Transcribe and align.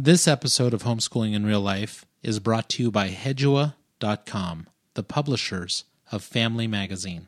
This 0.00 0.28
episode 0.28 0.74
of 0.74 0.84
Homeschooling 0.84 1.34
in 1.34 1.44
Real 1.44 1.60
Life 1.60 2.06
is 2.22 2.38
brought 2.38 2.68
to 2.68 2.84
you 2.84 2.90
by 2.92 3.08
Hedua.com, 3.08 4.68
the 4.94 5.02
publishers 5.02 5.86
of 6.12 6.22
Family 6.22 6.68
Magazine. 6.68 7.26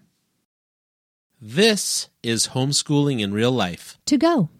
This 1.40 2.10
is 2.22 2.50
Homeschooling 2.54 3.18
in 3.18 3.34
Real 3.34 3.50
Life. 3.50 3.98
To 4.06 4.16
go. 4.16 4.50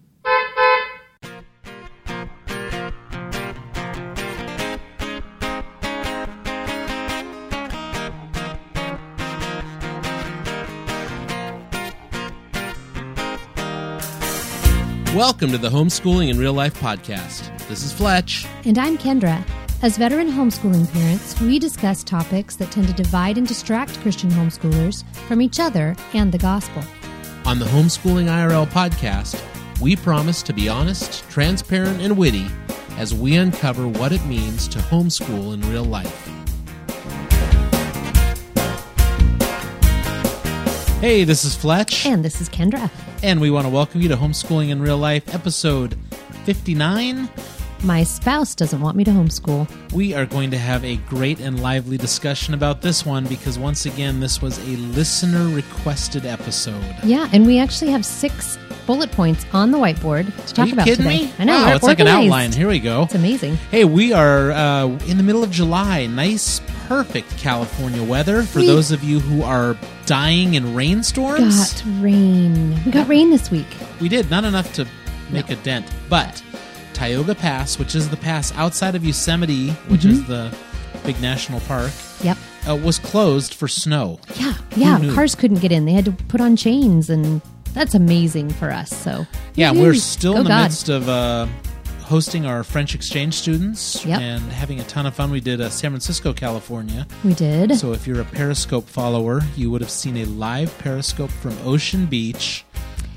Welcome 15.21 15.51
to 15.51 15.59
the 15.59 15.69
Homeschooling 15.69 16.29
in 16.29 16.39
Real 16.39 16.51
Life 16.51 16.73
podcast. 16.81 17.55
This 17.67 17.83
is 17.83 17.93
Fletch. 17.93 18.47
And 18.65 18.79
I'm 18.79 18.97
Kendra. 18.97 19.47
As 19.83 19.95
veteran 19.95 20.27
homeschooling 20.27 20.91
parents, 20.91 21.39
we 21.39 21.59
discuss 21.59 22.03
topics 22.03 22.55
that 22.55 22.71
tend 22.71 22.87
to 22.87 22.93
divide 22.93 23.37
and 23.37 23.47
distract 23.47 23.99
Christian 23.99 24.31
homeschoolers 24.31 25.03
from 25.27 25.39
each 25.39 25.59
other 25.59 25.95
and 26.15 26.31
the 26.31 26.39
gospel. 26.39 26.83
On 27.45 27.59
the 27.59 27.65
Homeschooling 27.65 28.29
IRL 28.29 28.65
podcast, 28.69 29.39
we 29.79 29.95
promise 29.95 30.41
to 30.41 30.53
be 30.53 30.67
honest, 30.67 31.23
transparent, 31.29 32.01
and 32.01 32.17
witty 32.17 32.47
as 32.97 33.13
we 33.13 33.35
uncover 33.35 33.87
what 33.87 34.11
it 34.11 34.25
means 34.25 34.67
to 34.69 34.79
homeschool 34.79 35.53
in 35.53 35.61
real 35.71 35.85
life. 35.85 36.27
Hey, 40.99 41.25
this 41.25 41.45
is 41.45 41.55
Fletch. 41.55 42.07
And 42.07 42.25
this 42.25 42.41
is 42.41 42.49
Kendra. 42.49 42.89
And 43.23 43.39
we 43.39 43.51
want 43.51 43.67
to 43.67 43.69
welcome 43.69 44.01
you 44.01 44.09
to 44.09 44.15
Homeschooling 44.15 44.69
in 44.69 44.81
Real 44.81 44.97
Life, 44.97 45.35
episode 45.35 45.95
59. 46.45 47.29
My 47.83 48.01
spouse 48.01 48.55
doesn't 48.55 48.81
want 48.81 48.97
me 48.97 49.03
to 49.03 49.11
homeschool. 49.11 49.69
We 49.91 50.15
are 50.15 50.25
going 50.25 50.49
to 50.49 50.57
have 50.57 50.83
a 50.83 50.95
great 50.97 51.39
and 51.39 51.61
lively 51.61 51.97
discussion 51.97 52.55
about 52.55 52.81
this 52.81 53.05
one 53.05 53.27
because, 53.27 53.59
once 53.59 53.85
again, 53.85 54.19
this 54.19 54.41
was 54.41 54.57
a 54.57 54.77
listener 54.77 55.45
requested 55.55 56.25
episode. 56.25 56.83
Yeah, 57.03 57.29
and 57.31 57.45
we 57.45 57.59
actually 57.59 57.91
have 57.91 58.07
six 58.07 58.57
bullet 58.85 59.11
points 59.11 59.45
on 59.53 59.71
the 59.71 59.77
whiteboard 59.77 60.25
to 60.47 60.53
talk 60.53 60.65
Are 60.65 60.67
you 60.67 60.73
about 60.73 60.85
kidding 60.87 61.05
today. 61.05 61.25
me? 61.25 61.33
I 61.39 61.43
know. 61.45 61.53
Wow, 61.63 61.75
it's 61.75 61.83
like 61.83 61.99
an 61.99 62.07
outline. 62.07 62.51
Here 62.51 62.67
we 62.67 62.79
go. 62.79 63.03
It's 63.03 63.15
amazing. 63.15 63.55
Hey, 63.71 63.85
we 63.85 64.13
are 64.13 64.51
uh, 64.51 64.85
in 65.07 65.17
the 65.17 65.23
middle 65.23 65.43
of 65.43 65.51
July. 65.51 66.05
Nice, 66.07 66.59
perfect 66.87 67.37
California 67.37 68.03
weather 68.03 68.43
for 68.43 68.59
We- 68.59 68.67
those 68.67 68.91
of 68.91 69.03
you 69.03 69.19
who 69.19 69.43
are 69.43 69.77
dying 70.05 70.55
in 70.55 70.73
rainstorms. 70.75 71.81
Got 71.81 72.03
rain. 72.03 72.79
We 72.85 72.91
got 72.91 73.07
rain 73.07 73.29
this 73.29 73.49
week. 73.51 73.67
We 73.99 74.09
did 74.09 74.29
not 74.29 74.43
enough 74.43 74.71
to 74.73 74.85
make 75.29 75.49
a 75.49 75.55
dent, 75.57 75.85
but 76.09 76.43
Tioga 76.93 77.33
Pass, 77.35 77.79
which 77.79 77.95
is 77.95 78.09
the 78.09 78.17
pass 78.17 78.53
outside 78.55 78.95
of 78.95 79.05
Yosemite, 79.05 79.69
which 79.87 80.03
is 80.05 80.19
Mm-hmm. 80.21 80.31
the 80.31 80.55
big 81.03 81.19
national 81.21 81.59
park, 81.61 81.91
Yep. 82.21 82.37
uh, 82.69 82.75
was 82.75 82.99
closed 82.99 83.53
for 83.55 83.67
snow. 83.67 84.19
Yeah. 84.35 84.53
Yeah. 84.75 85.13
Cars 85.15 85.33
couldn't 85.33 85.59
get 85.61 85.71
in. 85.71 85.85
They 85.85 85.93
had 85.93 86.05
to 86.05 86.11
put 86.11 86.41
on 86.41 86.55
chains, 86.55 87.09
and 87.09 87.41
that's 87.73 87.95
amazing 87.95 88.49
for 88.49 88.71
us. 88.71 88.89
So 88.89 89.25
Yeah, 89.55 89.71
woo-hoo. 89.71 89.83
we're 89.83 89.93
still 89.95 90.33
Go 90.33 90.37
in 90.39 90.43
the 90.45 90.49
God. 90.49 90.63
midst 90.63 90.89
of 90.89 91.07
uh, 91.09 91.47
hosting 92.03 92.45
our 92.45 92.63
French 92.63 92.93
exchange 92.95 93.33
students 93.35 94.05
Yep. 94.05 94.19
and 94.19 94.41
having 94.51 94.79
a 94.79 94.83
ton 94.83 95.05
of 95.05 95.15
fun. 95.15 95.31
We 95.31 95.39
did 95.39 95.61
uh, 95.61 95.69
San 95.69 95.91
Francisco, 95.91 96.33
California. 96.33 97.07
We 97.23 97.33
did. 97.33 97.75
So 97.77 97.93
if 97.93 98.05
you're 98.05 98.21
a 98.21 98.25
Periscope 98.25 98.87
follower, 98.87 99.41
you 99.55 99.71
would 99.71 99.81
have 99.81 99.89
seen 99.91 100.17
a 100.17 100.25
live 100.25 100.77
Periscope 100.79 101.29
from 101.31 101.57
Ocean 101.63 102.05
Beach, 102.05 102.65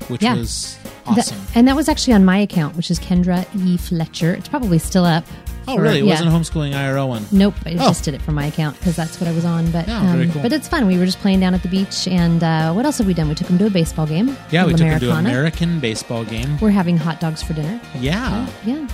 which 0.09 0.23
Yeah. 0.23 0.35
was 0.35 0.77
That- 1.07 1.19
awesome. 1.19 1.39
and 1.55 1.67
that 1.69 1.77
was 1.77 1.89
actually 1.89 2.13
on 2.15 2.25
my 2.25 2.39
account, 2.39 2.77
which 2.77 2.91
is 2.91 2.99
Kendra 3.01 3.45
E. 3.67 3.77
Fletcher. 3.77 4.33
It's 4.35 4.49
probably 4.49 4.79
still 4.79 5.05
up. 5.05 5.25
Oh, 5.69 5.77
for- 5.77 5.83
really? 5.83 6.01
It 6.01 6.05
yeah. 6.05 6.11
wasn't 6.13 6.31
a 6.31 6.33
homeschooling 6.33 6.73
IRL 6.73 7.09
one. 7.09 7.27
Nope, 7.33 7.55
I 7.67 7.73
Oh. 7.73 7.89
just 7.89 8.05
did 8.05 8.15
it 8.15 8.23
for 8.23 8.33
my 8.33 8.47
account 8.47 8.79
because 8.79 8.97
that's 8.97 9.21
what 9.21 9.29
I 9.29 9.33
was 9.33 9.45
on. 9.45 9.71
But 9.71 9.89
um, 9.89 10.09
Oh, 10.09 10.13
very 10.13 10.29
cool. 10.29 10.43
but 10.43 10.53
it's 10.53 10.69
fun. 10.69 10.87
We 10.87 10.99
were 10.99 11.07
just 11.07 11.21
playing 11.21 11.41
down 11.41 11.55
at 11.55 11.63
the 11.63 11.69
beach, 11.69 12.07
and 12.09 12.43
uh, 12.43 12.73
what 12.73 12.85
else 12.85 12.99
have 12.99 13.07
we 13.07 13.15
done? 13.15 13.29
We 13.29 13.35
took 13.35 13.49
them 13.49 13.59
to 13.59 13.67
a 13.67 13.71
baseball 13.71 14.07
game. 14.07 14.37
Yeah, 14.51 14.67
we 14.67 14.73
took 14.73 14.87
him 14.87 15.01
to 15.01 15.13
an 15.13 15.27
American 15.27 15.81
baseball 15.81 16.25
game. 16.25 16.59
We're 16.61 16.71
having 16.71 16.97
hot 16.97 17.21
dogs 17.21 17.43
for 17.43 17.53
dinner. 17.55 17.81
Yeah. 17.99 18.47
Yeah, 18.65 18.87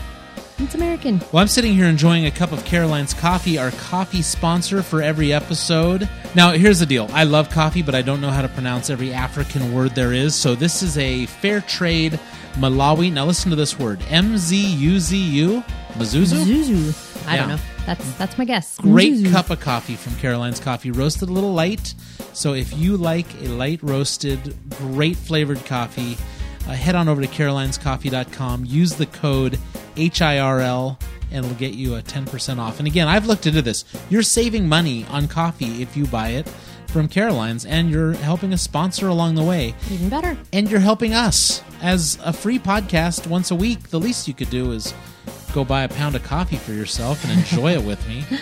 it's 0.58 0.74
American. 0.74 1.20
Well, 1.32 1.40
I'm 1.40 1.48
sitting 1.48 1.74
here 1.74 1.86
enjoying 1.86 2.26
a 2.26 2.30
cup 2.30 2.52
of 2.52 2.64
Caroline's 2.64 3.14
coffee, 3.14 3.56
our 3.58 3.70
coffee 3.72 4.22
sponsor 4.22 4.82
for 4.82 5.00
every 5.02 5.32
episode. 5.32 6.08
Now, 6.34 6.52
here's 6.52 6.78
the 6.80 6.86
deal 6.86 7.08
I 7.12 7.24
love 7.24 7.50
coffee, 7.50 7.82
but 7.82 7.94
I 7.94 8.02
don't 8.02 8.20
know 8.20 8.30
how 8.30 8.42
to 8.42 8.48
pronounce 8.48 8.90
every 8.90 9.12
African 9.12 9.72
word 9.74 9.94
there 9.94 10.12
is. 10.12 10.34
So, 10.34 10.54
this 10.54 10.82
is 10.82 10.96
a 10.98 11.26
fair 11.26 11.60
trade 11.62 12.18
Malawi. 12.54 13.12
Now, 13.12 13.24
listen 13.26 13.50
to 13.50 13.56
this 13.56 13.78
word 13.78 14.00
M 14.10 14.36
Z 14.36 14.56
U 14.56 15.00
Z 15.00 15.16
U. 15.16 15.64
Mazuzu? 15.94 16.44
Zuzu. 16.44 17.26
I 17.28 17.36
don't 17.36 17.48
know. 17.48 17.58
That's 17.86 18.12
that's 18.14 18.38
my 18.38 18.44
guess. 18.44 18.78
Great 18.78 19.24
cup 19.26 19.50
of 19.50 19.60
coffee 19.60 19.96
from 19.96 20.14
Caroline's 20.16 20.60
Coffee, 20.60 20.90
roasted 20.90 21.28
a 21.28 21.32
little 21.32 21.52
light. 21.52 21.94
So 22.32 22.54
if 22.54 22.76
you 22.76 22.96
like 22.96 23.26
a 23.42 23.48
light 23.48 23.82
roasted, 23.82 24.56
great 24.70 25.16
flavored 25.16 25.64
coffee, 25.66 26.16
uh, 26.68 26.72
head 26.72 26.94
on 26.94 27.08
over 27.08 27.20
to 27.20 27.28
carolinescoffee.com. 27.28 28.64
Use 28.64 28.94
the 28.94 29.06
code 29.06 29.58
HIRL 29.96 30.98
and 31.32 31.44
it'll 31.44 31.56
get 31.56 31.74
you 31.74 31.96
a 31.96 32.02
10% 32.02 32.58
off. 32.58 32.78
And 32.78 32.88
again, 32.88 33.08
I've 33.08 33.26
looked 33.26 33.46
into 33.46 33.62
this. 33.62 33.84
You're 34.08 34.22
saving 34.22 34.68
money 34.68 35.04
on 35.06 35.28
coffee 35.28 35.82
if 35.82 35.96
you 35.96 36.06
buy 36.06 36.30
it 36.30 36.48
from 36.88 37.08
Caroline's 37.08 37.64
and 37.64 37.90
you're 37.90 38.12
helping 38.14 38.52
a 38.52 38.58
sponsor 38.58 39.08
along 39.08 39.36
the 39.36 39.44
way. 39.44 39.74
Even 39.90 40.08
better. 40.08 40.36
And 40.52 40.70
you're 40.70 40.80
helping 40.80 41.14
us 41.14 41.62
as 41.80 42.18
a 42.24 42.32
free 42.32 42.58
podcast 42.58 43.26
once 43.26 43.50
a 43.50 43.54
week. 43.54 43.90
The 43.90 44.00
least 44.00 44.26
you 44.26 44.34
could 44.34 44.50
do 44.50 44.72
is 44.72 44.92
go 45.52 45.64
buy 45.64 45.82
a 45.82 45.88
pound 45.88 46.14
of 46.16 46.22
coffee 46.22 46.56
for 46.56 46.72
yourself 46.72 47.22
and 47.24 47.32
enjoy 47.38 47.72
it 47.72 47.82
with 47.82 48.06
me. 48.08 48.24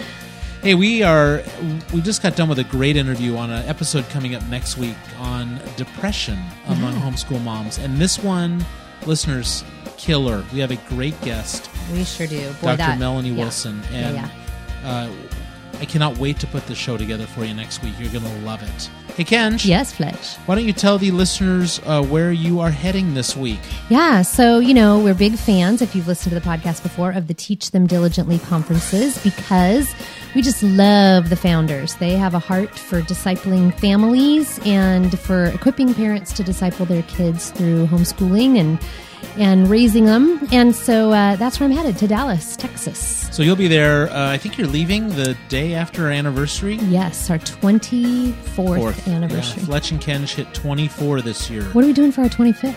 Hey, 0.61 0.75
we 0.75 1.05
are 1.05 1.41
we 1.95 2.01
just 2.01 2.21
got 2.21 2.35
done 2.35 2.49
with 2.49 2.59
a 2.59 2.65
great 2.65 2.97
interview 2.97 3.37
on 3.37 3.49
an 3.49 3.65
episode 3.69 4.09
coming 4.09 4.35
up 4.35 4.43
next 4.49 4.77
week 4.77 4.97
on 5.17 5.61
depression 5.77 6.37
among 6.67 6.95
homeschool 6.95 7.41
moms. 7.45 7.79
And 7.79 7.97
this 7.99 8.19
one, 8.19 8.67
listeners, 9.07 9.63
killer. 9.99 10.45
We 10.53 10.59
have 10.59 10.73
a 10.73 10.77
great 10.89 11.19
guest, 11.21 11.71
We 11.93 12.03
sure 12.03 12.27
do. 12.27 12.41
Boy, 12.55 12.75
Dr. 12.75 12.77
that- 12.79 12.99
Melanie 12.99 13.29
yeah. 13.31 13.39
Wilson. 13.39 13.81
Yeah, 13.93 13.99
And 13.99 14.17
yeah. 14.17 14.31
Uh, 14.85 15.11
I 15.81 15.85
cannot 15.85 16.19
wait 16.19 16.41
to 16.41 16.47
put 16.49 16.67
the 16.67 16.75
show 16.75 16.97
together 16.97 17.27
for 17.27 17.45
you 17.45 17.55
next 17.55 17.83
week. 17.83 17.95
You're 17.99 18.11
going 18.11 18.25
to 18.25 18.39
love 18.41 18.63
it. 18.63 18.91
Hey, 19.15 19.25
Ken. 19.25 19.59
Yes, 19.63 19.93
Fletch. 19.93 20.37
Why 20.47 20.55
don't 20.55 20.65
you 20.65 20.73
tell 20.73 20.99
the 20.99 21.11
listeners 21.11 21.81
uh, 21.87 22.03
where 22.05 22.31
you 22.33 22.61
are 22.61 22.71
heading 22.71 23.15
this 23.15 23.37
week? 23.37 23.61
Yeah, 23.89 24.23
so 24.23 24.59
you 24.59 24.75
know, 24.75 24.99
we're 24.99 25.15
big 25.15 25.37
fans, 25.37 25.83
if 25.83 25.95
you've 25.95 26.07
listened 26.07 26.35
to 26.35 26.41
the 26.41 26.47
podcast 26.47 26.83
before, 26.83 27.13
of 27.13 27.27
the 27.27 27.35
Teach 27.35 27.71
Them 27.71 27.87
Diligently 27.87 28.39
conferences 28.39 29.23
because 29.23 29.93
we 30.35 30.43
just 30.43 30.63
love 30.63 31.31
the 31.31 31.37
founders. 31.37 31.95
They 31.97 32.13
have 32.13 32.35
a 32.35 32.39
heart 32.39 32.79
for 32.79 33.03
discipling 33.03 33.77
families 33.79 34.61
and 34.65 35.19
for 35.19 35.47
equipping 35.47 35.95
parents 35.95 36.33
to 36.35 36.45
disciple 36.45 36.87
their 36.87 37.03
kids 37.03 37.51
through 37.51 37.87
homeschooling 37.87 38.59
and 38.59 38.79
and 39.37 39.69
raising 39.69 40.05
them. 40.05 40.47
And 40.53 40.75
so 40.75 41.11
uh, 41.13 41.37
that's 41.37 41.59
where 41.59 41.69
I'm 41.69 41.75
headed 41.75 41.99
to 41.99 42.09
Dallas, 42.09 42.57
Texas. 42.57 43.18
So 43.39 43.45
you'll 43.45 43.55
be 43.55 43.69
there. 43.69 44.11
Uh, 44.11 44.33
I 44.33 44.37
think 44.37 44.59
you're 44.59 44.67
leaving 44.67 45.11
the 45.11 45.37
day 45.49 45.75
after 45.75 46.07
our 46.07 46.11
anniversary. 46.11 46.75
Yes, 46.75 47.31
our 47.31 47.39
24th 47.39 48.35
Fourth 48.35 49.07
anniversary. 49.07 49.61
Yeah, 49.61 49.67
Fletch 49.67 49.93
and 49.93 50.01
Ken 50.01 50.25
hit 50.25 50.53
24 50.55 51.23
this 51.23 51.49
year. 51.49 51.63
What 51.67 51.85
are 51.85 51.87
we 51.87 51.93
doing 51.93 52.11
for 52.11 52.23
our 52.23 52.29
25th? 52.29 52.75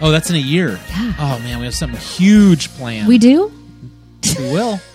Oh, 0.00 0.12
that's 0.12 0.30
in 0.30 0.36
a 0.36 0.38
year. 0.38 0.78
Yeah. 0.90 1.14
Oh 1.18 1.40
man, 1.40 1.58
we 1.58 1.64
have 1.64 1.74
something 1.74 1.98
huge 1.98 2.68
planned. 2.74 3.08
We 3.08 3.18
do? 3.18 3.52
We 4.38 4.52
will. 4.52 4.78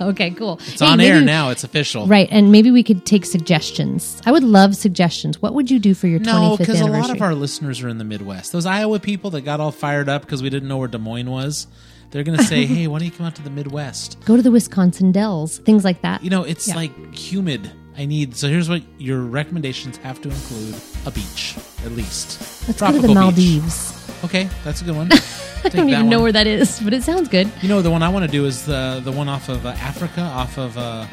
Okay, 0.00 0.30
cool. 0.30 0.58
It's 0.68 0.82
on 0.82 1.00
air 1.00 1.20
now. 1.20 1.50
It's 1.50 1.64
official. 1.64 2.06
Right, 2.06 2.28
and 2.30 2.50
maybe 2.50 2.70
we 2.70 2.82
could 2.82 3.04
take 3.04 3.24
suggestions. 3.24 4.20
I 4.26 4.32
would 4.32 4.42
love 4.42 4.74
suggestions. 4.74 5.40
What 5.40 5.54
would 5.54 5.70
you 5.70 5.78
do 5.78 5.94
for 5.94 6.06
your 6.06 6.18
No, 6.18 6.56
25th 6.56 6.58
because 6.58 6.80
a 6.80 6.86
lot 6.86 7.10
of 7.10 7.20
our 7.22 7.34
listeners 7.34 7.82
are 7.82 7.88
in 7.88 7.98
the 7.98 8.04
Midwest. 8.04 8.52
Those 8.52 8.66
Iowa 8.66 8.98
people 9.00 9.30
that 9.30 9.42
got 9.42 9.60
all 9.60 9.72
fired 9.72 10.08
up 10.08 10.22
because 10.22 10.42
we 10.42 10.50
didn't 10.50 10.68
know 10.68 10.78
where 10.78 10.88
Des 10.88 10.98
Moines 10.98 11.30
was, 11.30 11.66
they're 12.10 12.24
going 12.24 12.38
to 12.38 12.44
say, 12.44 12.66
"Hey, 12.66 12.86
why 12.86 12.98
don't 12.98 13.06
you 13.06 13.12
come 13.12 13.26
out 13.26 13.34
to 13.36 13.42
the 13.42 13.50
Midwest?" 13.50 14.18
Go 14.24 14.36
to 14.36 14.42
the 14.42 14.50
Wisconsin 14.50 15.12
Dells, 15.12 15.58
things 15.58 15.84
like 15.84 16.02
that. 16.02 16.22
You 16.24 16.30
know, 16.30 16.42
it's 16.44 16.68
Yeah. 16.68 16.76
like 16.76 17.14
humid. 17.14 17.70
I 17.96 18.06
need. 18.06 18.36
So 18.36 18.48
here's 18.48 18.68
what 18.68 18.82
your 18.98 19.20
recommendations 19.20 19.96
have 19.98 20.20
to 20.22 20.30
include: 20.30 20.74
a 21.06 21.10
beach, 21.10 21.56
at 21.84 21.92
least. 21.92 22.40
Let's 22.68 22.80
go 22.80 22.92
to 22.92 22.92
the 23.00 23.08
Tropical 23.08 23.08
beach. 23.08 23.14
Maldives. 23.62 23.96
Okay, 24.24 24.48
that's 24.64 24.80
a 24.82 24.84
good 24.84 24.96
one. 24.96 25.08
I 25.64 25.68
don't 25.68 25.88
even 25.90 26.08
know 26.08 26.20
where 26.22 26.32
that 26.32 26.46
is, 26.46 26.80
but 26.80 26.94
it 26.94 27.02
sounds 27.02 27.28
good. 27.28 27.50
You 27.62 27.68
know, 27.68 27.82
the 27.82 27.90
one 27.90 28.02
I 28.02 28.08
want 28.08 28.24
to 28.24 28.30
do 28.30 28.46
is 28.46 28.64
the 28.64 29.00
the 29.04 29.12
one 29.12 29.28
off 29.28 29.48
of 29.48 29.66
uh, 29.66 29.70
Africa, 29.70 30.20
off 30.22 30.56
of 30.58 30.76
uh, 30.78 31.06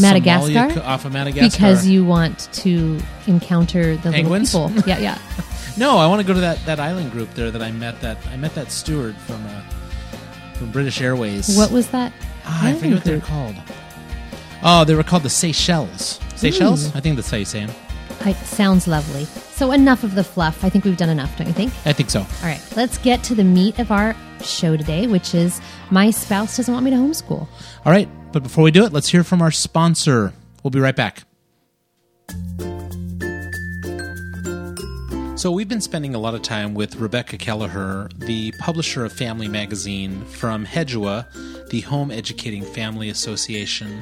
Madagascar? 0.00 0.52
Somalia, 0.80 0.84
off 0.84 1.04
of 1.04 1.12
Madagascar. 1.12 1.50
Because 1.50 1.86
you 1.86 2.04
want 2.04 2.48
to 2.54 2.98
encounter 3.26 3.96
the 3.96 4.10
Penguins? 4.10 4.54
little 4.54 4.70
people. 4.70 4.88
Yeah, 4.88 4.98
yeah. 4.98 5.18
no, 5.76 5.98
I 5.98 6.06
want 6.06 6.20
to 6.20 6.26
go 6.26 6.34
to 6.34 6.40
that, 6.40 6.64
that 6.66 6.80
island 6.80 7.12
group 7.12 7.32
there 7.34 7.50
that 7.50 7.62
I 7.62 7.70
met. 7.70 8.00
That 8.00 8.18
I 8.32 8.36
met 8.36 8.54
that 8.54 8.70
steward 8.72 9.16
from 9.16 9.44
uh, 9.46 9.62
from 10.54 10.70
British 10.70 11.00
Airways. 11.00 11.56
What 11.56 11.70
was 11.70 11.88
that? 11.90 12.12
Ah, 12.44 12.66
I 12.68 12.74
forget 12.74 12.94
what 12.94 13.04
they're 13.04 13.20
called. 13.20 13.56
Oh, 14.62 14.84
they 14.84 14.94
were 14.94 15.02
called 15.02 15.22
the 15.22 15.30
Seychelles. 15.30 16.20
Seychelles? 16.36 16.88
Ooh. 16.88 16.98
I 16.98 17.00
think 17.00 17.16
that's 17.16 17.30
how 17.30 17.36
you 17.36 17.44
say 17.44 17.66
them. 17.66 17.74
It 18.24 18.36
sounds 18.36 18.86
lovely. 18.86 19.24
So 19.24 19.72
enough 19.72 20.04
of 20.04 20.14
the 20.14 20.22
fluff. 20.22 20.64
I 20.64 20.68
think 20.68 20.84
we've 20.84 20.96
done 20.96 21.08
enough, 21.08 21.36
don't 21.36 21.48
you 21.48 21.52
think? 21.52 21.72
I 21.84 21.92
think 21.92 22.10
so. 22.10 22.20
All 22.20 22.26
right, 22.42 22.62
let's 22.76 22.98
get 22.98 23.24
to 23.24 23.34
the 23.34 23.42
meat 23.44 23.78
of 23.80 23.90
our 23.90 24.14
show 24.42 24.76
today, 24.76 25.08
which 25.08 25.34
is 25.34 25.60
my 25.90 26.10
spouse 26.10 26.56
doesn't 26.56 26.72
want 26.72 26.84
me 26.84 26.90
to 26.92 26.96
homeschool. 26.96 27.48
All 27.84 27.92
right, 27.92 28.08
but 28.32 28.42
before 28.42 28.62
we 28.62 28.70
do 28.70 28.84
it, 28.84 28.92
let's 28.92 29.08
hear 29.08 29.24
from 29.24 29.42
our 29.42 29.50
sponsor. 29.50 30.32
We'll 30.62 30.70
be 30.70 30.80
right 30.80 30.94
back. 30.94 31.24
So, 35.42 35.50
we've 35.50 35.68
been 35.68 35.80
spending 35.80 36.14
a 36.14 36.20
lot 36.20 36.36
of 36.36 36.42
time 36.42 36.72
with 36.72 36.94
Rebecca 36.94 37.36
Kelleher, 37.36 38.08
the 38.16 38.52
publisher 38.60 39.04
of 39.04 39.12
Family 39.12 39.48
Magazine 39.48 40.24
from 40.26 40.64
HEDUA, 40.64 41.68
the 41.68 41.80
Home 41.80 42.12
Educating 42.12 42.62
Family 42.62 43.08
Association. 43.08 44.00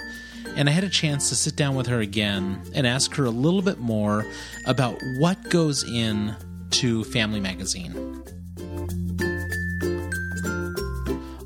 And 0.55 0.69
I 0.69 0.73
had 0.73 0.85
a 0.85 0.91
chance 0.91 1.31
to 1.31 1.35
sit 1.35 1.57
down 1.57 1.77
with 1.77 1.87
her 1.87 2.01
again 2.01 2.61
and 2.75 2.87
ask 2.87 3.15
her 3.15 3.25
a 3.25 3.31
little 3.31 3.63
bit 3.63 3.79
more 3.79 4.27
about 4.67 5.01
what 5.19 5.43
goes 5.49 5.83
in 5.83 6.37
to 6.73 7.05
Family 7.05 7.41
Magazine. 7.41 8.23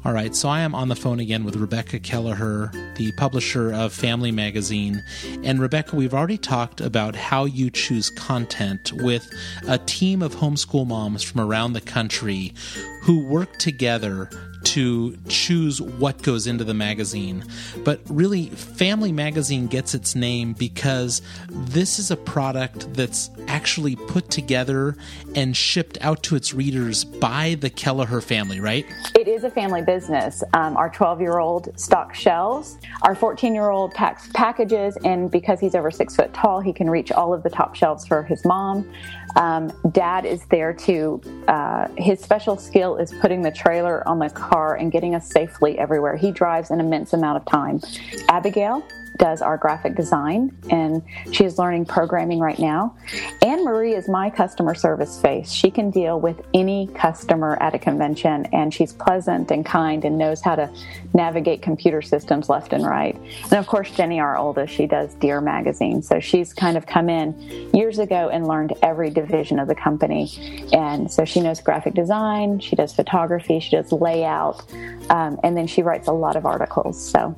All 0.05 0.13
right, 0.13 0.37
so 0.37 0.51
I 0.51 0.61
am 0.61 0.75
on 0.75 0.89
the 0.89 0.97
phone 0.97 1.19
again 1.19 1.45
with 1.45 1.57
Rebecca 1.57 1.99
Kelleher, 1.99 2.71
the 2.97 3.13
publisher 3.13 3.73
of 3.73 3.91
Family 3.95 4.31
Magazine. 4.31 5.03
And 5.43 5.59
Rebecca, 5.59 5.97
we've 5.97 6.13
already 6.13 6.37
talked 6.37 6.83
about 6.83 7.17
how 7.17 7.47
you 7.47 7.71
choose 7.71 8.11
content 8.11 8.93
with 8.93 9.27
a 9.67 9.79
team 9.79 10.21
of 10.21 10.35
homeschool 10.35 10.87
moms 10.87 11.23
from 11.23 11.41
around 11.41 11.73
the 11.73 11.81
country 11.81 12.53
who 13.01 13.25
work 13.25 13.57
together 13.57 14.29
to 14.65 15.17
choose 15.29 15.81
what 15.81 16.23
goes 16.23 16.47
into 16.47 16.65
the 16.65 16.75
magazine. 16.75 17.45
But 17.85 18.01
really, 18.09 18.47
Family 18.49 19.13
Magazine 19.13 19.67
gets 19.67 19.95
its 19.95 20.15
name 20.15 20.53
because 20.53 21.23
this 21.49 21.99
is 21.99 22.11
a 22.11 22.17
product 22.17 22.93
that's 22.95 23.31
actually 23.49 23.97
put 23.97 24.31
together 24.31 24.97
and 25.35 25.57
shipped 25.57 25.99
out 26.01 26.23
to 26.25 26.37
its 26.37 26.55
readers 26.55 27.05
by 27.05 27.57
the 27.61 27.71
Kelleher 27.71 28.21
family, 28.21 28.61
right? 28.61 28.87
It 29.15 29.29
is 29.29 29.45
a 29.45 29.51
family 29.51 29.83
business. 29.83 30.43
Um, 30.55 30.77
our 30.77 30.91
12 30.91 31.21
year 31.21 31.39
old 31.39 31.79
stocks 31.79 32.19
shelves, 32.19 32.79
our 33.03 33.15
14 33.15 33.55
year 33.55 33.71
old 33.71 33.93
packs 33.95 34.29
packages, 34.35 34.97
and 35.05 35.31
because 35.31 35.61
he's 35.61 35.75
over 35.75 35.91
six 35.91 36.17
foot 36.17 36.33
tall, 36.33 36.61
he 36.61 36.73
can 36.73 36.89
reach 36.89 37.13
all 37.13 37.35
of 37.35 37.43
the 37.43 37.51
top 37.51 37.75
shelves 37.75 38.07
for 38.07 38.23
his 38.23 38.45
mom. 38.45 38.91
Um, 39.37 39.73
Dad 39.91 40.25
is 40.25 40.45
there 40.47 40.73
to, 40.73 41.21
uh, 41.49 41.89
his 41.99 42.21
special 42.21 42.57
skill 42.57 42.97
is 42.97 43.13
putting 43.21 43.43
the 43.43 43.51
trailer 43.51 44.07
on 44.09 44.21
the 44.21 44.31
car 44.31 44.54
and 44.55 44.93
getting 44.93 45.15
us 45.15 45.29
safely 45.29 45.79
everywhere. 45.79 46.17
He 46.17 46.31
drives 46.31 46.71
an 46.71 46.81
immense 46.81 47.13
amount 47.13 47.37
of 47.37 47.45
time. 47.45 47.81
Abigail 48.29 48.87
does 49.17 49.43
our 49.43 49.57
graphic 49.57 49.95
design 49.95 50.57
and 50.71 51.03
she 51.33 51.45
is 51.45 51.59
learning 51.59 51.85
programming 51.87 52.41
right 52.41 52.59
now. 52.59 52.97
Anne 53.43 53.65
Marie 53.65 53.95
is 53.95 54.09
my 54.09 54.31
customer 54.31 54.75
service 54.75 55.21
face. 55.21 55.51
She 55.51 55.71
can 55.71 55.91
deal 55.91 56.21
with 56.21 56.45
any 56.53 56.89
customer 56.95 57.57
at 57.63 57.75
a 57.75 57.79
convention 57.79 58.47
and 58.53 58.73
she's 58.75 58.93
pleasant 58.93 59.51
and 59.51 59.65
kind 59.65 60.05
and 60.05 60.19
knows 60.19 60.41
how 60.41 60.57
to 60.57 60.71
navigate 61.13 61.63
computer 61.63 62.03
systems 62.03 62.49
left 62.49 62.73
and 62.73 62.85
right. 62.85 63.17
And 63.45 63.55
of 63.55 63.67
course, 63.67 63.91
Jenny, 63.91 64.21
our 64.21 64.37
oldest, 64.37 64.75
she 64.75 64.87
does 64.87 65.15
Dear 65.15 65.41
Magazine. 65.41 66.03
So 66.03 66.19
she's 66.21 66.53
kind 66.53 66.77
of 66.77 66.87
come 66.87 67.09
in 67.09 67.71
years 67.73 67.99
ago 67.99 68.31
and 68.31 68.49
learned 68.49 68.75
every 68.83 69.11
division 69.11 69.59
of 69.59 69.69
the 69.69 69.75
company. 69.75 70.69
And 70.73 71.11
so 71.11 71.25
she 71.25 71.41
knows 71.41 71.61
graphic 71.61 71.95
design, 71.95 72.59
she 72.61 72.77
does 72.77 72.93
photography, 72.93 73.61
she 73.61 73.71
does 73.71 73.93
layout, 73.93 74.65
um, 75.11 75.39
and 75.43 75.57
then 75.57 75.67
she 75.67 75.83
writes 75.83 76.09
a 76.09 76.13
lot 76.13 76.37
of 76.37 76.47
articles. 76.47 77.01
So 77.01 77.37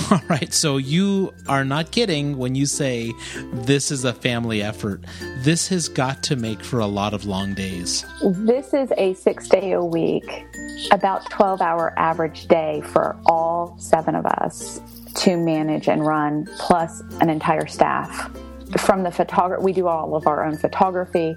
All 0.10 0.20
right, 0.28 0.52
so 0.52 0.76
you 0.76 1.32
are 1.46 1.64
not 1.64 1.90
kidding 1.92 2.36
when 2.36 2.54
you 2.54 2.66
say 2.66 3.12
this 3.52 3.90
is 3.90 4.04
a 4.04 4.12
family 4.12 4.62
effort. 4.62 5.00
This 5.38 5.68
has 5.68 5.88
got 5.88 6.22
to 6.24 6.36
make 6.36 6.64
for 6.64 6.80
a 6.80 6.86
lot 6.86 7.14
of 7.14 7.26
long 7.26 7.54
days. 7.54 8.04
This 8.22 8.74
is 8.74 8.92
a 8.96 9.14
six 9.14 9.48
day 9.48 9.72
a 9.72 9.84
week, 9.84 10.46
about 10.90 11.30
12 11.30 11.60
hour 11.60 11.96
average 11.98 12.48
day 12.48 12.82
for 12.86 13.16
all 13.26 13.76
seven 13.78 14.14
of 14.14 14.26
us 14.26 14.80
to 15.16 15.36
manage 15.36 15.88
and 15.88 16.04
run, 16.04 16.48
plus 16.58 17.02
an 17.20 17.30
entire 17.30 17.66
staff. 17.66 18.30
From 18.78 19.04
the 19.04 19.12
photography, 19.12 19.62
we 19.62 19.72
do 19.72 19.86
all 19.86 20.16
of 20.16 20.26
our 20.26 20.44
own 20.44 20.56
photography. 20.56 21.36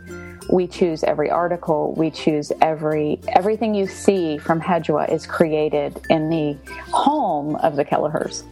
We 0.49 0.67
choose 0.67 1.03
every 1.03 1.29
article. 1.29 1.93
We 1.95 2.11
choose 2.11 2.51
every 2.61 3.19
everything 3.35 3.75
you 3.75 3.87
see 3.87 4.37
from 4.37 4.61
HEDUA 4.61 5.11
is 5.11 5.25
created 5.25 5.99
in 6.09 6.29
the 6.29 6.57
home 6.91 7.55
of 7.57 7.75
the 7.75 7.85
Kellehers. 7.85 8.43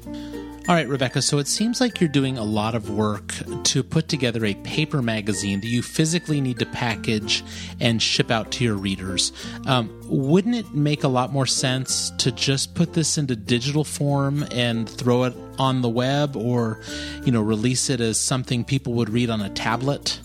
All 0.68 0.74
right, 0.74 0.88
Rebecca, 0.88 1.21
so 1.21 1.38
it 1.38 1.47
seems 1.47 1.80
like 1.80 2.01
you're 2.01 2.09
doing 2.09 2.39
a 2.39 2.44
lot 2.44 2.74
of 2.74 2.89
work 2.89 3.36
to 3.65 3.83
put 3.83 4.07
together 4.07 4.44
a 4.45 4.56
paper 4.56 5.03
magazine 5.03 5.62
that 5.62 5.68
you 5.68 5.83
physically 5.83 6.42
need 6.42 6.57
to 6.57 6.65
package 6.65 7.44
and 7.80 8.01
ship 8.01 8.31
out 8.31 8.51
to 8.53 8.63
your 8.63 8.74
readers. 8.74 9.31
Um, 9.68 9.95
wouldn't 10.06 10.56
it 10.56 10.74
make 10.74 11.03
a 11.03 11.07
lot 11.07 11.31
more 11.31 11.45
sense 11.45 12.09
to 12.18 12.31
just 12.31 12.74
put 12.74 12.94
this 12.94 13.19
into 13.19 13.36
digital 13.36 13.83
form 13.83 14.44
and 14.50 14.89
throw 14.89 15.25
it 15.25 15.36
on 15.59 15.83
the 15.83 15.89
web 15.89 16.36
or, 16.36 16.80
you 17.24 17.31
know, 17.31 17.41
release 17.41 17.91
it 17.91 18.01
as 18.01 18.19
something 18.19 18.65
people 18.65 18.94
would 18.94 19.09
read 19.09 19.30
on 19.30 19.41
a 19.41 19.50
tablet? 19.50 20.19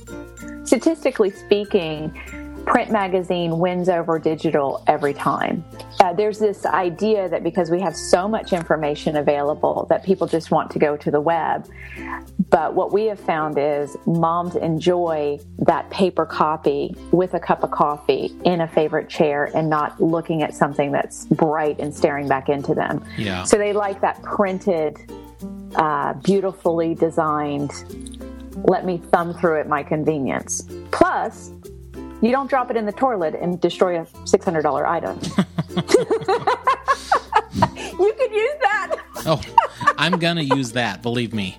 Statistically 0.65 1.31
speaking, 1.31 2.13
print 2.67 2.91
magazine 2.91 3.59
wins 3.59 3.89
over 3.89 4.19
digital 4.19 4.83
every 4.87 5.15
time. 5.15 5.65
Uh, 5.99 6.13
there's 6.13 6.39
this 6.39 6.65
idea 6.67 7.29
that 7.29 7.43
because 7.43 7.71
we 7.71 7.81
have 7.81 7.97
so 7.97 8.29
much 8.29 8.53
information 8.53 9.17
available 9.17 9.87
that 9.91 10.05
people 10.05 10.27
just 10.27 10.51
want 10.51 10.71
to 10.71 10.79
go 10.79 10.97
to 10.97 11.11
the 11.11 11.21
web. 11.21 11.69
But 12.49 12.75
what 12.75 12.93
we 12.93 13.05
have 13.07 13.21
found 13.21 13.59
is 13.59 13.97
moms 14.07 14.57
enjoy 14.57 15.39
that 15.59 15.89
paper 15.91 16.27
copy 16.27 16.95
with 17.13 17.35
a 17.35 17.41
cup 17.41 17.63
of 17.63 17.71
coffee 17.71 18.35
in 18.45 18.61
a 18.61 18.69
favorite 18.69 19.09
chair 19.09 19.51
and 19.55 19.69
not 19.69 20.01
looking 20.01 20.43
at 20.43 20.55
something 20.55 20.91
that's 20.93 21.27
bright 21.27 21.79
and 21.79 21.95
staring 21.95 22.29
back 22.29 22.49
into 22.49 22.75
them. 22.75 23.05
Yeah. 23.17 23.45
So 23.45 23.57
they 23.57 23.73
like 23.73 24.01
that 24.01 24.23
printed, 24.23 24.99
uh, 25.77 26.15
beautifully 26.15 26.95
designed, 26.95 27.71
let 28.65 28.85
me 28.85 28.99
thumb 28.99 29.35
through 29.35 29.61
at 29.61 29.69
my 29.69 29.83
convenience. 29.83 30.67
Plus, 30.91 31.53
you 32.23 32.31
don't 32.31 32.51
drop 32.51 32.71
it 32.71 32.77
in 32.77 32.87
the 32.87 32.93
toilet 32.93 33.35
and 33.35 33.61
destroy 33.61 34.01
a 34.01 34.05
$600 34.05 34.87
item. 34.87 35.19
you 37.99 38.13
could 38.13 38.33
use 38.33 38.55
that. 38.61 38.97
Oh, 39.27 39.41
I'm 39.97 40.19
going 40.19 40.37
to 40.37 40.45
use 40.45 40.73
that, 40.73 41.03
believe 41.03 41.33
me. 41.33 41.57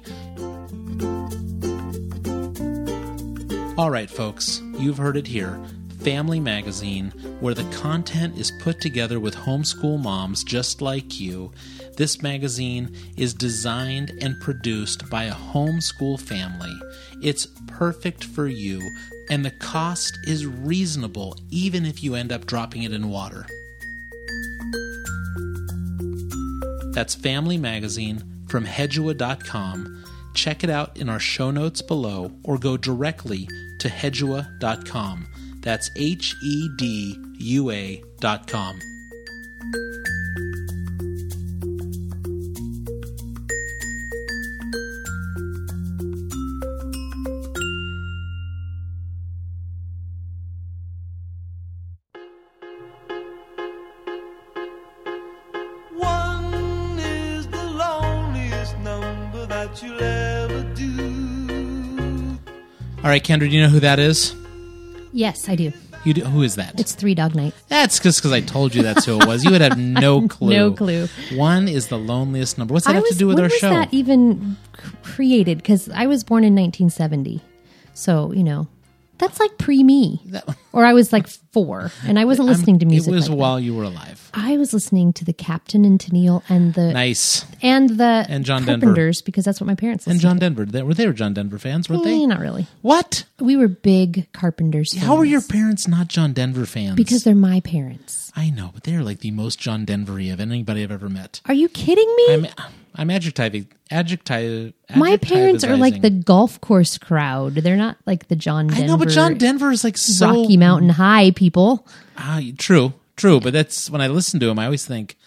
All 3.78 3.90
right, 3.90 4.10
folks, 4.10 4.62
you've 4.78 4.98
heard 4.98 5.18
it 5.18 5.26
here. 5.26 5.60
Family 6.02 6.40
Magazine, 6.40 7.12
where 7.40 7.54
the 7.54 7.64
content 7.76 8.38
is 8.38 8.52
put 8.52 8.82
together 8.82 9.20
with 9.20 9.36
homeschool 9.36 10.02
moms 10.02 10.44
just 10.44 10.82
like 10.82 11.20
you. 11.20 11.52
This 11.98 12.22
magazine 12.22 12.96
is 13.18 13.34
designed 13.34 14.12
and 14.22 14.40
produced 14.40 15.10
by 15.10 15.26
a 15.26 15.34
homeschool 15.34 16.20
family. 16.20 16.74
It's 17.22 17.48
perfect 17.68 18.24
for 18.24 18.48
you, 18.48 18.82
and 19.30 19.46
the 19.46 19.52
cost 19.52 20.18
is 20.26 20.46
reasonable 20.46 21.36
even 21.50 21.86
if 21.86 22.04
you 22.04 22.16
end 22.16 22.32
up 22.32 22.46
dropping 22.46 22.84
it 22.84 22.94
in 22.94 23.10
water. 23.10 23.46
That's 26.94 27.16
Family 27.16 27.58
Magazine 27.58 28.24
from 28.48 28.66
hedua.com. 28.66 30.04
Check 30.34 30.64
it 30.64 30.70
out 30.70 30.98
in 30.98 31.10
our 31.10 31.20
show 31.20 31.52
notes 31.52 31.82
below 31.82 32.32
or 32.44 32.58
go 32.58 32.78
directly 32.78 33.48
to 33.80 33.88
hedua.com. 33.90 35.28
That's 35.62 35.90
H 35.96 36.36
E 36.44 36.70
D 36.78 37.18
U 37.40 37.72
A.com. 37.72 38.80
right, 63.12 63.24
Kendra, 63.24 63.42
do 63.42 63.48
you 63.48 63.62
know 63.62 63.68
who 63.68 63.82
that 63.82 64.00
is? 64.00 64.34
Yes, 65.12 65.50
I 65.50 65.56
do. 65.56 65.74
You 66.06 66.14
do, 66.14 66.24
who 66.24 66.42
is 66.44 66.56
that? 66.56 66.80
It's 66.80 66.96
Three 66.96 67.14
Dog 67.14 67.36
Night. 67.36 67.54
That's 67.68 68.00
just 68.00 68.20
because 68.20 68.32
I 68.32 68.40
told 68.40 68.74
you 68.74 68.82
that's 68.82 69.06
who 69.06 69.20
it 69.20 69.28
was. 69.28 69.44
You 69.44 69.52
would 69.52 69.62
have 69.62 69.78
no 69.78 70.28
clue. 70.28 70.50
No 70.50 70.72
clue. 70.72 71.08
One 71.34 71.68
is 71.68 71.90
the 71.90 71.98
loneliest 71.98 72.58
number. 72.58 72.74
What's 72.74 72.86
that 72.86 72.92
I 72.92 72.96
have 72.96 73.04
was, 73.04 73.12
to 73.12 73.18
do 73.18 73.28
with 73.28 73.38
our 73.38 73.44
was 73.44 73.54
show? 73.54 73.70
that 73.70 73.94
even 73.94 74.58
created? 75.04 75.58
Because 75.58 75.90
I 75.90 76.08
was 76.08 76.24
born 76.24 76.44
in 76.44 76.56
1970. 76.56 77.42
So, 77.94 78.32
you 78.32 78.44
know, 78.44 78.68
That's 79.22 79.40
like 79.40 79.58
pre 79.60 79.84
me, 79.84 80.20
or 80.74 80.84
I 80.84 80.94
was 80.94 81.14
like 81.14 81.28
four, 81.28 81.92
and 82.06 82.18
I 82.20 82.26
wasn't 82.26 82.48
listening 82.48 82.80
to 82.80 82.86
music. 82.86 83.12
It 83.12 83.16
was 83.16 83.30
like 83.30 83.38
that. 83.38 83.42
while 83.42 83.60
you 83.60 83.76
were 83.76 83.84
alive. 83.84 84.30
I 84.34 84.58
was 84.58 84.74
listening 84.74 85.14
to 85.14 85.24
the 85.24 85.32
Captain 85.34 85.86
and 85.86 86.00
Tennille 86.00 86.42
and 86.50 86.74
the 86.74 86.92
Nice. 86.92 87.46
and 87.62 87.92
the 87.92 88.26
And 88.28 88.44
John 88.44 88.66
Denver. 88.66 89.12
Because 89.24 89.46
that's 89.46 89.62
what 89.62 89.68
my 89.68 89.76
parents 89.76 90.08
And 90.08 90.20
John 90.20 90.40
Denver. 90.40 90.66
They 90.66 90.82
were 90.82 90.94
they 90.94 91.06
were 91.06 91.14
John 91.14 91.34
Denver 91.34 91.60
fans, 91.60 91.88
weren't 91.90 92.04
to. 92.04 92.10
Eh, 92.10 92.18
they? 92.20 92.26
not 92.26 92.40
really. 92.40 92.68
What? 92.82 93.26
We 93.40 93.56
were 93.56 93.68
big 93.68 94.28
Carpenters. 94.34 94.98
How 94.98 95.16
were 95.16 95.26
your 95.26 95.42
parents 95.42 95.88
not 95.88 96.08
John 96.08 96.34
Denver 96.34 96.66
fans? 96.66 96.96
Because 96.96 97.24
they're 97.24 97.36
my 97.36 97.60
parents. 97.60 98.32
I 98.36 98.50
know, 98.50 98.72
but 98.74 98.84
they're 98.84 99.04
like 99.04 99.20
the 99.20 99.32
most 99.32 99.60
John 99.60 99.86
Denvery 99.86 100.30
of 100.30 100.40
anybody 100.40 100.84
I've 100.84 100.92
ever 100.92 101.10
met. 101.10 101.42
Are 101.46 101.54
you 101.54 101.70
kidding 101.70 102.12
me? 102.16 102.34
I'm 102.34 102.48
I'm 103.02 103.10
adjectiving 103.10 103.68
adjective. 103.90 104.74
my 104.96 105.18
parents 105.18 105.64
are 105.64 105.76
like 105.76 106.02
the 106.04 106.12
golf 106.12 106.62
course 106.62 107.00
crowd. 107.00 107.56
They're 107.56 107.76
not 107.76 107.98
like 108.06 108.28
the 108.28 108.36
John 108.36 108.68
Denver. 108.68 108.84
I 108.84 108.86
know, 108.86 108.96
but 108.96 109.10
John 109.10 109.40
Denver 109.40 109.72
is 109.72 109.84
like 109.84 109.98
so 109.98 110.28
Rocky 110.30 110.56
Mountain 110.56 110.90
High 110.90 111.32
people. 111.32 111.88
Ah, 112.16 112.42
true, 112.60 112.94
true. 113.16 113.40
But 113.40 113.54
that's 113.54 113.90
when 113.90 114.02
I 114.02 114.08
listen 114.08 114.40
to 114.42 114.50
him, 114.50 114.60
I 114.60 114.66
always 114.66 114.86
think 114.86 115.18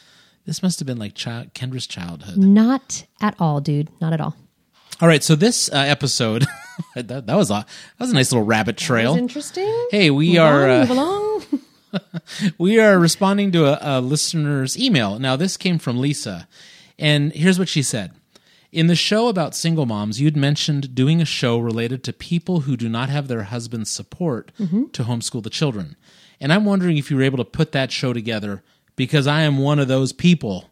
this 0.47 0.63
must 0.63 0.79
have 0.79 0.87
been 0.87 1.01
like 1.01 1.15
child, 1.15 1.53
Kendra's 1.53 1.89
childhood. 1.89 2.37
Not 2.37 3.07
at 3.21 3.35
all, 3.41 3.61
dude. 3.61 3.89
Not 4.01 4.13
at 4.13 4.21
all. 4.21 4.37
All 5.01 5.09
right, 5.09 5.25
so 5.25 5.35
this 5.35 5.69
uh, 5.73 5.77
episode 5.79 6.47
that, 6.95 7.27
that 7.27 7.37
was 7.37 7.51
a 7.51 7.55
that 7.55 7.67
was 7.99 8.13
a 8.13 8.15
nice 8.15 8.31
little 8.31 8.47
rabbit 8.47 8.77
trail. 8.77 9.17
interesting. 9.17 9.89
Hey, 9.91 10.11
we 10.13 10.35
Move 10.35 10.39
are 10.39 10.63
on, 10.63 10.71
uh, 10.71 10.81
move 10.81 10.91
along. 10.91 11.45
we 12.59 12.79
are 12.79 13.01
responding 13.01 13.51
to 13.51 13.65
a, 13.67 13.99
a 13.99 14.01
listener's 14.01 14.79
email. 14.79 15.19
Now, 15.19 15.35
this 15.35 15.57
came 15.57 15.81
from 15.81 15.99
Lisa, 15.99 16.47
and 16.99 17.33
here's 17.33 17.59
what 17.59 17.69
she 17.69 17.83
said. 17.83 18.13
In 18.73 18.89
the 18.89 18.97
show 18.97 19.29
about 19.29 19.55
single 19.55 19.87
moms, 19.87 20.21
you'd 20.21 20.37
mentioned 20.37 20.97
doing 20.97 21.21
a 21.21 21.25
show 21.25 21.59
related 21.59 22.03
to 22.05 22.13
people 22.13 22.61
who 22.61 22.77
do 22.77 22.89
not 22.89 23.09
have 23.09 23.29
their 23.29 23.45
husband's 23.45 23.91
support 23.91 24.51
to 24.93 25.05
homeschool 25.05 25.43
the 25.45 25.51
children. 25.51 25.97
And 26.41 26.53
I'm 26.53 26.65
wondering 26.65 26.97
if 26.97 27.09
you 27.11 27.17
were 27.17 27.23
able 27.23 27.39
to 27.39 27.45
put 27.45 27.71
that 27.73 27.93
show 27.93 28.13
together 28.13 28.65
because 28.97 29.29
I 29.29 29.43
am 29.43 29.59
one 29.59 29.79
of 29.79 29.87
those 29.89 30.13
people. 30.13 30.71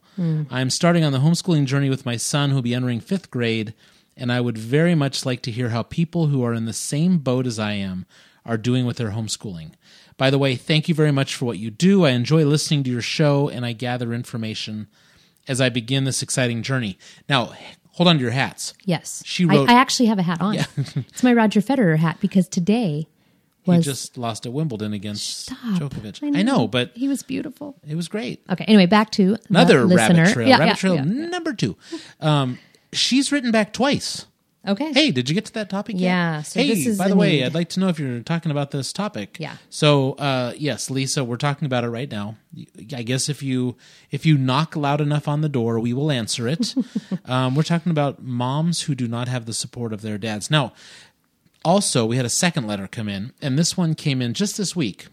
I'm 0.50 0.68
starting 0.70 1.04
on 1.04 1.12
the 1.12 1.20
homeschooling 1.20 1.64
journey 1.66 1.88
with 1.90 2.04
my 2.04 2.16
son 2.16 2.50
who'll 2.50 2.60
be 2.60 2.74
entering 2.74 3.00
fifth 3.00 3.30
grade, 3.30 3.72
and 4.16 4.30
I 4.32 4.40
would 4.40 4.58
very 4.58 4.94
much 4.96 5.24
like 5.24 5.40
to 5.42 5.50
hear 5.52 5.70
how 5.70 5.84
people 5.84 6.26
who 6.26 6.42
are 6.44 6.52
in 6.54 6.66
the 6.66 6.72
same 6.72 7.18
boat 7.18 7.46
as 7.46 7.58
I 7.58 7.72
am 7.74 8.04
are 8.44 8.58
doing 8.58 8.84
with 8.84 8.96
their 8.96 9.12
homeschooling. 9.12 9.72
By 10.18 10.28
the 10.30 10.38
way, 10.38 10.56
thank 10.56 10.88
you 10.88 10.94
very 10.94 11.12
much 11.12 11.34
for 11.34 11.46
what 11.46 11.58
you 11.58 11.70
do. 11.70 12.04
I 12.04 12.10
enjoy 12.10 12.44
listening 12.44 12.82
to 12.84 12.90
your 12.90 13.00
show 13.00 13.48
and 13.48 13.64
I 13.64 13.72
gather 13.72 14.12
information 14.12 14.88
as 15.48 15.60
I 15.60 15.68
begin 15.68 16.04
this 16.04 16.22
exciting 16.22 16.62
journey. 16.62 16.98
Now, 17.28 17.52
hold 17.92 18.08
on 18.08 18.16
to 18.16 18.22
your 18.22 18.30
hats. 18.30 18.74
Yes. 18.84 19.22
She 19.26 19.44
I- 19.44 19.54
wrote- 19.54 19.68
I, 19.68 19.74
actually 19.74 20.06
have 20.06 20.18
a 20.18 20.22
hat 20.22 20.40
on. 20.40 20.54
it's 20.76 21.22
my 21.22 21.32
Roger 21.32 21.60
Federer 21.60 21.96
hat 21.98 22.18
because 22.20 22.48
today 22.48 23.06
He 23.62 23.70
was. 23.70 23.84
just 23.84 24.16
lost 24.18 24.46
at 24.46 24.52
Wimbledon 24.52 24.92
against 24.92 25.42
Stop. 25.46 25.58
Djokovic. 25.80 26.36
I 26.36 26.42
know. 26.42 26.66
but 26.68 26.92
he 26.94 27.08
was 27.08 27.22
beautiful. 27.22 27.76
it 27.86 27.94
was 27.96 28.08
great. 28.08 28.42
Okay. 28.50 28.64
Anyway, 28.64 28.86
back 28.86 29.10
to 29.12 29.32
the 29.36 29.40
Another 29.50 29.84
listener. 29.84 30.22
rabbit 30.22 30.32
trail. 30.34 30.48
Yeah, 30.48 30.58
rabbit 30.58 30.66
yeah, 30.70 30.74
trail 30.74 30.94
yeah. 30.96 31.02
number 31.04 31.52
two. 31.52 31.76
Um, 32.20 32.58
she's 32.92 33.30
written 33.32 33.50
back 33.50 33.72
twice. 33.72 34.26
Okay. 34.66 34.92
Hey, 34.92 35.10
did 35.10 35.28
you 35.28 35.34
get 35.34 35.44
to 35.46 35.52
that 35.54 35.68
topic 35.70 35.96
yet? 35.98 36.06
Yeah, 36.06 36.42
so 36.42 36.60
hey, 36.60 36.96
by 36.96 37.08
the 37.08 37.16
way, 37.16 37.38
need. 37.38 37.44
I'd 37.46 37.54
like 37.54 37.70
to 37.70 37.80
know 37.80 37.88
if 37.88 37.98
you're 37.98 38.20
talking 38.20 38.52
about 38.52 38.70
this 38.70 38.92
topic. 38.92 39.36
Yeah. 39.40 39.56
So, 39.70 40.12
uh, 40.12 40.52
yes, 40.56 40.88
Lisa, 40.88 41.24
we're 41.24 41.36
talking 41.36 41.66
about 41.66 41.82
it 41.82 41.88
right 41.88 42.08
now. 42.08 42.36
I 42.94 43.02
guess 43.02 43.28
if 43.28 43.42
you 43.42 43.76
if 44.12 44.24
you 44.24 44.38
knock 44.38 44.76
loud 44.76 45.00
enough 45.00 45.26
on 45.26 45.40
the 45.40 45.48
door, 45.48 45.80
we 45.80 45.92
will 45.92 46.12
answer 46.12 46.46
it. 46.46 46.74
um, 47.24 47.56
we're 47.56 47.64
talking 47.64 47.90
about 47.90 48.22
moms 48.22 48.82
who 48.82 48.94
do 48.94 49.08
not 49.08 49.26
have 49.26 49.46
the 49.46 49.52
support 49.52 49.92
of 49.92 50.00
their 50.00 50.16
dads. 50.16 50.48
Now, 50.48 50.72
also, 51.64 52.06
we 52.06 52.16
had 52.16 52.26
a 52.26 52.30
second 52.30 52.68
letter 52.68 52.86
come 52.86 53.08
in, 53.08 53.32
and 53.42 53.58
this 53.58 53.76
one 53.76 53.94
came 53.96 54.22
in 54.22 54.32
just 54.32 54.56
this 54.56 54.76
week. 54.76 55.08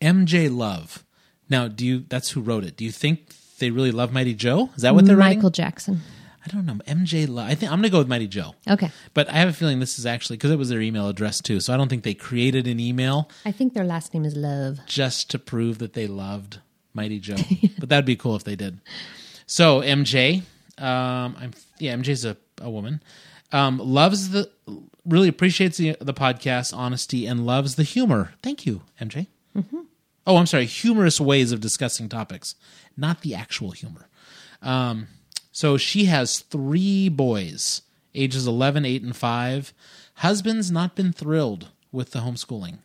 MJ 0.00 0.54
Love. 0.54 1.04
Now, 1.50 1.68
do 1.68 1.84
you? 1.84 2.04
That's 2.08 2.30
who 2.30 2.40
wrote 2.40 2.64
it. 2.64 2.78
Do 2.78 2.84
you 2.84 2.92
think 2.92 3.34
they 3.58 3.70
really 3.70 3.92
love 3.92 4.10
Mighty 4.10 4.34
Joe? 4.34 4.70
Is 4.74 4.82
that 4.82 4.94
what 4.94 5.04
they're 5.04 5.16
writing? 5.16 5.38
Michael 5.38 5.50
Jackson. 5.50 6.00
I 6.46 6.52
don't 6.52 6.64
know. 6.64 6.74
MJ 6.86 7.28
Love. 7.28 7.48
I 7.48 7.54
think 7.56 7.72
I'm 7.72 7.78
going 7.78 7.84
to 7.84 7.90
go 7.90 7.98
with 7.98 8.08
Mighty 8.08 8.28
Joe. 8.28 8.54
Okay. 8.68 8.90
But 9.14 9.28
I 9.28 9.32
have 9.32 9.48
a 9.48 9.52
feeling 9.52 9.80
this 9.80 9.98
is 9.98 10.06
actually 10.06 10.36
because 10.36 10.52
it 10.52 10.58
was 10.58 10.68
their 10.68 10.80
email 10.80 11.08
address 11.08 11.40
too. 11.40 11.58
So 11.58 11.74
I 11.74 11.76
don't 11.76 11.88
think 11.88 12.04
they 12.04 12.14
created 12.14 12.66
an 12.68 12.78
email 12.78 13.28
I 13.44 13.50
think 13.52 13.74
their 13.74 13.84
last 13.84 14.14
name 14.14 14.24
is 14.24 14.36
Love. 14.36 14.78
just 14.86 15.30
to 15.32 15.38
prove 15.38 15.78
that 15.78 15.94
they 15.94 16.06
loved 16.06 16.60
Mighty 16.94 17.18
Joe. 17.18 17.36
but 17.78 17.88
that'd 17.88 18.04
be 18.04 18.16
cool 18.16 18.36
if 18.36 18.44
they 18.44 18.54
did. 18.56 18.80
So 19.46 19.80
MJ, 19.80 20.42
um, 20.78 21.36
I'm 21.38 21.50
yeah, 21.78 21.94
MJ's 21.94 22.24
a, 22.24 22.36
a 22.60 22.70
woman. 22.70 23.02
Um, 23.52 23.78
loves 23.78 24.30
the 24.30 24.50
really 25.04 25.28
appreciates 25.28 25.78
the 25.78 25.96
the 26.00 26.14
podcast 26.14 26.76
honesty 26.76 27.26
and 27.26 27.46
loves 27.46 27.76
the 27.76 27.84
humor. 27.84 28.34
Thank 28.42 28.66
you, 28.66 28.82
MJ. 29.00 29.26
Oh, 30.26 30.36
I'm 30.36 30.46
sorry. 30.46 30.66
Humorous 30.66 31.20
ways 31.20 31.52
of 31.52 31.60
discussing 31.60 32.08
topics, 32.08 32.56
not 32.96 33.20
the 33.20 33.34
actual 33.34 33.70
humor. 33.70 34.08
Um, 34.60 35.06
so 35.56 35.78
she 35.78 36.04
has 36.04 36.40
three 36.40 37.08
boys, 37.08 37.80
ages 38.14 38.46
11, 38.46 38.84
8, 38.84 39.02
and 39.02 39.16
5. 39.16 39.72
Husband's 40.16 40.70
not 40.70 40.94
been 40.94 41.14
thrilled 41.14 41.68
with 41.90 42.10
the 42.10 42.18
homeschooling, 42.18 42.80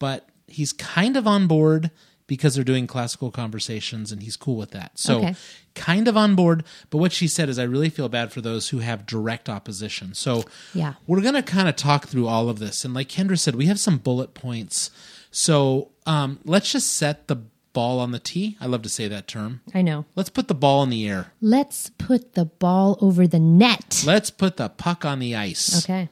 but 0.00 0.28
he's 0.48 0.72
kind 0.72 1.16
of 1.16 1.28
on 1.28 1.46
board 1.46 1.92
because 2.26 2.56
they're 2.56 2.64
doing 2.64 2.88
classical 2.88 3.30
conversations 3.30 4.10
and 4.10 4.20
he's 4.24 4.36
cool 4.36 4.56
with 4.56 4.72
that. 4.72 4.98
So, 4.98 5.18
Okay. 5.18 5.36
kind 5.76 6.08
of 6.08 6.16
on 6.16 6.34
board. 6.34 6.64
But 6.90 6.98
what 6.98 7.12
she 7.12 7.28
said 7.28 7.48
is, 7.48 7.56
I 7.56 7.62
really 7.64 7.88
feel 7.88 8.08
bad 8.08 8.32
for 8.32 8.40
those 8.40 8.70
who 8.70 8.80
have 8.80 9.06
direct 9.06 9.48
opposition. 9.48 10.12
So, 10.14 10.44
Yeah. 10.74 10.94
we're 11.06 11.20
going 11.20 11.34
to 11.34 11.42
kind 11.42 11.68
of 11.68 11.76
talk 11.76 12.08
through 12.08 12.26
all 12.26 12.48
of 12.48 12.58
this. 12.58 12.84
And 12.84 12.94
like 12.94 13.08
Kendra 13.10 13.38
said, 13.38 13.54
we 13.54 13.66
have 13.66 13.78
some 13.78 13.98
bullet 13.98 14.34
points. 14.34 14.90
So, 15.30 15.90
um, 16.04 16.40
let's 16.44 16.72
just 16.72 16.88
set 16.94 17.28
the 17.28 17.36
ball 17.72 18.00
on 18.00 18.10
the 18.10 18.18
tee. 18.18 18.56
I 18.60 18.66
love 18.66 18.82
to 18.82 18.88
say 18.88 19.08
that 19.08 19.26
term. 19.26 19.60
I 19.74 19.82
know. 19.82 20.04
Let's 20.14 20.30
put 20.30 20.48
the 20.48 20.54
ball 20.54 20.82
in 20.82 20.90
the 20.90 21.08
air. 21.08 21.32
Let's 21.40 21.90
put 21.90 22.34
the 22.34 22.44
ball 22.44 22.98
over 23.00 23.26
the 23.26 23.38
net. 23.38 24.02
Let's 24.06 24.30
put 24.30 24.56
the 24.56 24.68
puck 24.68 25.04
on 25.04 25.18
the 25.18 25.34
ice. 25.36 25.84
Okay. 25.84 26.08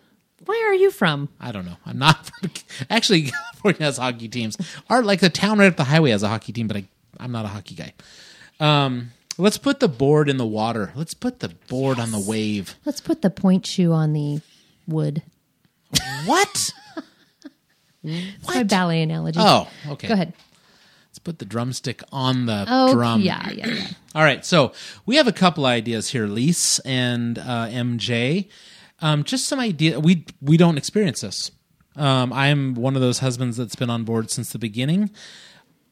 Where 0.47 0.71
are 0.71 0.75
you 0.75 0.91
from? 0.91 1.29
I 1.39 1.53
don't 1.53 1.67
know. 1.67 1.77
I'm 1.85 1.99
not 1.99 2.27
from, 2.27 2.51
actually 2.91 3.23
California 3.31 3.83
has 3.83 3.99
hockey 3.99 4.29
teams. 4.29 4.57
Our 4.89 5.03
like 5.03 5.21
the 5.21 5.31
town 5.31 5.59
right 5.59 5.67
up 5.67 5.77
the 5.77 5.85
highway 5.85 6.11
has 6.11 6.23
a 6.23 6.29
hockey 6.29 6.53
team, 6.53 6.67
but 6.67 6.77
I 6.77 6.85
I'm 7.19 7.33
not 7.33 7.45
a 7.45 7.49
hockey 7.49 7.75
guy. 7.75 7.93
Um, 8.59 9.13
let's 9.37 9.59
put 9.59 9.81
the 9.81 9.89
board 9.89 10.29
in 10.29 10.39
the 10.39 10.47
water. 10.47 10.93
Let's 10.95 11.15
put 11.15 11.41
the 11.41 11.51
board 11.69 11.99
on 11.99 12.11
the 12.13 12.19
wave. 12.21 12.77
Let's 12.85 13.01
put 13.01 13.23
the 13.23 13.31
point 13.31 13.67
shoe 13.67 13.93
on 13.93 14.13
the 14.13 14.41
wood. 14.87 15.23
What? 16.27 16.73
It's 18.03 18.49
my 18.49 18.63
ballet 18.63 19.03
analogy. 19.03 19.39
Oh, 19.39 19.69
okay. 19.91 20.09
Go 20.09 20.15
ahead. 20.15 20.33
Let's 21.11 21.19
put 21.19 21.39
the 21.41 21.45
drumstick 21.45 22.03
on 22.13 22.47
the 22.47 22.65
Oh, 22.69 22.93
drum. 22.95 23.21
yeah, 23.21 23.51
yeah, 23.51 23.67
yeah. 23.67 23.87
All 24.15 24.23
right, 24.23 24.45
so 24.45 24.73
we 25.07 25.17
have 25.17 25.27
a 25.27 25.33
couple 25.33 25.67
ideas 25.67 26.11
here, 26.11 26.27
Lise 26.27 26.81
and 26.85 27.37
uh, 27.39 27.67
MJ. 27.69 28.49
Um, 29.01 29.25
just 29.25 29.47
some 29.47 29.59
idea. 29.59 29.99
We 29.99 30.25
we 30.41 30.57
don't 30.57 30.79
experience 30.79 31.23
this. 31.23 31.51
Um, 31.97 32.33
I'm 32.33 32.75
one 32.75 32.95
of 32.95 33.03
those 33.03 33.19
husbands 33.19 33.57
that's 33.57 33.75
been 33.75 33.91
on 33.91 34.05
board 34.05 34.31
since 34.31 34.53
the 34.53 34.59
beginning. 34.59 35.11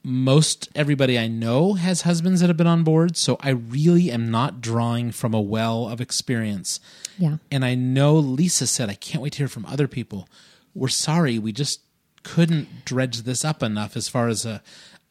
Most 0.05 0.69
everybody 0.77 1.19
I 1.19 1.27
know 1.27 1.73
has 1.75 2.03
husbands 2.03 2.41
that 2.41 2.47
have 2.47 2.57
been 2.57 2.69
on 2.69 2.85
board, 2.85 3.17
so 3.17 3.37
I 3.41 3.51
really 3.51 4.13
am 4.13 4.31
not 4.31 4.61
drawing 4.61 5.11
from 5.11 5.35
a 5.35 5.41
well 5.41 5.89
of 5.89 6.01
experience. 6.01 6.79
Yeah. 7.19 7.39
And 7.51 7.65
I 7.65 7.75
know 7.75 8.15
Lisa 8.15 8.67
said, 8.69 8.89
I 8.89 8.95
can't 8.95 9.21
wait 9.23 9.33
to 9.33 9.39
hear 9.39 9.49
from 9.49 9.67
other 9.67 9.89
people. 9.89 10.29
We're 10.75 10.89
sorry, 10.89 11.39
we 11.41 11.51
just 11.53 11.81
couldn't 12.23 12.85
dredge 12.85 13.23
this 13.23 13.45
up 13.45 13.63
enough 13.63 13.97
as 13.97 14.09
far 14.09 14.29
as 14.29 14.47
a, 14.47 14.63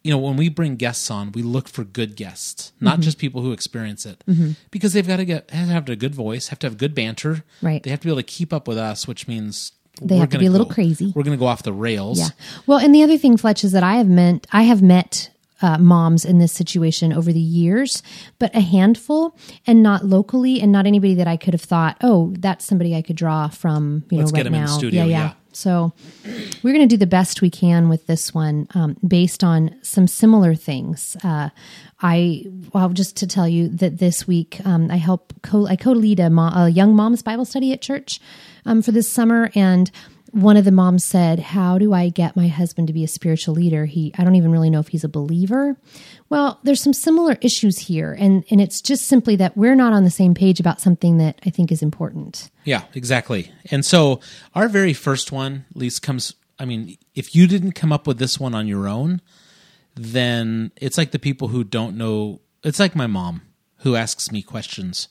you 0.04 0.12
know, 0.12 0.18
when 0.18 0.38
we 0.38 0.48
bring 0.50 0.76
guests 0.78 1.12
on, 1.12 1.32
we 1.34 1.42
look 1.42 1.68
for 1.68 1.84
good 1.84 2.16
guests, 2.16 2.72
not 2.80 2.94
Mm-hmm. 2.96 3.02
just 3.02 3.18
people 3.18 3.42
who 3.42 3.52
experience 3.52 4.06
it, 4.06 4.24
because 4.72 4.94
they've 4.94 5.08
got 5.08 5.18
to 5.18 5.26
get 5.26 5.50
have 5.52 5.68
to 5.68 5.74
have 5.74 5.90
a 5.90 5.96
good 5.96 6.16
voice, 6.16 6.48
have 6.50 6.60
to 6.60 6.68
have 6.68 6.78
good 6.78 6.96
banter, 6.96 7.44
Right. 7.62 7.82
They 7.84 7.90
have 7.90 8.00
to 8.02 8.06
be 8.06 8.12
able 8.12 8.20
to 8.22 8.24
keep 8.24 8.54
up 8.54 8.68
with 8.68 8.78
us, 8.78 9.08
which 9.08 9.28
means 9.28 9.74
They 10.02 10.16
we're 10.16 10.22
have 10.22 10.30
to 10.30 10.40
be 10.40 10.46
a 10.46 10.52
little 10.52 10.68
go- 10.68 10.74
crazy. 10.74 11.12
We're 11.16 11.24
going 11.24 11.38
to 11.38 11.40
go 11.40 11.48
off 11.48 11.64
the 11.64 11.74
rails. 11.74 12.20
Yeah. 12.20 12.28
Well, 12.68 12.78
and 12.78 12.94
the 12.96 13.04
other 13.04 13.18
thing, 13.18 13.36
Fletch, 13.38 13.64
is 13.64 13.72
that 13.74 13.84
I 13.84 13.96
have 13.96 14.08
met 14.08 14.46
I 14.52 14.64
have 14.64 14.82
met 14.82 15.32
uh, 15.62 15.78
moms 15.78 16.26
in 16.26 16.40
this 16.40 16.54
situation 16.54 17.14
over 17.14 17.34
the 17.34 17.40
years, 17.40 18.04
but 18.40 18.56
a 18.56 18.62
handful, 18.62 19.38
and 19.66 19.82
not 19.82 20.06
locally, 20.06 20.62
and 20.62 20.72
not 20.72 20.86
anybody 20.86 21.16
that 21.16 21.28
I 21.28 21.38
could 21.38 21.54
have 21.54 21.62
thought, 21.62 21.98
oh, 22.02 22.34
that's 22.40 22.66
somebody 22.66 22.96
I 22.96 23.02
could 23.02 23.16
draw 23.16 23.48
from. 23.48 24.04
You 24.10 24.20
Let's 24.20 24.32
know, 24.32 24.44
get 24.44 24.52
right 24.52 24.60
now. 24.60 24.68
studio, 24.68 25.06
yeah. 25.06 25.34
So 25.54 25.92
we're 26.62 26.74
going 26.74 26.88
to 26.88 26.94
do 26.94 27.00
the 27.00 27.08
best 27.08 27.42
we 27.42 27.50
can 27.50 27.90
with 27.90 28.06
this 28.06 28.32
one, 28.32 28.68
um, 28.76 28.96
based 29.06 29.44
on 29.44 29.76
some 29.82 30.06
similar 30.06 30.54
things. 30.54 31.18
Uh, 31.24 31.50
I 32.00 32.46
well, 32.74 32.90
just 32.90 33.18
to 33.18 33.28
tell 33.28 33.48
you 33.48 33.68
that 33.70 33.98
this 33.98 34.28
week 34.28 34.62
um, 34.66 34.92
I 34.92 34.98
help 34.98 35.34
co 35.42 35.66
I 35.66 35.76
co-lead 35.76 36.20
a, 36.20 36.30
mo- 36.30 36.52
a 36.54 36.70
young 36.70 36.96
mom's 36.96 37.24
Bible 37.24 37.46
study 37.46 37.74
at 37.74 37.82
church 37.82 38.20
um, 38.68 38.84
for 38.84 38.92
this 38.92 39.10
summer, 39.10 39.50
and 39.56 39.90
one 40.32 40.58
of 40.58 40.66
the 40.66 40.72
moms 40.72 41.04
said, 41.04 41.40
"How 41.40 41.78
do 41.78 41.94
I 41.94 42.10
get 42.10 42.36
my 42.36 42.48
husband 42.48 42.88
to 42.88 42.94
be 42.94 43.04
a 43.04 43.08
spiritual 43.08 43.56
leader? 43.56 43.86
He 43.86 44.14
I 44.18 44.24
don't 44.24 44.36
even 44.36 44.52
really 44.52 44.70
know 44.70 44.80
if 44.80 44.90
he's 44.90 45.04
a 45.04 45.10
believer." 45.10 45.78
Well, 46.30 46.60
there's 46.64 46.82
some 46.82 46.94
similar 46.94 47.38
issues 47.42 47.78
here, 47.80 48.14
and 48.14 48.44
and 48.50 48.62
it's 48.62 48.82
just 48.82 49.08
simply 49.08 49.36
that 49.38 49.58
we're 49.58 49.76
not 49.76 49.94
on 49.94 50.04
the 50.04 50.12
same 50.12 50.34
page 50.34 50.60
about 50.60 50.82
something 50.82 51.18
that 51.18 51.40
I 51.46 51.50
think 51.50 51.72
is 51.72 51.82
important. 51.82 52.50
Yeah, 52.64 52.84
exactly. 52.94 53.52
And 53.72 53.86
so 53.86 54.20
our 54.56 54.68
very 54.68 54.94
first 54.94 55.32
one, 55.32 55.66
at 55.72 55.78
least, 55.78 56.02
comes 56.02 56.34
I 56.60 56.66
mean, 56.66 56.98
if 57.14 57.36
you 57.36 57.48
didn't 57.48 57.74
come 57.74 57.92
up 57.92 58.08
with 58.08 58.18
this 58.18 58.40
one 58.40 58.56
on 58.56 58.68
your 58.68 58.88
own, 58.88 59.22
then 59.96 60.72
it's 60.78 60.98
like 60.98 61.12
the 61.12 61.20
people 61.20 61.50
who 61.50 61.64
don't 61.64 61.98
know. 61.98 62.42
It's 62.64 62.80
like 62.80 62.96
my 62.96 63.08
mom 63.08 63.42
who 63.78 63.96
asks 63.96 64.32
me 64.32 64.42
questions. 64.42 65.08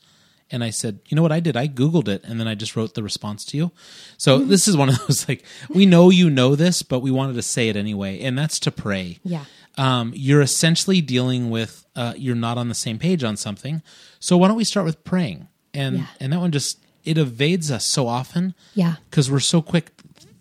And 0.50 0.62
I 0.62 0.70
said, 0.70 1.00
you 1.08 1.16
know 1.16 1.22
what 1.22 1.32
I 1.32 1.40
did? 1.40 1.56
I 1.56 1.66
Googled 1.66 2.06
it 2.06 2.22
and 2.24 2.38
then 2.38 2.46
I 2.46 2.54
just 2.54 2.76
wrote 2.76 2.94
the 2.94 3.02
response 3.02 3.44
to 3.46 3.56
you. 3.56 3.72
So 4.16 4.38
this 4.38 4.68
is 4.68 4.76
one 4.76 4.88
of 4.88 4.98
those 5.06 5.28
like, 5.28 5.42
we 5.68 5.86
know 5.86 6.08
you 6.10 6.30
know 6.30 6.54
this, 6.54 6.82
but 6.82 7.00
we 7.00 7.10
wanted 7.10 7.34
to 7.34 7.42
say 7.42 7.68
it 7.68 7.76
anyway. 7.76 8.20
And 8.20 8.38
that's 8.38 8.60
to 8.60 8.70
pray. 8.70 9.18
Yeah. 9.24 9.44
Um, 9.76 10.12
you're 10.14 10.40
essentially 10.42 11.00
dealing 11.00 11.50
with, 11.50 11.84
uh, 11.96 12.14
you're 12.16 12.36
not 12.36 12.58
on 12.58 12.68
the 12.68 12.74
same 12.76 12.98
page 12.98 13.24
on 13.24 13.36
something. 13.36 13.82
So 14.20 14.36
why 14.36 14.46
don't 14.48 14.56
we 14.56 14.64
start 14.64 14.86
with 14.86 15.02
praying? 15.02 15.48
And, 15.74 15.98
Yeah. 15.98 16.06
and 16.20 16.32
that 16.32 16.40
one 16.40 16.52
just, 16.52 16.78
it 17.04 17.18
evades 17.18 17.70
us 17.70 17.84
so 17.86 18.06
often 18.06 18.54
Yeah. 18.74 18.96
because 19.10 19.28
we're 19.30 19.40
so 19.40 19.60
quick 19.60 19.90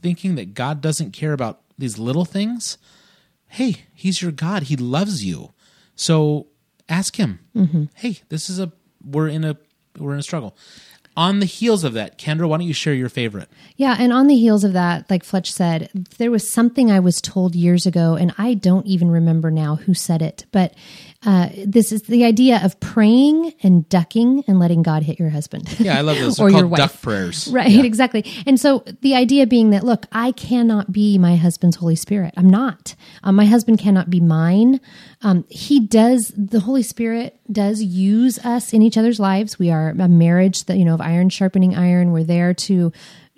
thinking 0.04 0.36
that 0.36 0.54
God 0.54 0.82
doesn't 0.82 1.12
care 1.12 1.34
about 1.34 1.62
these 1.78 1.98
little 1.98 2.26
things. 2.26 2.78
Hey, 3.48 3.86
He's 3.94 4.22
your 4.22 4.32
God. 4.32 4.64
He 4.64 4.76
loves 4.76 5.26
you. 5.26 5.54
So 5.96 6.48
ask 6.88 7.16
Him. 7.18 7.40
Mm-hmm. 7.56 7.86
Hey, 7.96 8.20
this 8.30 8.50
is 8.52 8.60
a 8.60 8.72
we're 9.04 9.28
in 9.28 9.44
a 9.44 9.56
we're 9.98 10.14
in 10.14 10.20
a 10.20 10.24
struggle. 10.24 10.56
On 11.18 11.40
the 11.40 11.46
heels 11.46 11.86
of 11.86 11.94
that, 11.94 12.18
Kendra, 12.18 12.48
why 12.50 12.58
don't 12.58 12.68
you 12.68 12.74
share 12.74 12.94
your 12.94 13.08
favorite? 13.08 13.48
Yeah, 13.78 13.96
and 13.98 14.12
on 14.12 14.28
the 14.28 14.36
heels 14.36 14.66
of 14.66 14.74
that, 14.74 15.10
like 15.10 15.24
Fletch 15.24 15.54
said, 15.54 15.90
there 16.18 16.30
was 16.30 16.50
something 16.52 16.92
I 16.92 17.00
was 17.00 17.22
told 17.22 17.56
years 17.56 17.86
ago, 17.86 18.16
and 18.16 18.34
I 18.38 18.54
don't 18.54 18.86
even 18.86 19.10
remember 19.10 19.50
now 19.50 19.78
who 19.78 19.94
said 19.94 20.22
it, 20.22 20.46
but 20.52 20.74
uh, 21.25 21.50
this 21.65 21.91
is 21.91 22.03
the 22.03 22.24
idea 22.24 22.62
of 22.63 22.79
praying 22.79 23.53
and 23.63 23.88
ducking 23.89 24.44
and 24.48 24.60
letting 24.60 24.84
God 24.84 25.03
hit 25.03 25.20
your 25.20 25.29
husband. 25.29 25.67
Yeah, 25.79 25.98
I 25.98 26.01
love 26.01 26.17
those. 26.20 26.39
or 26.39 26.50
your 26.50 26.67
wife. 26.67 26.77
duck 26.77 27.01
prayers. 27.01 27.48
Right, 27.51 27.70
Yeah. 27.72 27.84
exactly. 27.84 28.24
And 28.46 28.60
so 28.60 28.84
the 29.01 29.15
idea 29.15 29.48
being 29.48 29.72
that, 29.72 29.84
look, 29.84 30.05
I 30.12 30.32
cannot 30.34 30.91
be 30.91 31.17
my 31.17 31.36
husband's 31.36 31.77
Holy 31.77 31.96
Spirit. 31.96 32.34
I'm 32.38 32.50
not. 32.50 32.96
Um, 33.24 33.36
my 33.36 33.46
husband 33.46 33.79
cannot 33.79 34.10
be 34.10 34.20
mine. 34.20 34.79
Um, 35.22 35.46
he 35.50 35.79
does, 35.79 36.32
the 36.38 36.60
Holy 36.60 36.84
Spirit 36.84 37.39
does 37.51 37.82
use 37.82 38.38
us 38.46 38.74
in 38.74 38.82
each 38.82 38.98
other's 38.98 39.20
lives. 39.20 39.58
We 39.58 39.72
are 39.72 39.89
a 39.89 40.08
marriage 40.08 40.65
that, 40.65 40.77
you 40.77 40.86
know, 40.86 40.94
of 40.94 41.01
iron 41.01 41.29
sharpening 41.29 41.75
iron. 41.75 42.12
We're 42.12 42.24
there 42.24 42.53
to 42.53 42.91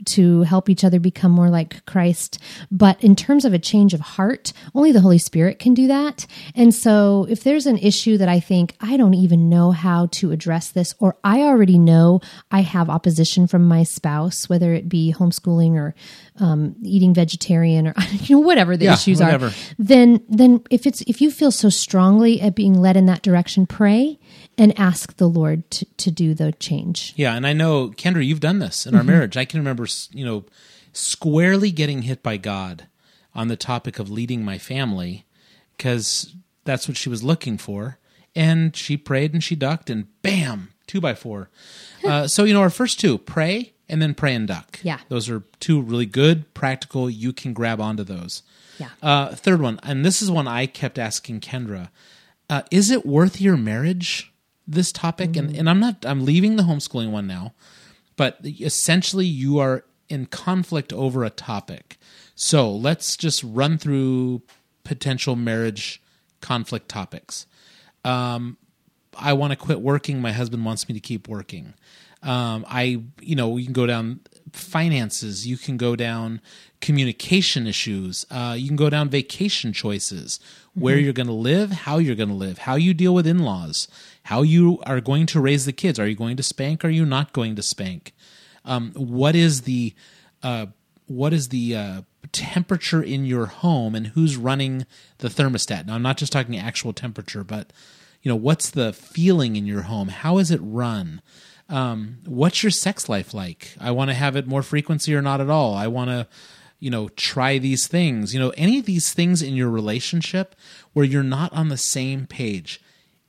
to 0.06 0.42
help 0.44 0.70
each 0.70 0.84
other 0.84 1.00
become 1.00 1.32
more 1.32 1.50
like 1.50 1.86
Christ. 1.86 2.39
But 2.72 3.04
in 3.04 3.16
terms 3.16 3.46
of 3.46 3.54
a 3.54 3.60
change 3.60 3.94
of 3.94 4.00
heart, 4.00 4.54
only 4.75 4.92
the 4.92 5.01
Holy 5.01 5.18
Spirit 5.18 5.60
can 5.60 5.74
do 5.74 5.88
that. 5.88 6.25
And 6.56 6.74
so 6.74 7.25
if 7.30 7.44
there's 7.44 7.66
an 7.66 7.77
issue 7.77 8.18
that 8.18 8.30
I 8.30 8.39
think 8.39 8.75
I 8.80 8.98
don't 8.98 9.13
even 9.13 9.50
know 9.50 9.72
how 9.72 10.08
to 10.13 10.32
address 10.32 10.70
this, 10.70 10.94
or 11.00 11.18
I 11.24 11.42
already 11.42 11.80
know 11.80 12.22
I 12.51 12.62
have 12.62 12.89
opposition 12.89 13.48
from 13.48 13.68
my 13.68 13.84
spouse, 13.84 14.48
whether 14.48 14.74
it 14.74 14.89
be 14.89 15.13
homeschooling 15.18 15.75
or 15.75 15.96
um, 16.39 16.75
eating 16.84 17.13
vegetarian 17.13 17.88
or 17.88 17.94
you 18.12 18.36
know 18.36 18.41
whatever 18.41 18.77
the 18.77 18.86
Yeah, 18.86 18.94
issues 18.94 19.20
whatever. 19.20 19.48
are, 19.48 19.53
then 19.79 20.24
then 20.29 20.63
if 20.70 20.86
it's 20.86 21.01
if 21.01 21.22
you 21.22 21.32
feel 21.32 21.51
so 21.51 21.70
strongly 21.70 22.39
at 22.41 22.56
being 22.56 22.74
led 22.79 22.96
in 22.98 23.06
that 23.08 23.22
direction, 23.22 23.65
pray 23.65 24.20
and 24.58 24.77
ask 24.79 25.17
the 25.17 25.27
Lord 25.27 25.70
to, 25.72 25.86
to 25.98 26.12
do 26.12 26.34
the 26.34 26.51
change. 26.53 27.13
Yeah, 27.15 27.34
and 27.36 27.46
I 27.46 27.53
know 27.53 27.89
Kendra, 27.89 28.25
you've 28.25 28.39
done 28.39 28.60
this 28.60 28.86
in 28.86 28.96
our 28.96 29.03
marriage. 29.03 29.38
I 29.38 29.46
can 29.46 29.60
remember, 29.60 29.88
you 30.12 30.25
know, 30.25 30.46
squarely 30.94 31.72
getting 31.72 32.03
hit 32.03 32.24
by 32.24 32.38
God 32.38 32.88
on 33.36 33.48
the 33.48 33.56
topic 33.56 34.00
of 34.00 34.10
leading 34.10 34.44
my 34.44 34.58
family 34.58 35.25
because 35.75 36.36
that's 36.63 36.88
what 36.88 36.98
she 36.98 37.10
was 37.10 37.24
looking 37.24 37.58
for, 37.58 38.00
and 38.36 38.75
she 38.75 38.98
prayed 38.98 39.34
and 39.34 39.44
she 39.44 39.56
ducked, 39.56 39.89
and 39.89 40.08
bam, 40.22 40.70
two 40.88 41.00
by 41.00 41.13
four. 41.13 41.50
uh, 42.06 42.27
so 42.27 42.44
you 42.44 42.53
know, 42.53 42.62
our 42.62 42.70
first 42.70 43.00
two, 43.00 43.17
pray 43.17 43.74
and 43.89 44.01
then 44.01 44.13
pray 44.13 44.36
and 44.36 44.48
duck. 44.48 44.79
Yeah. 44.84 45.00
those 45.10 45.29
are 45.29 45.44
two 45.60 45.82
really 45.82 46.06
good, 46.06 46.53
practical. 46.53 47.10
You 47.10 47.34
can 47.34 47.53
grab 47.53 47.79
onto 47.79 48.03
those. 48.03 48.44
Yeah. 48.79 48.89
Uh, 49.01 49.29
third 49.34 49.62
one, 49.62 49.79
and 49.84 50.06
this 50.06 50.22
is 50.22 50.29
one 50.29 50.48
I 50.48 50.65
kept 50.67 51.00
asking 51.00 51.39
Kendra: 51.41 51.89
uh, 52.50 52.62
Is 52.72 52.91
it 52.91 53.06
worth 53.06 53.41
your 53.41 53.58
marriage? 53.58 54.32
This 54.67 54.91
topic, 54.91 55.38
and 55.38 55.56
and 55.56 55.70
I'm 55.70 55.79
not. 55.79 56.06
I'm 56.06 56.25
leaving 56.25 56.58
the 56.58 56.63
homeschooling 56.63 57.12
one 57.12 57.25
now, 57.25 57.53
but 58.17 58.38
essentially 58.44 59.25
you 59.25 59.60
are 59.60 59.86
in 60.10 60.25
conflict 60.25 60.91
over 60.91 61.24
a 61.24 61.29
topic. 61.29 61.98
So 62.36 62.72
let's 62.72 63.15
just 63.17 63.44
run 63.44 63.77
through 63.77 64.41
potential 64.84 65.36
marriage 65.36 66.01
conflict 66.41 66.89
topics. 66.89 67.46
Um, 68.06 68.58
I 69.17 69.34
want 69.34 69.51
to 69.51 69.58
quit 69.58 69.82
working. 69.82 70.22
My 70.22 70.32
husband 70.32 70.63
wants 70.65 70.88
me 70.88 70.94
to 70.94 71.00
keep 71.00 71.27
working. 71.27 71.74
Um, 72.24 72.66
I, 72.68 73.04
you 73.22 73.36
know, 73.36 73.58
you 73.58 73.66
can 73.66 73.74
go 73.74 73.86
down 73.86 74.22
finances. 74.52 75.48
You 75.48 75.58
can 75.58 75.78
go 75.78 75.96
down 75.96 76.41
communication 76.82 77.68
issues. 77.68 78.26
Uh, 78.30 78.56
you 78.58 78.68
can 78.68 78.76
go 78.76 78.89
down 78.89 79.10
vacation 79.10 79.74
choices, 79.74 80.39
where 80.74 80.98
you're 80.98 81.13
going 81.13 81.28
to 81.28 81.34
live, 81.34 81.72
how 81.72 81.98
you're 81.98 82.15
going 82.15 82.30
to 82.30 82.36
live, 82.36 82.60
how 82.60 82.76
you 82.76 82.94
deal 82.94 83.13
with 83.13 83.26
in 83.26 83.39
laws, 83.39 83.88
how 84.24 84.44
you 84.44 84.80
are 84.86 85.02
going 85.02 85.26
to 85.26 85.39
raise 85.39 85.65
the 85.65 85.74
kids. 85.74 86.00
Are 86.00 86.08
you 86.08 86.15
going 86.15 86.38
to 86.38 86.44
spank? 86.44 86.86
Are 86.86 86.89
you 86.89 87.06
not 87.06 87.34
going 87.34 87.56
to 87.56 87.63
spank? 87.63 88.13
Um, 88.63 88.91
what 88.96 89.36
is 89.36 89.62
the 89.62 89.96
uh, 90.44 90.68
what 91.08 91.34
is 91.34 91.50
the 91.50 91.76
uh, 91.76 92.02
temperature 92.32 93.02
in 93.02 93.26
your 93.26 93.48
home 93.48 93.96
and 93.96 94.08
who's 94.08 94.38
running 94.38 94.86
the 95.20 95.30
thermostat? 95.30 95.88
Now, 95.88 95.96
I'm 95.96 96.02
not 96.02 96.18
just 96.18 96.32
talking 96.32 96.58
actual 96.58 96.94
temperature, 96.94 97.44
but 97.44 97.72
you 98.22 98.30
know, 98.30 98.36
what's 98.36 98.70
the 98.70 98.94
feeling 98.94 99.56
in 99.56 99.65
your 99.65 99.84
home? 99.84 100.10
How 100.10 100.38
is 100.38 100.52
it 100.52 100.60
run? 100.62 101.22
Um, 101.69 102.19
what's 102.25 102.63
your 102.63 102.71
sex 102.71 103.10
life 103.10 103.34
like? 103.34 103.75
I 103.80 103.91
want 103.91 104.10
to 104.10 104.13
have 104.13 104.36
it 104.36 104.47
more 104.47 104.63
frequency 104.63 105.13
or 105.13 105.21
not 105.21 105.41
at 105.41 105.49
all. 105.49 105.73
I 105.73 105.88
want 105.88 106.10
to, 106.10 106.27
you 106.80 106.89
know, 106.89 107.10
try 107.10 107.58
these 107.58 107.88
things. 107.88 108.34
You 108.34 108.39
know, 108.39 108.53
any 108.58 108.80
of 108.80 108.86
these 108.86 109.13
things 109.13 109.41
in 109.41 109.56
your 109.56 109.69
relationship 109.69 110.56
where 110.93 111.06
you're 111.06 111.23
not 111.23 111.51
on 111.53 111.69
the 111.69 111.77
same 111.77 112.25
page. 112.25 112.82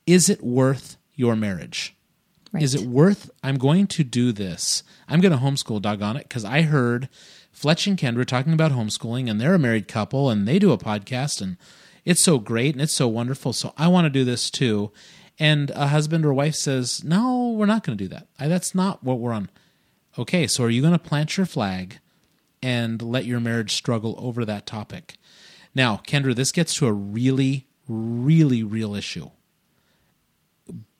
Is 0.05 0.29
it 0.29 0.43
worth 0.43 0.97
your 1.15 1.35
marriage? 1.35 1.95
Right. 2.51 2.63
Is 2.63 2.73
it 2.73 2.81
worth? 2.81 3.29
I'm 3.43 3.57
going 3.57 3.87
to 3.87 4.03
do 4.03 4.31
this. 4.31 4.83
I'm 5.07 5.21
going 5.21 5.31
to 5.31 5.37
homeschool, 5.37 5.81
doggone 5.81 6.17
it, 6.17 6.23
because 6.23 6.45
I 6.45 6.63
heard 6.63 7.09
Fletch 7.51 7.85
and 7.85 7.97
Kendra 7.97 8.25
talking 8.25 8.53
about 8.53 8.71
homeschooling, 8.71 9.29
and 9.29 9.39
they're 9.39 9.53
a 9.53 9.59
married 9.59 9.87
couple, 9.87 10.29
and 10.29 10.47
they 10.47 10.57
do 10.57 10.71
a 10.71 10.77
podcast, 10.77 11.41
and 11.41 11.57
it's 12.05 12.23
so 12.23 12.39
great 12.39 12.73
and 12.73 12.81
it's 12.81 12.93
so 12.93 13.07
wonderful. 13.07 13.53
So 13.53 13.73
I 13.77 13.87
want 13.87 14.05
to 14.05 14.09
do 14.09 14.23
this 14.23 14.49
too. 14.49 14.91
And 15.39 15.69
a 15.71 15.87
husband 15.87 16.25
or 16.25 16.33
wife 16.33 16.55
says, 16.55 17.03
"No, 17.03 17.51
we're 17.51 17.65
not 17.65 17.83
going 17.83 17.97
to 17.97 18.03
do 18.03 18.09
that. 18.09 18.27
I, 18.37 18.47
that's 18.47 18.75
not 18.75 19.03
what 19.03 19.19
we're 19.19 19.33
on." 19.33 19.49
Okay, 20.17 20.47
so 20.47 20.65
are 20.65 20.69
you 20.69 20.81
going 20.81 20.93
to 20.93 20.99
plant 20.99 21.37
your 21.37 21.45
flag 21.45 21.99
and 22.61 23.01
let 23.01 23.25
your 23.25 23.39
marriage 23.39 23.73
struggle 23.73 24.15
over 24.17 24.43
that 24.43 24.65
topic? 24.65 25.15
Now, 25.73 26.01
Kendra, 26.05 26.35
this 26.35 26.51
gets 26.51 26.73
to 26.75 26.87
a 26.87 26.93
really, 26.93 27.67
really 27.87 28.63
real 28.63 28.95
issue 28.95 29.29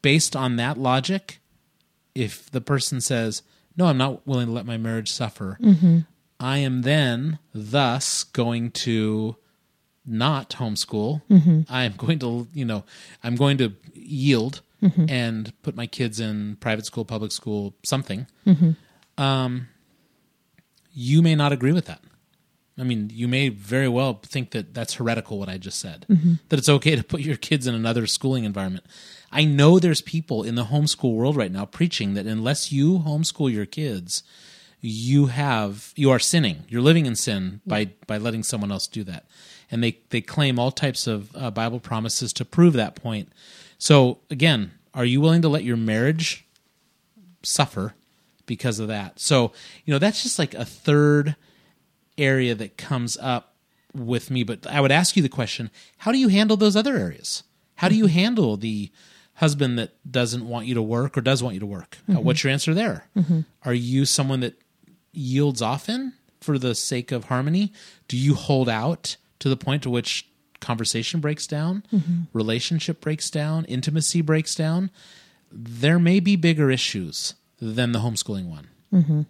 based 0.02 0.36
on 0.36 0.56
that 0.58 0.78
logic, 0.78 1.40
if 2.16 2.50
the 2.50 2.62
person 2.62 3.02
says, 3.02 3.42
No, 3.76 3.86
I'm 3.86 3.98
not 3.98 4.26
willing 4.26 4.48
to 4.48 4.54
let 4.54 4.66
my 4.66 4.78
marriage 4.78 5.12
suffer, 5.12 5.58
mm-hmm. 5.62 6.00
I 6.40 6.60
am 6.60 6.84
then 6.84 7.40
thus 7.54 8.24
going 8.24 8.72
to 8.72 9.36
not 10.06 10.52
homeschool. 10.52 11.22
Mm-hmm. 11.30 11.62
I 11.70 11.84
am 11.84 11.94
going 11.98 12.20
to, 12.20 12.48
you 12.54 12.66
know, 12.66 12.84
I'm 13.24 13.36
going 13.36 13.58
to 13.60 13.74
yield 13.94 14.62
mm-hmm. 14.82 15.06
and 15.10 15.54
put 15.62 15.76
my 15.76 15.88
kids 15.88 16.20
in 16.20 16.58
private 16.60 16.86
school, 16.86 17.06
public 17.06 17.32
school, 17.32 17.76
something. 17.84 18.28
Mm-hmm. 18.46 19.22
Um, 19.22 19.68
you 20.92 21.22
may 21.22 21.36
not 21.36 21.52
agree 21.52 21.72
with 21.72 21.86
that. 21.86 22.02
I 22.78 22.84
mean, 22.84 23.12
you 23.14 23.28
may 23.28 23.50
very 23.50 23.90
well 23.90 24.22
think 24.26 24.52
that 24.52 24.74
that's 24.74 24.94
heretical 24.94 25.38
what 25.38 25.50
I 25.50 25.58
just 25.58 25.80
said. 25.80 26.06
That 26.48 26.60
it's 26.60 26.70
okay 26.70 26.96
to 26.96 27.04
put 27.04 27.20
your 27.22 27.36
kids 27.36 27.68
in 27.68 27.76
another 27.76 28.08
schooling 28.08 28.46
environment. 28.46 28.86
I 29.32 29.44
know 29.44 29.80
there's 29.80 30.02
people 30.02 30.44
in 30.44 30.56
the 30.56 30.66
homeschool 30.66 31.14
world 31.14 31.36
right 31.36 31.52
now 31.52 31.66
preaching 31.66 32.14
that 32.14 32.26
unless 32.26 32.72
you 32.72 33.00
homeschool 33.00 33.52
your 33.52 33.66
kids, 33.66 34.24
you 34.80 35.26
have 35.28 35.92
you 35.98 36.10
are 36.10 36.20
sinning. 36.20 36.64
You're 36.70 36.82
living 36.82 37.06
in 37.06 37.16
sin 37.16 37.60
by 37.68 37.92
by 38.08 38.18
letting 38.18 38.44
someone 38.44 38.72
else 38.72 38.88
do 38.88 39.04
that. 39.04 39.26
And 39.72 39.84
they 39.84 40.00
they 40.10 40.22
claim 40.22 40.58
all 40.58 40.72
types 40.72 41.08
of 41.08 41.36
uh, 41.36 41.52
Bible 41.52 41.80
promises 41.80 42.34
to 42.34 42.46
prove 42.46 42.74
that 42.74 42.96
point. 42.96 43.30
So 43.78 44.20
again, 44.30 44.72
are 44.94 45.06
you 45.06 45.22
willing 45.22 45.42
to 45.44 45.50
let 45.50 45.64
your 45.64 45.78
marriage 45.78 46.46
suffer 47.44 47.94
because 48.46 48.80
of 48.80 48.88
that? 48.88 49.20
So, 49.20 49.52
you 49.86 49.94
know, 49.94 50.00
that's 50.00 50.24
just 50.24 50.40
like 50.40 50.54
a 50.54 50.66
third 50.66 51.36
area 52.18 52.56
that 52.56 52.78
comes 52.78 53.18
up 53.22 53.56
with 53.94 54.30
me. 54.32 54.44
But 54.44 54.68
I 54.68 54.82
would 54.82 54.92
ask 54.92 55.16
you 55.16 55.24
the 55.24 55.30
question 55.30 55.70
how 55.98 56.12
do 56.12 56.18
you 56.18 56.30
handle 56.30 56.58
those 56.58 56.76
other 56.76 56.98
areas? 56.98 57.44
How 57.76 57.88
do 57.90 57.96
you 57.96 58.08
handle 58.08 58.58
the 58.58 58.92
husband 59.36 59.80
that 59.80 59.92
doesn't 60.12 60.46
want 60.46 60.66
you 60.66 60.74
to 60.74 60.82
work 60.82 61.18
or 61.18 61.22
does 61.22 61.42
want 61.42 61.54
you 61.54 61.62
to 61.62 61.66
work? 61.66 61.98
Uh, 62.10 62.20
what's 62.20 62.44
your 62.44 62.52
answer 62.52 62.74
there? 62.74 63.06
Are 63.64 63.74
you 63.74 64.04
someone 64.06 64.42
that 64.42 64.60
yields 65.14 65.62
often 65.62 66.14
for 66.42 66.58
the 66.60 66.76
sake 66.76 67.12
of 67.14 67.26
harmony? 67.26 67.72
Do 68.10 68.18
you 68.18 68.34
hold 68.36 68.68
out 68.68 69.16
to 69.40 69.50
the 69.50 69.58
point 69.58 69.84
to 69.84 69.90
which 69.90 70.28
conversation 70.60 71.20
breaks 71.20 71.48
down, 71.48 71.84
mm-hmm. 71.94 72.24
relationship 72.34 73.02
breaks 73.02 73.30
down, 73.30 73.66
intimacy 73.66 74.22
breaks 74.22 74.56
down? 74.56 74.92
There 75.52 76.00
may 76.00 76.20
be 76.20 76.36
bigger 76.36 76.70
issues 76.70 77.36
than 77.60 77.92
the 77.92 78.00
homeschooling 78.00 78.46
one. 78.46 78.68
Mm-hmm. 78.94 79.22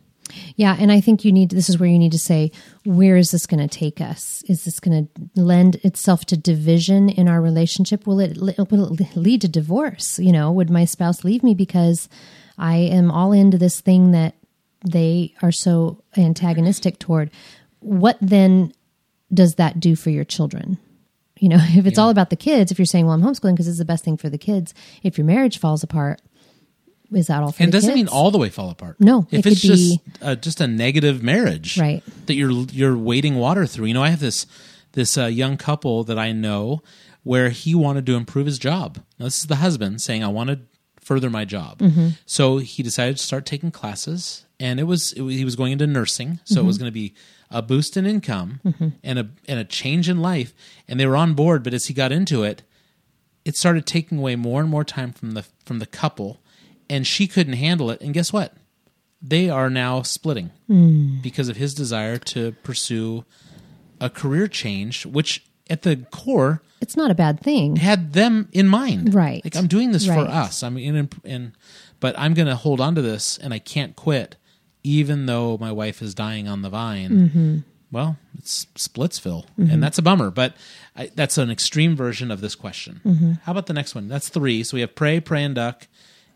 Yeah, 0.55 0.75
and 0.79 0.91
I 0.91 1.01
think 1.01 1.25
you 1.25 1.31
need 1.31 1.49
this 1.49 1.69
is 1.69 1.79
where 1.79 1.89
you 1.89 1.97
need 1.97 2.11
to 2.11 2.19
say, 2.19 2.51
where 2.85 3.17
is 3.17 3.31
this 3.31 3.45
going 3.45 3.67
to 3.67 3.77
take 3.77 3.99
us? 3.99 4.43
Is 4.47 4.63
this 4.63 4.79
going 4.79 5.07
to 5.07 5.41
lend 5.41 5.75
itself 5.77 6.25
to 6.25 6.37
division 6.37 7.09
in 7.09 7.27
our 7.27 7.41
relationship? 7.41 8.05
Will 8.05 8.19
it, 8.19 8.37
will 8.37 8.93
it 8.93 9.15
lead 9.15 9.41
to 9.41 9.47
divorce? 9.47 10.19
You 10.19 10.31
know, 10.31 10.51
would 10.51 10.69
my 10.69 10.85
spouse 10.85 11.23
leave 11.23 11.43
me 11.43 11.55
because 11.55 12.09
I 12.57 12.75
am 12.75 13.09
all 13.09 13.31
into 13.31 13.57
this 13.57 13.81
thing 13.81 14.11
that 14.11 14.35
they 14.85 15.33
are 15.41 15.51
so 15.51 16.03
antagonistic 16.15 16.99
toward? 16.99 17.31
What 17.79 18.17
then 18.21 18.73
does 19.33 19.55
that 19.55 19.79
do 19.79 19.95
for 19.95 20.09
your 20.09 20.23
children? 20.23 20.77
You 21.39 21.49
know, 21.49 21.57
if 21.59 21.85
it's 21.85 21.97
all 21.99 22.09
about 22.09 22.29
the 22.29 22.35
kids, 22.35 22.71
if 22.71 22.79
you're 22.79 22.85
saying, 22.85 23.05
well, 23.05 23.13
I'm 23.15 23.21
homeschooling 23.21 23.53
because 23.53 23.67
it's 23.67 23.77
the 23.77 23.85
best 23.85 24.03
thing 24.03 24.17
for 24.17 24.29
the 24.29 24.37
kids, 24.37 24.73
if 25.03 25.17
your 25.17 25.25
marriage 25.25 25.57
falls 25.59 25.83
apart, 25.83 26.21
is 27.11 27.27
that 27.27 27.41
all 27.41 27.51
for 27.51 27.63
and 27.63 27.71
doesn't 27.71 27.95
mean 27.95 28.07
all 28.07 28.29
the 28.29 28.37
way 28.37 28.49
fall 28.49 28.69
apart. 28.69 28.97
No, 28.99 29.25
if 29.31 29.45
it 29.45 29.51
it's 29.53 29.61
could 29.61 29.67
just 29.67 30.03
be- 30.05 30.11
uh, 30.21 30.35
just 30.35 30.61
a 30.61 30.67
negative 30.67 31.23
marriage, 31.23 31.77
Right. 31.79 32.03
That 32.27 32.35
you're 32.35 32.51
you're 32.51 32.97
wading 32.97 33.35
water 33.35 33.65
through. 33.65 33.87
You 33.87 33.93
know, 33.95 34.03
I 34.03 34.09
have 34.09 34.19
this 34.19 34.45
this 34.91 35.17
uh, 35.17 35.25
young 35.25 35.57
couple 35.57 36.03
that 36.03 36.19
I 36.19 36.31
know 36.33 36.81
where 37.23 37.49
he 37.49 37.73
wanted 37.75 38.05
to 38.07 38.15
improve 38.15 38.45
his 38.45 38.59
job. 38.59 38.99
Now, 39.17 39.25
this 39.25 39.39
is 39.39 39.47
the 39.47 39.55
husband 39.57 40.01
saying, 40.01 40.23
"I 40.23 40.27
want 40.27 40.49
to 40.51 40.59
further 41.01 41.29
my 41.31 41.45
job," 41.45 41.79
Mm-hmm. 41.79 42.09
so 42.27 42.57
he 42.59 42.83
decided 42.83 43.17
to 43.17 43.23
start 43.23 43.45
taking 43.47 43.71
classes, 43.71 44.45
and 44.59 44.79
it 44.79 44.83
was, 44.83 45.11
it 45.13 45.21
was 45.21 45.33
he 45.35 45.45
was 45.45 45.55
going 45.55 45.71
into 45.71 45.87
nursing, 45.87 46.39
so 46.43 46.59
it 46.61 46.65
was 46.65 46.75
Mm-hmm. 46.75 46.83
going 46.83 46.91
to 46.91 46.93
be 46.93 47.13
a 47.51 47.61
boost 47.61 47.97
in 47.97 48.05
income 48.05 48.61
mm-hmm. 48.63 48.89
and 49.03 49.19
a 49.19 49.29
and 49.47 49.59
a 49.59 49.65
change 49.65 50.09
in 50.09 50.21
life, 50.21 50.53
and 50.87 50.99
they 50.99 51.05
were 51.05 51.17
on 51.17 51.33
board. 51.33 51.63
But 51.63 51.73
as 51.73 51.87
he 51.87 51.93
got 51.93 52.11
into 52.11 52.43
it, 52.43 52.63
it 53.45 53.55
started 53.55 53.85
taking 53.85 54.19
away 54.19 54.35
more 54.35 54.61
and 54.61 54.69
more 54.69 54.83
time 54.83 55.11
from 55.11 55.31
the 55.31 55.45
from 55.65 55.79
the 55.79 55.85
couple 55.85 56.39
and 56.89 57.05
she 57.05 57.27
couldn't 57.27 57.53
handle 57.53 57.91
it. 57.91 58.01
And 58.01 58.13
guess 58.13 58.33
what? 58.33 58.53
They 59.21 59.49
are 59.49 59.69
now 59.69 60.01
splitting 60.01 60.51
mm. 60.69 61.21
because 61.21 61.49
of 61.49 61.57
his 61.57 61.73
desire 61.73 62.17
to 62.17 62.53
pursue 62.63 63.25
a 64.01 64.09
career 64.09 64.47
change 64.47 65.05
which 65.05 65.45
at 65.69 65.81
the 65.81 65.97
core 66.09 66.61
It's 66.79 66.95
not 66.95 67.11
a 67.11 67.15
bad 67.15 67.41
thing. 67.41 67.75
had 67.75 68.13
them 68.13 68.47
in 68.53 68.65
mind. 68.67 69.13
Right. 69.13 69.43
like 69.43 69.57
i'm 69.57 69.67
doing 69.67 69.91
this 69.91 70.05
for 70.05 70.19
us. 70.19 70.63
I'm 70.63 70.77
in, 70.77 71.09
in 71.25 71.53
but 71.99 72.17
i'm 72.17 72.33
going 72.33 72.47
to 72.47 72.55
hold 72.55 72.79
on 72.79 72.95
to 72.95 73.01
this 73.01 73.37
and 73.37 73.53
i 73.53 73.59
can't 73.59 73.97
quit 73.97 74.37
even 74.83 75.25
though 75.25 75.57
my 75.59 75.71
wife 75.71 76.01
is 76.01 76.13
dying 76.15 76.47
on 76.47 76.61
the 76.61 76.69
vine 76.69 77.09
Mm-hmm. 77.11 77.57
well 77.91 78.17
it's 78.37 78.65
splitsville 78.75 79.45
and 79.57 79.83
that's 79.83 79.97
a 79.97 80.01
bummer 80.01 80.29
but 80.31 80.53
I, 80.95 81.11
that's 81.15 81.37
an 81.37 81.49
extreme 81.51 81.95
version 81.95 82.31
of 82.31 82.41
this 82.41 82.55
question. 82.55 83.01
Mm-hmm. 83.05 83.31
how 83.43 83.51
about 83.53 83.65
the 83.67 83.73
next 83.73 83.95
one? 83.95 84.07
That's 84.07 84.29
three. 84.29 84.63
So 84.63 84.75
we 84.75 84.81
have 84.81 84.95
pray 84.95 85.19
pray 85.19 85.43
and 85.43 85.55
duck 85.55 85.87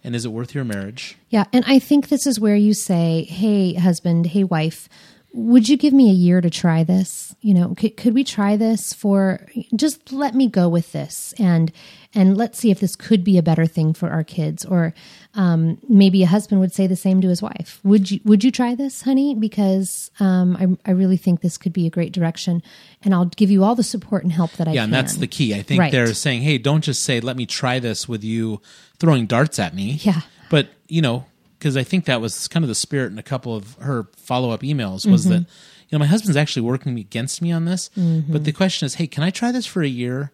and 0.03 0.15
is 0.15 0.25
it 0.25 0.29
worth 0.29 0.53
your 0.53 0.65
marriage? 0.65 1.15
Yeah, 1.29 1.45
and 1.53 1.63
I 1.65 1.79
think 1.79 2.09
this 2.09 2.27
is 2.27 2.37
where 2.37 2.57
you 2.57 2.73
say, 2.73 3.23
"Hey, 3.23 3.73
husband, 3.73 4.27
hey, 4.27 4.43
wife, 4.43 4.89
would 5.33 5.67
you 5.67 5.77
give 5.77 5.93
me 5.93 6.09
a 6.09 6.13
year 6.13 6.41
to 6.41 6.49
try 6.49 6.83
this? 6.83 7.35
You 7.41 7.53
know, 7.55 7.73
could, 7.75 7.97
could 7.97 8.13
we 8.13 8.23
try 8.23 8.55
this 8.55 8.93
for 8.93 9.45
just 9.75 10.11
let 10.13 10.35
me 10.35 10.47
go 10.47 10.69
with 10.69 10.91
this 10.91 11.33
and 11.39 11.71
and 12.15 12.37
let's 12.37 12.59
see 12.59 12.69
if 12.69 12.79
this 12.79 12.95
could 12.95 13.23
be 13.23 13.39
a 13.39 13.43
better 13.43 13.65
thing 13.65 13.93
for 13.93 14.09
our 14.11 14.23
kids." 14.23 14.63
Or 14.63 14.93
um, 15.33 15.79
maybe 15.89 16.21
a 16.21 16.27
husband 16.27 16.61
would 16.61 16.71
say 16.71 16.85
the 16.85 16.95
same 16.95 17.19
to 17.21 17.27
his 17.29 17.41
wife. 17.41 17.79
Would 17.83 18.11
you 18.11 18.19
Would 18.25 18.43
you 18.43 18.51
try 18.51 18.75
this, 18.75 19.01
honey? 19.01 19.33
Because 19.33 20.11
um, 20.19 20.77
I 20.85 20.89
I 20.91 20.93
really 20.93 21.17
think 21.17 21.41
this 21.41 21.57
could 21.57 21.73
be 21.73 21.87
a 21.87 21.89
great 21.89 22.13
direction, 22.13 22.61
and 23.03 23.13
I'll 23.15 23.25
give 23.25 23.49
you 23.49 23.63
all 23.63 23.73
the 23.75 23.83
support 23.83 24.23
and 24.23 24.31
help 24.31 24.51
that 24.53 24.67
I 24.67 24.71
yeah 24.73 24.81
can. 24.81 24.83
and 24.85 24.93
that's 24.93 25.15
the 25.17 25.27
key 25.27 25.55
i 25.55 25.63
think 25.63 25.79
Right. 25.79 25.91
they're 25.91 26.13
saying 26.13 26.43
hey 26.43 26.57
don't 26.59 26.83
just 26.83 27.03
say 27.03 27.19
let 27.19 27.35
me 27.35 27.45
try 27.47 27.79
this 27.79 28.07
with 28.07 28.23
you 28.23 28.61
throwing 28.99 29.25
darts 29.25 29.57
at 29.57 29.73
me 29.73 29.93
Yeah. 30.01 30.21
but 30.49 30.69
you 30.87 31.01
know 31.01 31.25
because 31.63 31.77
i 31.77 31.83
think 31.83 32.05
that 32.05 32.19
was 32.19 32.47
kind 32.49 32.63
of 32.63 32.67
the 32.67 32.75
spirit 32.75 33.11
in 33.11 33.17
a 33.17 33.23
couple 33.23 33.55
of 33.55 33.75
her 33.75 34.07
follow-up 34.17 34.61
emails 34.61 35.09
was 35.09 35.21
Mm-hmm. 35.25 35.29
that 35.31 35.39
you 35.39 35.93
know 35.93 35.99
my 35.99 36.05
husband's 36.07 36.35
actually 36.37 36.63
working 36.63 36.99
against 36.99 37.41
me 37.41 37.51
on 37.53 37.63
this 37.65 37.89
Mm-hmm. 37.97 38.31
but 38.33 38.43
the 38.43 38.51
question 38.51 38.85
is 38.85 38.95
hey 38.95 39.07
can 39.07 39.23
i 39.23 39.29
try 39.29 39.51
this 39.53 39.65
for 39.65 39.81
a 39.81 39.87
year 39.87 40.31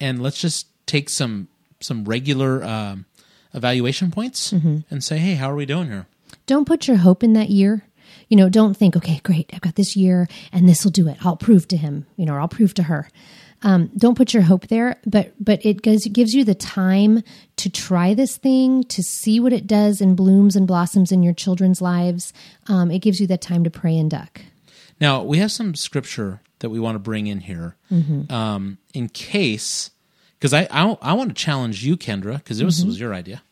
and 0.00 0.22
let's 0.22 0.40
just 0.40 0.66
take 0.86 1.10
some 1.10 1.48
some 1.80 2.04
regular 2.04 2.64
um, 2.64 3.04
evaluation 3.52 4.10
points 4.10 4.52
Mm-hmm. 4.52 4.78
and 4.90 5.04
say 5.04 5.18
hey 5.18 5.34
how 5.34 5.50
are 5.50 5.56
we 5.56 5.66
doing 5.66 5.88
here 5.88 6.06
don't 6.46 6.64
put 6.66 6.88
your 6.88 6.96
hope 6.98 7.22
in 7.22 7.32
that 7.34 7.48
year. 7.50 7.84
You 8.28 8.36
know, 8.36 8.48
don't 8.48 8.74
think, 8.76 8.96
okay, 8.96 9.20
great, 9.22 9.50
I've 9.54 9.60
got 9.60 9.76
this 9.76 9.96
year 9.96 10.28
and 10.52 10.68
this 10.68 10.82
will 10.84 10.90
do 10.90 11.08
it. 11.08 11.16
I'll 11.24 11.36
prove 11.36 11.68
to 11.68 11.76
him, 11.76 12.06
you 12.16 12.26
know, 12.26 12.34
or 12.34 12.40
I'll 12.40 12.48
prove 12.48 12.74
to 12.74 12.82
her. 12.84 13.08
Um, 13.64 13.90
don't 13.96 14.14
put 14.16 14.32
your 14.34 14.42
hope 14.44 14.68
there, 14.68 14.96
but 15.06 15.32
but 15.42 15.64
it 15.64 15.82
gives, 15.82 16.06
gives 16.08 16.34
you 16.34 16.44
the 16.44 16.54
time 16.54 17.22
to 17.56 17.70
try 17.70 18.14
this 18.14 18.36
thing, 18.36 18.84
to 18.84 19.02
see 19.02 19.40
what 19.40 19.52
it 19.52 19.66
does 19.66 20.00
and 20.00 20.16
blooms 20.16 20.54
and 20.54 20.66
blossoms 20.66 21.10
in 21.10 21.22
your 21.22 21.34
children's 21.34 21.80
lives. 21.80 22.32
Um, 22.68 22.90
it 22.90 22.98
gives 23.00 23.20
you 23.20 23.26
that 23.28 23.40
time 23.40 23.64
to 23.64 23.70
pray 23.70 23.96
and 23.96 24.10
duck. 24.10 24.42
Now 25.00 25.22
we 25.22 25.38
have 25.38 25.50
some 25.50 25.74
scripture 25.74 26.40
that 26.60 26.70
we 26.70 26.78
want 26.78 26.94
to 26.94 26.98
bring 27.00 27.26
in 27.26 27.40
here, 27.40 27.76
Mm-hmm. 27.90 28.32
um, 28.32 28.78
in 28.92 29.08
case 29.08 29.90
because 30.38 30.52
I, 30.52 30.68
I 30.70 30.96
I 31.00 31.12
want 31.14 31.30
to 31.30 31.34
challenge 31.34 31.84
you, 31.84 31.96
Kendra, 31.96 32.34
because 32.36 32.58
this 32.58 32.78
Mm-hmm. 32.80 32.86
was 32.88 33.00
your 33.00 33.14
idea. 33.14 33.42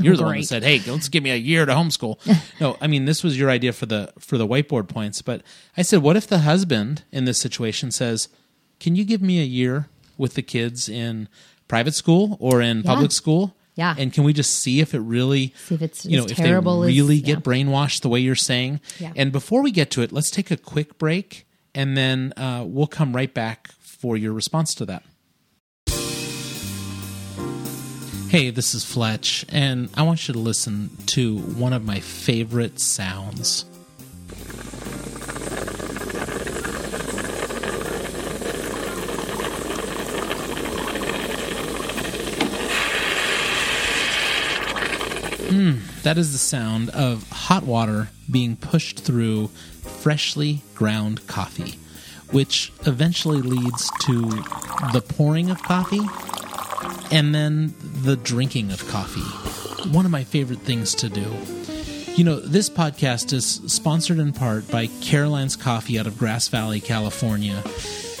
You're 0.00 0.16
the 0.16 0.24
one 0.24 0.36
that 0.38 0.44
said, 0.46 0.64
"Hey, 0.64 0.80
let's 0.90 1.08
give 1.08 1.22
me 1.22 1.30
a 1.30 1.36
year 1.36 1.64
to 1.64 1.72
homeschool." 1.72 2.18
no, 2.60 2.76
I 2.80 2.86
mean 2.88 3.04
this 3.04 3.22
was 3.22 3.38
your 3.38 3.50
idea 3.50 3.72
for 3.72 3.86
the 3.86 4.12
for 4.18 4.36
the 4.36 4.46
whiteboard 4.48 4.88
points. 4.88 5.22
But 5.22 5.42
I 5.76 5.82
said, 5.82 6.02
what 6.02 6.16
if 6.16 6.26
the 6.26 6.40
husband 6.40 7.04
in 7.12 7.24
this 7.24 7.38
situation 7.38 7.90
says, 7.92 8.28
"Can 8.80 8.96
you 8.96 9.04
give 9.04 9.22
me 9.22 9.40
a 9.40 9.44
year 9.44 9.88
with 10.18 10.34
the 10.34 10.42
kids 10.42 10.88
in 10.88 11.28
private 11.68 11.94
school 11.94 12.36
or 12.40 12.60
in 12.60 12.82
public 12.82 13.12
school?" 13.12 13.54
Yeah. 13.76 13.94
and 13.96 14.12
can 14.12 14.24
we 14.24 14.34
just 14.34 14.58
see 14.58 14.80
if 14.80 14.92
it 14.92 14.98
really, 14.98 15.54
See 15.66 15.76
if 15.76 15.80
it's 15.80 16.04
you 16.04 16.18
know, 16.18 16.26
if 16.28 16.36
they 16.36 16.52
as- 16.52 16.64
really 16.64 17.14
yeah. 17.16 17.24
get 17.34 17.42
brainwashed 17.42 18.02
the 18.02 18.10
way 18.10 18.20
you're 18.20 18.34
saying. 18.34 18.80
Yeah. 18.98 19.12
And 19.16 19.32
before 19.32 19.62
we 19.62 19.70
get 19.70 19.90
to 19.92 20.02
it, 20.02 20.12
let's 20.12 20.30
take 20.30 20.50
a 20.50 20.56
quick 20.58 20.98
break 20.98 21.46
and 21.74 21.96
then 21.96 22.34
uh, 22.36 22.64
we'll 22.66 22.86
come 22.88 23.14
right 23.16 23.32
back 23.32 23.70
for 23.80 24.16
your 24.18 24.32
response 24.34 24.74
to 24.74 24.84
that. 24.86 25.02
Hey, 28.28 28.50
this 28.50 28.74
is 28.74 28.84
Fletch, 28.84 29.44
and 29.48 29.88
I 29.96 30.02
want 30.02 30.28
you 30.28 30.34
to 30.34 30.38
listen 30.38 30.90
to 31.06 31.38
one 31.38 31.72
of 31.72 31.84
my 31.84 31.98
favorite 31.98 32.80
sounds. 32.80 33.64
That 46.02 46.16
is 46.16 46.32
the 46.32 46.38
sound 46.38 46.88
of 46.90 47.28
hot 47.30 47.64
water 47.64 48.08
being 48.30 48.56
pushed 48.56 49.00
through 49.00 49.48
freshly 49.48 50.62
ground 50.74 51.26
coffee, 51.26 51.78
which 52.30 52.72
eventually 52.86 53.42
leads 53.42 53.90
to 54.02 54.22
the 54.92 55.04
pouring 55.06 55.50
of 55.50 55.62
coffee 55.62 56.00
and 57.10 57.34
then 57.34 57.74
the 57.80 58.16
drinking 58.16 58.72
of 58.72 58.86
coffee. 58.88 59.20
One 59.90 60.06
of 60.06 60.10
my 60.10 60.24
favorite 60.24 60.60
things 60.60 60.94
to 60.96 61.10
do. 61.10 61.36
You 62.16 62.24
know, 62.24 62.40
this 62.40 62.70
podcast 62.70 63.32
is 63.32 63.46
sponsored 63.66 64.18
in 64.18 64.32
part 64.32 64.70
by 64.70 64.86
Caroline's 65.02 65.56
Coffee 65.56 65.98
out 65.98 66.06
of 66.06 66.18
Grass 66.18 66.48
Valley, 66.48 66.80
California. 66.80 67.62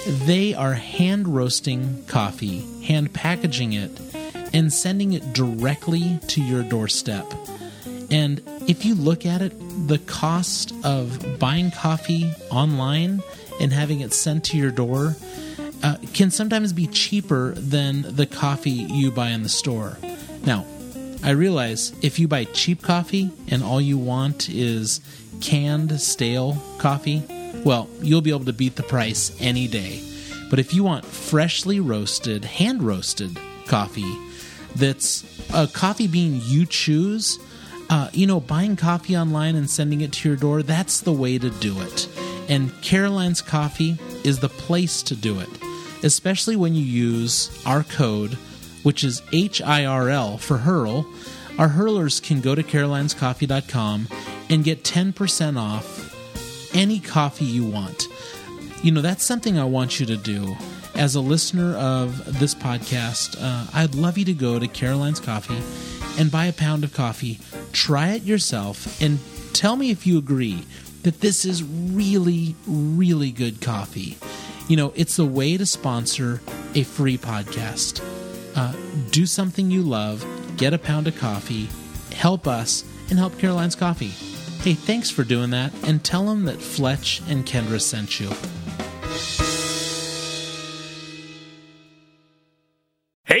They 0.06 0.54
are 0.54 0.74
hand 0.74 1.28
roasting 1.28 2.04
coffee, 2.06 2.60
hand 2.84 3.12
packaging 3.12 3.72
it, 3.72 3.90
and 4.52 4.72
sending 4.72 5.12
it 5.12 5.32
directly 5.32 6.18
to 6.28 6.42
your 6.42 6.62
doorstep. 6.62 7.24
And 8.10 8.42
if 8.66 8.84
you 8.84 8.94
look 8.94 9.24
at 9.24 9.40
it, 9.40 9.52
the 9.86 9.98
cost 9.98 10.72
of 10.84 11.38
buying 11.38 11.70
coffee 11.70 12.32
online 12.50 13.22
and 13.60 13.72
having 13.72 14.00
it 14.00 14.12
sent 14.12 14.44
to 14.46 14.56
your 14.56 14.70
door 14.70 15.16
uh, 15.82 15.96
can 16.12 16.30
sometimes 16.30 16.72
be 16.72 16.86
cheaper 16.86 17.52
than 17.52 18.02
the 18.16 18.26
coffee 18.26 18.70
you 18.70 19.10
buy 19.10 19.30
in 19.30 19.42
the 19.42 19.48
store. 19.48 19.96
Now, 20.44 20.66
I 21.22 21.30
realize 21.30 21.92
if 22.02 22.18
you 22.18 22.28
buy 22.28 22.44
cheap 22.44 22.82
coffee 22.82 23.30
and 23.48 23.62
all 23.62 23.80
you 23.80 23.98
want 23.98 24.48
is 24.48 25.00
canned, 25.40 26.00
stale 26.00 26.56
coffee, 26.78 27.22
well, 27.64 27.88
you'll 28.00 28.22
be 28.22 28.30
able 28.30 28.46
to 28.46 28.52
beat 28.52 28.76
the 28.76 28.82
price 28.82 29.36
any 29.40 29.68
day. 29.68 30.02
But 30.48 30.58
if 30.58 30.74
you 30.74 30.82
want 30.82 31.04
freshly 31.04 31.78
roasted, 31.78 32.44
hand 32.44 32.82
roasted 32.82 33.38
coffee 33.66 34.16
that's 34.76 35.24
a 35.52 35.66
coffee 35.66 36.06
bean 36.06 36.40
you 36.44 36.66
choose, 36.66 37.38
uh, 37.90 38.08
you 38.12 38.24
know, 38.26 38.38
buying 38.38 38.76
coffee 38.76 39.16
online 39.16 39.56
and 39.56 39.68
sending 39.68 40.00
it 40.00 40.12
to 40.12 40.28
your 40.28 40.36
door, 40.36 40.62
that's 40.62 41.00
the 41.00 41.12
way 41.12 41.36
to 41.38 41.50
do 41.50 41.80
it. 41.80 42.08
And 42.48 42.72
Caroline's 42.82 43.42
Coffee 43.42 43.98
is 44.24 44.38
the 44.38 44.48
place 44.48 45.02
to 45.02 45.16
do 45.16 45.40
it, 45.40 45.48
especially 46.04 46.54
when 46.54 46.74
you 46.74 46.82
use 46.82 47.50
our 47.66 47.82
code, 47.82 48.34
which 48.84 49.02
is 49.02 49.20
HIRL 49.32 50.38
for 50.38 50.58
Hurl. 50.58 51.04
Our 51.58 51.68
hurlers 51.68 52.20
can 52.20 52.40
go 52.40 52.54
to 52.54 52.62
carolinescoffee.com 52.62 54.08
and 54.48 54.64
get 54.64 54.84
10% 54.84 55.58
off 55.58 56.74
any 56.74 57.00
coffee 57.00 57.44
you 57.44 57.64
want. 57.64 58.06
You 58.84 58.92
know, 58.92 59.02
that's 59.02 59.24
something 59.24 59.58
I 59.58 59.64
want 59.64 59.98
you 59.98 60.06
to 60.06 60.16
do. 60.16 60.56
As 60.94 61.16
a 61.16 61.20
listener 61.20 61.76
of 61.76 62.38
this 62.38 62.54
podcast, 62.54 63.36
uh, 63.40 63.66
I'd 63.74 63.94
love 63.94 64.16
you 64.16 64.24
to 64.26 64.32
go 64.32 64.58
to 64.58 64.68
Caroline's 64.68 65.20
Coffee 65.20 65.60
and 66.18 66.30
buy 66.30 66.46
a 66.46 66.52
pound 66.52 66.84
of 66.84 66.92
coffee, 66.92 67.38
try 67.72 68.10
it 68.12 68.22
yourself, 68.22 69.00
and 69.00 69.18
tell 69.52 69.76
me 69.76 69.90
if 69.90 70.06
you 70.06 70.18
agree 70.18 70.64
that 71.02 71.20
this 71.20 71.44
is 71.44 71.62
really, 71.62 72.54
really 72.66 73.30
good 73.30 73.60
coffee. 73.60 74.18
You 74.68 74.76
know, 74.76 74.92
it's 74.94 75.18
a 75.18 75.24
way 75.24 75.56
to 75.56 75.66
sponsor 75.66 76.40
a 76.74 76.82
free 76.82 77.18
podcast. 77.18 78.04
Uh, 78.54 78.74
do 79.10 79.26
something 79.26 79.70
you 79.70 79.82
love, 79.82 80.26
get 80.56 80.74
a 80.74 80.78
pound 80.78 81.08
of 81.08 81.16
coffee, 81.18 81.68
help 82.14 82.46
us, 82.46 82.84
and 83.08 83.18
help 83.18 83.38
Caroline's 83.38 83.74
Coffee. 83.74 84.12
Hey, 84.62 84.74
thanks 84.74 85.10
for 85.10 85.24
doing 85.24 85.50
that, 85.50 85.72
and 85.84 86.04
tell 86.04 86.26
them 86.26 86.44
that 86.44 86.60
Fletch 86.60 87.22
and 87.28 87.46
Kendra 87.46 87.80
sent 87.80 88.20
you. 88.20 88.28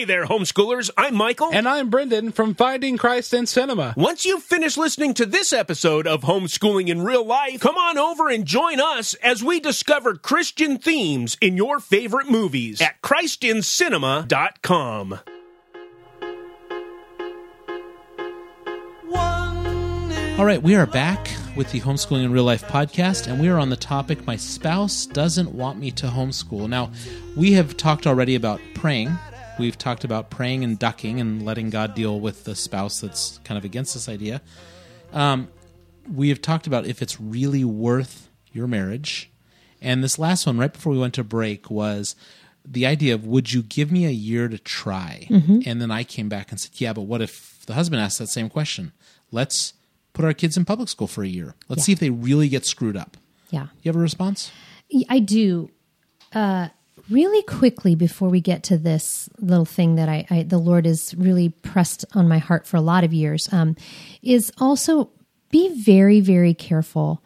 Hey 0.00 0.06
there, 0.06 0.24
homeschoolers. 0.24 0.88
I'm 0.96 1.14
Michael. 1.14 1.50
And 1.52 1.68
I'm 1.68 1.90
Brendan 1.90 2.32
from 2.32 2.54
Finding 2.54 2.96
Christ 2.96 3.34
in 3.34 3.44
Cinema. 3.44 3.92
once 3.98 4.24
you've 4.24 4.42
finished 4.42 4.78
listening 4.78 5.12
to 5.12 5.26
this 5.26 5.52
episode 5.52 6.06
of 6.06 6.22
Homeschooling 6.22 6.88
in 6.88 7.02
Real 7.02 7.22
Life, 7.22 7.60
come 7.60 7.76
on 7.76 7.98
over 7.98 8.30
and 8.30 8.46
join 8.46 8.80
us 8.80 9.12
as 9.22 9.44
we 9.44 9.60
discover 9.60 10.14
Christian 10.14 10.78
themes 10.78 11.36
in 11.42 11.58
your 11.58 11.80
favorite 11.80 12.30
movies 12.30 12.80
at 12.80 13.02
ChristinCinema.com. 13.02 15.18
All 20.38 20.46
right, 20.46 20.62
we 20.62 20.76
are 20.76 20.86
back 20.86 21.28
with 21.54 21.72
the 21.72 21.80
Homeschooling 21.80 22.24
in 22.24 22.32
Real 22.32 22.44
Life 22.44 22.62
podcast, 22.62 23.26
and 23.26 23.38
we 23.38 23.50
are 23.50 23.58
on 23.58 23.68
the 23.68 23.76
topic 23.76 24.26
My 24.26 24.36
Spouse 24.36 25.04
Doesn't 25.04 25.52
Want 25.52 25.78
Me 25.78 25.90
to 25.90 26.06
Homeschool. 26.06 26.70
Now, 26.70 26.90
we 27.36 27.52
have 27.52 27.76
talked 27.76 28.06
already 28.06 28.34
about 28.34 28.62
praying. 28.72 29.18
We've 29.60 29.76
talked 29.76 30.04
about 30.04 30.30
praying 30.30 30.64
and 30.64 30.78
ducking 30.78 31.20
and 31.20 31.44
letting 31.44 31.68
God 31.68 31.94
deal 31.94 32.18
with 32.18 32.44
the 32.44 32.54
spouse 32.54 33.02
that's 33.02 33.38
kind 33.44 33.58
of 33.58 33.64
against 33.66 33.92
this 33.92 34.08
idea. 34.08 34.40
Um, 35.12 35.48
we 36.10 36.30
have 36.30 36.40
talked 36.40 36.66
about 36.66 36.86
if 36.86 37.02
it's 37.02 37.20
really 37.20 37.62
worth 37.62 38.30
your 38.52 38.66
marriage. 38.66 39.30
And 39.82 40.02
this 40.02 40.18
last 40.18 40.46
one, 40.46 40.56
right 40.56 40.72
before 40.72 40.94
we 40.94 40.98
went 40.98 41.12
to 41.14 41.24
break, 41.24 41.70
was 41.70 42.16
the 42.64 42.86
idea 42.86 43.12
of 43.12 43.26
would 43.26 43.52
you 43.52 43.62
give 43.62 43.92
me 43.92 44.06
a 44.06 44.10
year 44.10 44.48
to 44.48 44.56
try? 44.56 45.26
And 45.66 45.82
then 45.82 45.90
I 45.90 46.04
came 46.04 46.30
back 46.30 46.50
and 46.50 46.58
said, 46.58 46.72
yeah, 46.80 46.94
but 46.94 47.02
what 47.02 47.20
if 47.20 47.62
the 47.66 47.74
husband 47.74 48.00
asked 48.00 48.18
that 48.18 48.28
same 48.28 48.48
question? 48.48 48.92
Let's 49.30 49.74
put 50.14 50.24
our 50.24 50.32
kids 50.32 50.56
in 50.56 50.64
public 50.64 50.88
school 50.88 51.06
for 51.06 51.22
a 51.22 51.28
year. 51.28 51.54
Let's 51.68 51.84
see 51.84 51.92
if 51.92 51.98
they 51.98 52.08
really 52.10 52.48
get 52.48 52.64
screwed 52.64 52.96
up. 52.96 53.18
Yeah. 53.50 53.66
You 53.82 53.90
have 53.90 53.96
a 53.96 54.00
response? 54.00 54.50
I 55.10 55.18
do. 55.18 55.70
Uh, 56.32 56.68
really 57.10 57.42
quickly 57.42 57.94
before 57.94 58.28
we 58.28 58.40
get 58.40 58.62
to 58.64 58.78
this 58.78 59.28
little 59.38 59.64
thing 59.64 59.96
that 59.96 60.08
I, 60.08 60.26
I 60.30 60.42
the 60.44 60.58
Lord 60.58 60.86
has 60.86 61.14
really 61.14 61.48
pressed 61.48 62.04
on 62.14 62.28
my 62.28 62.38
heart 62.38 62.66
for 62.66 62.76
a 62.76 62.82
lot 62.82 63.04
of 63.04 63.12
years 63.12 63.52
um, 63.52 63.76
is 64.22 64.52
also 64.58 65.10
be 65.50 65.82
very 65.82 66.20
very 66.20 66.54
careful 66.54 67.22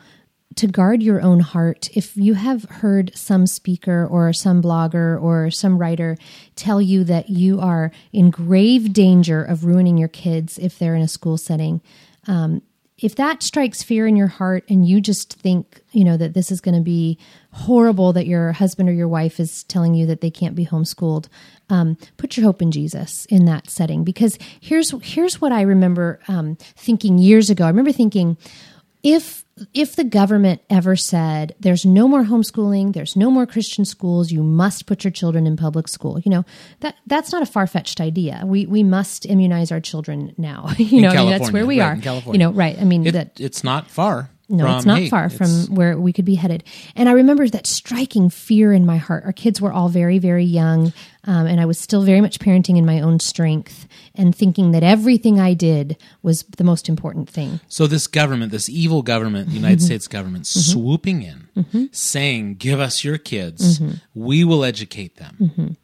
to 0.57 0.67
guard 0.67 1.03
your 1.03 1.21
own 1.21 1.41
heart. 1.41 1.89
If 1.95 2.17
you 2.17 2.35
have 2.35 2.65
heard 2.65 3.11
some 3.15 3.47
speaker 3.47 4.07
or 4.07 4.33
some 4.33 4.63
blogger 4.63 5.21
or 5.21 5.51
some 5.51 5.79
writer 5.79 6.17
tell 6.55 6.81
you 6.81 7.05
that 7.05 7.29
you 7.29 7.61
are 7.61 7.91
in 8.13 8.31
grave 8.31 8.93
danger 8.93 9.43
of 9.43 9.65
ruining 9.65 9.99
your 9.99 10.09
kids 10.09 10.59
if 10.59 10.79
they're 10.79 10.95
in 10.95 11.03
a 11.03 11.09
school 11.09 11.37
setting, 11.37 11.81
um, 12.27 12.63
if 12.99 13.17
that 13.17 13.43
strikes 13.43 13.83
fear 13.83 14.07
in 14.07 14.15
your 14.15 14.29
heart 14.29 14.65
and 14.69 14.87
you 14.87 15.01
just 15.01 15.33
think, 15.35 15.81
you 15.91 16.05
know, 16.05 16.17
that 16.17 16.35
this 16.35 16.53
is 16.53 16.61
going 16.61 16.77
to 16.77 16.81
be 16.81 17.19
horrible 17.51 18.13
that 18.13 18.27
your 18.27 18.53
husband 18.53 18.89
or 18.89 18.93
your 18.93 19.09
wife 19.09 19.41
is 19.41 19.65
telling 19.65 19.95
you 19.95 20.07
that 20.07 20.21
they 20.21 20.31
can't 20.31 20.55
be 20.55 20.65
homeschooled, 20.65 21.27
um, 21.71 21.97
put 22.19 22.37
your 22.37 22.45
hope 22.45 22.63
in 22.63 22.71
Jesus 22.71 23.27
in 23.27 23.47
that 23.47 23.69
setting. 23.69 24.05
Because 24.05 24.39
here's 24.61 24.93
here's 25.03 25.41
what 25.41 25.51
I 25.51 25.63
remember 25.63 26.21
um, 26.29 26.57
thinking 26.77 27.19
years 27.19 27.51
ago. 27.51 27.65
I 27.65 27.69
remember 27.69 27.93
thinking, 27.93 28.37
if 29.05 29.45
if 29.73 29.95
the 29.95 30.03
government 30.03 30.61
ever 30.69 30.97
said 30.97 31.55
there's 31.61 31.85
no 31.87 32.09
more 32.09 32.25
homeschooling, 32.25 32.93
there's 32.93 33.15
no 33.15 33.31
more 33.31 33.47
Christian 33.47 33.85
schools, 33.85 34.33
you 34.33 34.43
must 34.43 34.87
put 34.87 35.05
your 35.05 35.13
children 35.13 35.47
in 35.47 35.57
public 35.57 35.87
school, 35.87 36.19
you 36.19 36.31
know 36.31 36.45
that 36.81 36.97
that's 37.07 37.31
not 37.31 37.43
a 37.43 37.47
far 37.47 37.69
fetched 37.69 38.01
idea. 38.01 38.43
We 38.45 38.67
we 38.67 38.83
must 38.83 39.27
immunize 39.27 39.71
our 39.71 39.81
children 39.81 40.35
now. 40.37 40.71
you 40.79 41.03
know, 41.03 41.11
I 41.11 41.17
mean, 41.19 41.31
that's 41.31 41.53
where 41.53 41.67
we 41.67 41.79
right, 41.79 41.87
are. 41.87 41.93
in 41.93 42.01
California. 42.01 42.41
You 42.41 42.47
know, 42.47 42.53
right? 42.57 42.77
I 42.81 42.85
mean 42.85 43.07
It, 43.07 43.13
that 43.13 43.39
it's 43.39 43.63
not 43.63 43.89
far. 43.91 44.31
no, 44.49 44.65
from, 44.65 44.77
it's 44.77 44.87
not 44.87 45.09
far 45.09 45.29
from 45.29 45.47
it's- 45.47 45.69
where 45.69 46.01
we 46.01 46.13
could 46.13 46.25
be 46.25 46.35
headed. 46.35 46.65
And 46.97 47.09
I 47.09 47.13
remember 47.13 47.47
that 47.49 47.67
striking 47.67 48.31
fear 48.31 48.73
in 48.73 48.85
my 48.87 48.97
heart. 48.97 49.25
Our 49.25 49.33
kids 49.33 49.61
were 49.61 49.73
all 49.73 49.89
very, 49.89 50.19
very 50.19 50.45
young, 50.45 50.93
um, 51.27 51.47
and 51.47 51.61
I 51.61 51.67
was 51.67 51.79
still 51.79 52.03
very 52.03 52.21
much 52.21 52.39
parenting 52.39 52.77
in 52.77 52.85
my 52.87 53.01
own 53.01 53.21
strength 53.21 53.87
and 54.15 54.35
thinking 54.35 54.73
that 54.73 54.83
everything 54.83 55.41
I 55.41 55.55
did 55.55 55.97
was 56.23 56.43
the 56.57 56.65
most 56.65 56.89
important 56.89 57.29
thing. 57.31 57.61
So 57.69 57.87
this 57.87 58.07
government, 58.07 58.53
this 58.53 58.69
evil 58.69 59.03
government, 59.03 59.49
the 59.49 59.55
United 59.57 59.83
States 59.83 60.07
government, 60.09 60.45
Mm-hmm. 60.45 60.71
swooping 60.73 61.23
in, 61.23 61.89
saying, 61.93 62.57
"Give 62.57 62.81
us 62.81 63.05
your 63.05 63.19
kids, 63.19 63.79
Mm-hmm. 63.81 63.93
we 64.15 64.45
will 64.45 64.65
educate 64.65 65.17
them." 65.17 65.77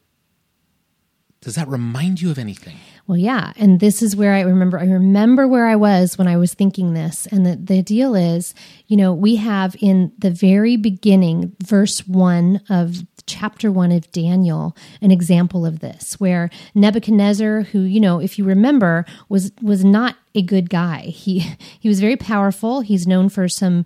Does 1.43 1.55
that 1.55 1.69
remind 1.69 2.21
you 2.21 2.31
of 2.31 2.39
anything? 2.39 2.77
Well, 3.07 3.17
yeah, 3.17 3.55
and 3.57 3.81
this 3.81 4.03
is 4.03 4.15
where 4.15 4.35
I 4.35 4.43
remember. 4.43 4.79
I 4.79 4.85
remember 4.85 5.49
where 5.49 5.67
I 5.67 5.75
was 5.75 6.19
when 6.19 6.29
I 6.29 6.37
was 6.37 6.53
thinking 6.53 6.93
this, 6.93 7.27
and 7.27 7.47
the 7.47 7.57
the 7.57 7.83
deal 7.83 8.15
is, 8.15 8.55
you 8.89 8.97
know, 8.97 9.15
we 9.15 9.37
have 9.37 9.75
in 9.81 10.13
the 10.19 10.31
very 10.31 10.77
beginning, 10.77 11.57
verse 11.65 12.07
one 12.07 12.61
of 12.69 13.03
chapter 13.27 13.71
one 13.71 13.93
of 13.93 14.11
Daniel, 14.13 14.77
an 15.01 15.11
example 15.11 15.67
of 15.67 15.81
this, 15.81 16.19
where 16.21 16.51
Nebuchadnezzar, 16.75 17.63
who 17.63 17.81
you 17.81 18.01
know, 18.01 18.21
if 18.21 18.39
you 18.39 18.45
remember, 18.45 19.05
was 19.29 19.53
was 19.63 19.85
not 19.85 20.17
a 20.35 20.43
good 20.43 20.71
guy. 20.71 21.01
He 21.03 21.41
he 21.81 21.89
was 21.89 22.01
very 22.01 22.17
powerful. 22.17 22.81
He's 22.81 23.07
known 23.07 23.29
for 23.29 23.49
some 23.49 23.85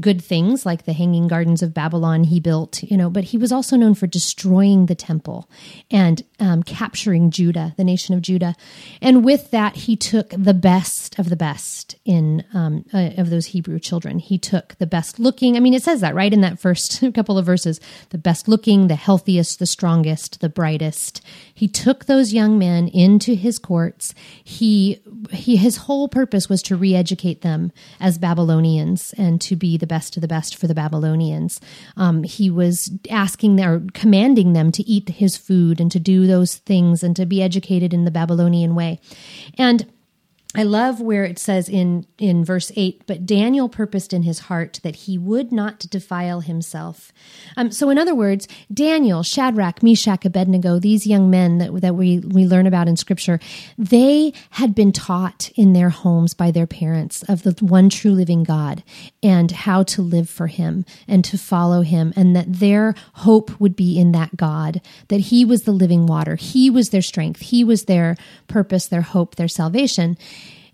good 0.00 0.22
things 0.22 0.64
like 0.64 0.84
the 0.84 0.92
Hanging 0.92 1.28
Gardens 1.28 1.62
of 1.62 1.74
Babylon 1.74 2.24
he 2.24 2.40
built, 2.40 2.82
you 2.82 2.96
know, 2.96 3.10
but 3.10 3.24
he 3.24 3.38
was 3.38 3.52
also 3.52 3.76
known 3.76 3.94
for 3.94 4.06
destroying 4.06 4.86
the 4.86 4.94
temple 4.94 5.48
and 5.90 6.22
um, 6.38 6.62
capturing 6.62 7.30
Judah, 7.30 7.74
the 7.76 7.84
nation 7.84 8.14
of 8.14 8.22
Judah. 8.22 8.54
And 9.00 9.24
with 9.24 9.50
that, 9.50 9.76
he 9.76 9.96
took 9.96 10.30
the 10.30 10.54
best 10.54 11.18
of 11.18 11.28
the 11.28 11.36
best 11.36 11.96
in 12.04 12.44
um, 12.54 12.84
uh, 12.92 13.10
of 13.16 13.30
those 13.30 13.46
Hebrew 13.46 13.78
children. 13.78 14.18
He 14.18 14.38
took 14.38 14.76
the 14.78 14.86
best 14.86 15.18
looking. 15.18 15.56
I 15.56 15.60
mean, 15.60 15.74
it 15.74 15.82
says 15.82 16.00
that 16.00 16.14
right 16.14 16.32
in 16.32 16.40
that 16.42 16.58
first 16.58 17.02
couple 17.14 17.38
of 17.38 17.46
verses: 17.46 17.80
the 18.10 18.18
best 18.18 18.48
looking, 18.48 18.88
the 18.88 18.96
healthiest, 18.96 19.58
the 19.58 19.66
strongest, 19.66 20.40
the 20.40 20.48
brightest. 20.48 21.20
He 21.60 21.68
took 21.68 22.06
those 22.06 22.32
young 22.32 22.58
men 22.58 22.88
into 22.88 23.34
his 23.34 23.58
courts. 23.58 24.14
He 24.42 25.02
he 25.30 25.56
his 25.56 25.76
whole 25.76 26.08
purpose 26.08 26.48
was 26.48 26.62
to 26.62 26.74
re-educate 26.74 27.42
them 27.42 27.70
as 28.00 28.16
Babylonians 28.16 29.12
and 29.18 29.42
to 29.42 29.56
be 29.56 29.76
the 29.76 29.86
best 29.86 30.16
of 30.16 30.22
the 30.22 30.26
best 30.26 30.56
for 30.56 30.66
the 30.66 30.74
Babylonians. 30.74 31.60
Um, 31.98 32.22
he 32.22 32.48
was 32.48 32.90
asking 33.10 33.60
or 33.60 33.82
commanding 33.92 34.54
them 34.54 34.72
to 34.72 34.82
eat 34.88 35.10
his 35.10 35.36
food 35.36 35.82
and 35.82 35.92
to 35.92 36.00
do 36.00 36.26
those 36.26 36.54
things 36.54 37.02
and 37.02 37.14
to 37.16 37.26
be 37.26 37.42
educated 37.42 37.92
in 37.92 38.06
the 38.06 38.10
Babylonian 38.10 38.74
way. 38.74 38.98
And 39.58 39.86
I 40.56 40.64
love 40.64 41.00
where 41.00 41.24
it 41.24 41.38
says 41.38 41.68
in 41.68 42.06
in 42.18 42.44
verse 42.44 42.72
8, 42.74 43.04
but 43.06 43.24
Daniel 43.24 43.68
purposed 43.68 44.12
in 44.12 44.24
his 44.24 44.40
heart 44.40 44.80
that 44.82 44.96
he 44.96 45.16
would 45.16 45.52
not 45.52 45.78
defile 45.78 46.40
himself. 46.40 47.12
Um, 47.56 47.70
so 47.70 47.88
in 47.88 47.98
other 47.98 48.16
words, 48.16 48.48
Daniel, 48.72 49.22
Shadrach, 49.22 49.80
Meshach, 49.80 50.24
Abednego, 50.24 50.80
these 50.80 51.06
young 51.06 51.30
men 51.30 51.58
that, 51.58 51.80
that 51.80 51.94
we, 51.94 52.18
we 52.18 52.46
learn 52.46 52.66
about 52.66 52.88
in 52.88 52.96
scripture, 52.96 53.38
they 53.78 54.32
had 54.50 54.74
been 54.74 54.90
taught 54.90 55.50
in 55.54 55.72
their 55.72 55.90
homes 55.90 56.34
by 56.34 56.50
their 56.50 56.66
parents 56.66 57.22
of 57.28 57.44
the 57.44 57.52
one 57.64 57.88
true 57.88 58.12
living 58.12 58.42
God 58.42 58.82
and 59.22 59.52
how 59.52 59.84
to 59.84 60.02
live 60.02 60.28
for 60.28 60.48
him 60.48 60.84
and 61.06 61.24
to 61.26 61.38
follow 61.38 61.82
him 61.82 62.12
and 62.16 62.34
that 62.34 62.52
their 62.52 62.96
hope 63.14 63.60
would 63.60 63.76
be 63.76 64.00
in 64.00 64.10
that 64.12 64.36
God, 64.36 64.80
that 65.08 65.20
he 65.20 65.44
was 65.44 65.62
the 65.62 65.70
living 65.70 66.06
water. 66.06 66.34
He 66.34 66.70
was 66.70 66.88
their 66.88 67.02
strength. 67.02 67.40
He 67.40 67.62
was 67.62 67.84
their 67.84 68.16
purpose, 68.48 68.88
their 68.88 69.02
hope, 69.02 69.36
their 69.36 69.46
salvation. 69.46 70.18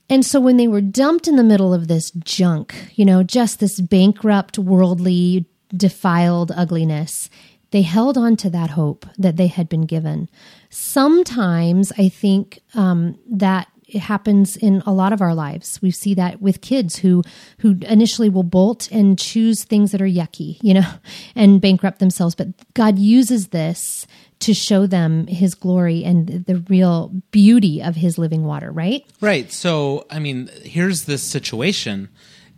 And 0.08 0.24
so 0.24 0.38
when 0.38 0.56
they 0.56 0.68
were 0.68 0.80
dumped 0.80 1.26
in 1.26 1.36
the 1.36 1.42
middle 1.42 1.74
of 1.74 1.88
this 1.88 2.10
junk, 2.12 2.92
you 2.94 3.04
know, 3.04 3.22
just 3.22 3.58
this 3.58 3.80
bankrupt, 3.80 4.58
worldly, 4.58 5.46
defiled 5.76 6.52
ugliness, 6.54 7.28
they 7.72 7.82
held 7.82 8.16
on 8.16 8.36
to 8.36 8.50
that 8.50 8.70
hope 8.70 9.06
that 9.18 9.36
they 9.36 9.48
had 9.48 9.68
been 9.68 9.82
given. 9.82 10.28
Sometimes 10.70 11.92
I 11.98 12.08
think 12.08 12.60
um, 12.74 13.18
that 13.28 13.68
it 13.86 14.00
happens 14.00 14.56
in 14.56 14.82
a 14.84 14.92
lot 14.92 15.12
of 15.12 15.20
our 15.20 15.34
lives. 15.34 15.80
We 15.80 15.90
see 15.90 16.14
that 16.14 16.42
with 16.42 16.60
kids 16.60 16.96
who 16.96 17.22
who 17.58 17.78
initially 17.82 18.28
will 18.28 18.42
bolt 18.42 18.90
and 18.90 19.18
choose 19.18 19.64
things 19.64 19.92
that 19.92 20.02
are 20.02 20.06
yucky, 20.06 20.58
you 20.60 20.74
know, 20.74 20.90
and 21.36 21.60
bankrupt 21.60 22.00
themselves. 22.00 22.34
But 22.34 22.48
God 22.74 22.98
uses 22.98 23.48
this 23.48 24.06
to 24.40 24.52
show 24.52 24.86
them 24.86 25.26
His 25.28 25.54
glory 25.54 26.04
and 26.04 26.44
the 26.46 26.64
real 26.68 27.12
beauty 27.30 27.80
of 27.80 27.96
His 27.96 28.18
living 28.18 28.44
water. 28.44 28.72
Right? 28.72 29.04
Right. 29.20 29.52
So, 29.52 30.06
I 30.10 30.18
mean, 30.18 30.50
here's 30.62 31.04
this 31.04 31.22
situation. 31.22 32.08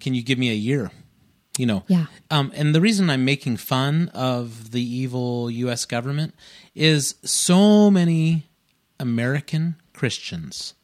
Can 0.01 0.15
you 0.15 0.23
give 0.23 0.39
me 0.39 0.51
a 0.51 0.55
year? 0.55 0.91
You 1.59 1.67
know. 1.67 1.85
Yeah. 1.89 2.07
Um, 2.31 2.53
and 2.55 2.75
the 2.75 2.81
reason 2.81 3.11
I'm 3.11 3.25
making 3.25 3.59
fun 3.59 4.11
of 4.15 4.71
the 4.71 4.83
evil 4.83 5.51
U.S. 5.51 5.85
government 5.85 6.35
is 6.75 7.17
so 7.23 7.91
many 7.91 8.47
American 8.99 9.77
Christians 9.93 10.75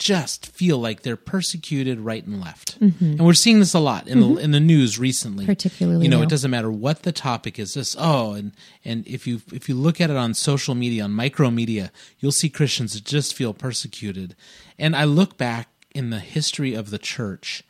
just 0.00 0.46
feel 0.46 0.78
like 0.78 1.02
they're 1.02 1.14
persecuted 1.14 2.00
right 2.00 2.26
and 2.26 2.40
left. 2.40 2.76
And 2.80 3.20
we're 3.20 3.34
seeing 3.34 3.60
this 3.60 3.74
a 3.74 3.78
lot 3.78 4.08
in 4.08 4.18
the 4.20 4.36
in 4.38 4.50
the 4.50 4.58
news 4.58 4.98
recently. 4.98 5.44
Particularly 5.46 6.04
you 6.06 6.10
know, 6.10 6.16
now. 6.16 6.22
it 6.22 6.30
doesn't 6.30 6.50
matter 6.50 6.70
what 6.72 7.02
the 7.02 7.12
topic 7.12 7.58
is. 7.58 7.74
This 7.74 7.94
oh, 7.98 8.32
and 8.32 8.52
and 8.84 9.06
if 9.06 9.26
you 9.26 9.42
if 9.52 9.68
you 9.68 9.74
look 9.74 10.00
at 10.00 10.08
it 10.10 10.16
on 10.16 10.32
social 10.34 10.74
media, 10.74 11.04
on 11.04 11.12
micro 11.12 11.50
media, 11.50 11.92
you'll 12.18 12.32
see 12.32 12.48
Christians 12.48 12.94
that 12.94 13.04
just 13.04 13.34
feel 13.34 13.52
persecuted. 13.52 14.34
And 14.78 14.96
I 14.96 15.04
look 15.04 15.36
back 15.36 15.68
in 15.94 16.08
the 16.08 16.20
history 16.20 16.72
of 16.74 16.88
the 16.90 16.98
church 16.98 17.62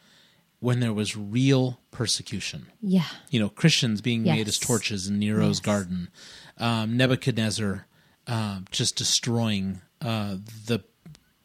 when 0.60 0.78
there 0.80 0.92
was 0.92 1.16
real 1.16 1.80
persecution 1.90 2.66
Yeah. 2.82 3.06
you 3.30 3.40
know 3.40 3.48
Christians 3.48 4.00
being 4.02 4.22
made 4.22 4.46
as 4.46 4.58
torches 4.58 5.08
in 5.08 5.18
Nero's 5.18 5.58
Yes. 5.58 5.60
garden, 5.60 6.08
um, 6.58 6.96
Nebuchadnezzar 6.96 7.86
uh, 8.28 8.60
just 8.70 8.94
destroying 8.94 9.80
uh, 10.00 10.36
the 10.66 10.84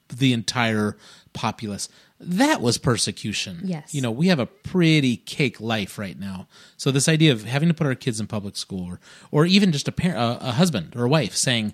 the 0.10 0.34
entire 0.34 0.98
populace. 1.34 1.90
That 2.20 2.62
was 2.62 2.78
persecution. 2.78 3.62
Yes. 3.64 3.94
you 3.94 4.02
know 4.02 4.12
we 4.12 4.28
have 4.28 4.40
a 4.40 4.46
pretty 4.46 5.18
cake 5.18 5.60
life 5.60 5.98
right 5.98 6.18
now. 6.18 6.48
So 6.78 6.92
this 6.92 7.10
idea 7.10 7.32
of 7.32 7.44
having 7.44 7.68
to 7.68 7.74
put 7.74 7.88
our 7.88 7.96
kids 7.96 8.20
in 8.20 8.28
public 8.28 8.56
school, 8.56 8.86
or 8.86 9.00
or 9.32 9.46
even 9.46 9.72
just 9.72 9.88
a 9.88 9.92
parent, 9.92 10.18
a, 10.18 10.50
a 10.50 10.52
husband 10.52 10.96
or 10.96 11.06
a 11.06 11.10
wife 11.10 11.36
saying, 11.36 11.74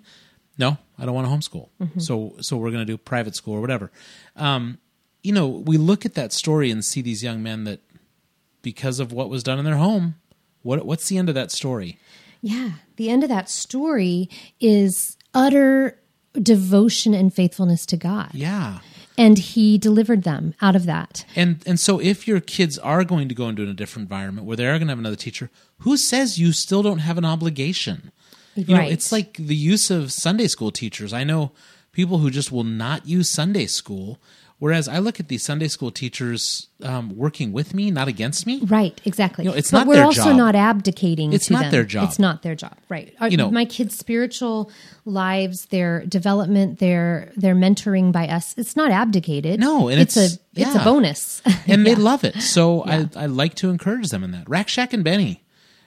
"No, 0.58 0.78
I 0.98 1.06
don't 1.06 1.13
want 1.13 1.28
to 1.28 1.34
homeschool," 1.50 1.70
so 2.02 2.36
so 2.41 2.58
we're 2.58 2.72
going 2.72 2.86
to 2.86 2.91
do 2.91 2.98
private 2.98 3.36
school 3.36 3.54
or 3.54 3.62
whatever. 3.62 3.91
Um, 4.36 4.80
you 5.22 5.32
know, 5.32 5.48
we 5.48 5.78
look 5.78 6.06
at 6.06 6.15
that 6.15 6.34
story 6.34 6.72
and 6.72 6.84
see 6.84 7.02
these 7.02 7.24
young 7.24 7.44
men 7.44 7.65
that 7.65 7.80
because 8.63 9.00
of 9.00 9.12
what 9.13 9.30
was 9.30 9.44
done 9.44 9.60
in 9.60 9.65
their 9.65 9.78
home. 9.78 10.15
What 10.63 10.86
what's 10.86 11.08
the 11.08 11.17
end 11.17 11.30
of 11.30 11.36
that 11.36 11.52
story? 11.52 11.98
Yeah. 12.41 12.72
The 12.96 13.10
end 13.10 13.24
of 13.24 13.30
that 13.30 13.50
story 13.50 14.30
is 14.60 15.17
utter 15.34 15.98
devotion 16.34 17.13
and 17.13 17.34
faithfulness 17.34 17.86
to 17.88 17.98
God. 17.98 18.30
Yeah. 18.34 18.80
And 19.17 19.38
he 19.38 19.78
delivered 19.78 20.24
them 20.24 20.54
out 20.62 20.76
of 20.76 20.86
that. 20.86 21.26
And 21.36 21.62
and 21.65 21.80
so 21.80 22.00
if 22.00 22.28
your 22.28 22.39
kids 22.39 22.78
are 22.80 23.04
going 23.04 23.28
to 23.30 23.36
go 23.36 23.50
into 23.50 23.70
a 23.70 23.74
different 23.74 24.06
environment 24.06 24.48
where 24.48 24.58
they 24.58 24.65
are 24.65 24.78
going 24.80 24.88
to 24.88 24.91
have 24.91 25.00
another 25.00 25.15
teacher, 25.17 25.50
who 25.80 25.98
says 25.98 26.39
you 26.39 26.54
still 26.54 26.82
don't 26.82 27.00
have 27.00 27.17
an 27.17 27.26
obligation? 27.26 28.12
You 28.56 28.65
know, 28.76 28.78
Right. 28.82 28.91
it's 28.91 29.12
like 29.12 29.34
the 29.38 29.56
use 29.56 29.91
of 29.91 30.12
Sunday 30.12 30.48
school 30.48 30.72
teachers. 30.72 31.13
I 31.13 31.24
know 31.24 31.52
people 31.91 32.17
who 32.20 32.30
just 32.30 32.52
will 32.52 32.63
not 32.63 33.06
use 33.06 33.30
Sunday 33.32 33.65
school, 33.65 34.20
whereas 34.62 34.88
I 34.88 35.00
look 35.00 35.19
at 35.19 35.28
these 35.28 35.41
Sunday 35.43 35.67
school 35.67 35.89
teachers 35.89 36.67
um, 36.84 37.17
working 37.17 37.52
with 37.52 37.74
me, 37.74 37.89
not 37.89 38.08
against 38.08 38.45
me. 38.45 38.62
Right, 38.63 39.02
exactly. 39.06 39.43
You 39.45 39.50
know, 39.52 39.58
it's 39.58 39.71
but 39.71 39.80
not 39.80 39.88
we're 39.88 40.04
also 40.04 40.26
job. 40.26 40.38
not 40.38 40.56
abdicating. 40.56 41.34
It's 41.34 41.47
to 41.47 41.54
not 41.54 41.62
them. 41.63 41.71
their 41.71 41.84
job. 41.84 42.08
It's 42.10 42.19
not 42.19 42.43
their 42.43 42.54
job. 42.56 42.78
Right. 42.88 43.13
Our- 43.19 43.28
You 43.30 43.38
know- 43.38 43.50
my 43.50 43.65
kids' 43.65 43.97
spiritual 43.97 44.71
lives, 45.04 45.65
their 45.65 46.06
development, 46.06 46.78
their 46.80 47.32
their 47.36 47.56
mentoring 47.56 48.12
by 48.12 48.28
us. 48.28 48.54
It's 48.56 48.76
not 48.76 48.91
abdicated. 48.91 49.60
No, 49.60 49.88
and 49.89 50.00
it's, 50.00 50.15
it's- 50.15 50.36
a 50.36 50.39
it's 50.62 50.76
yeah. 50.76 50.82
a 50.82 50.86
bonus. 50.86 51.41
and 51.67 51.86
they 51.86 51.95
love 52.12 52.24
it. 52.24 52.36
So 52.41 52.84
I, 52.86 53.10
I 53.15 53.26
like 53.26 53.56
to 53.56 53.69
encourage 53.69 54.10
them 54.10 54.24
in 54.24 54.32
that. 54.32 54.47
Rack 54.47 54.67
Shack 54.69 54.93
and 54.93 55.04
Benny, 55.04 55.43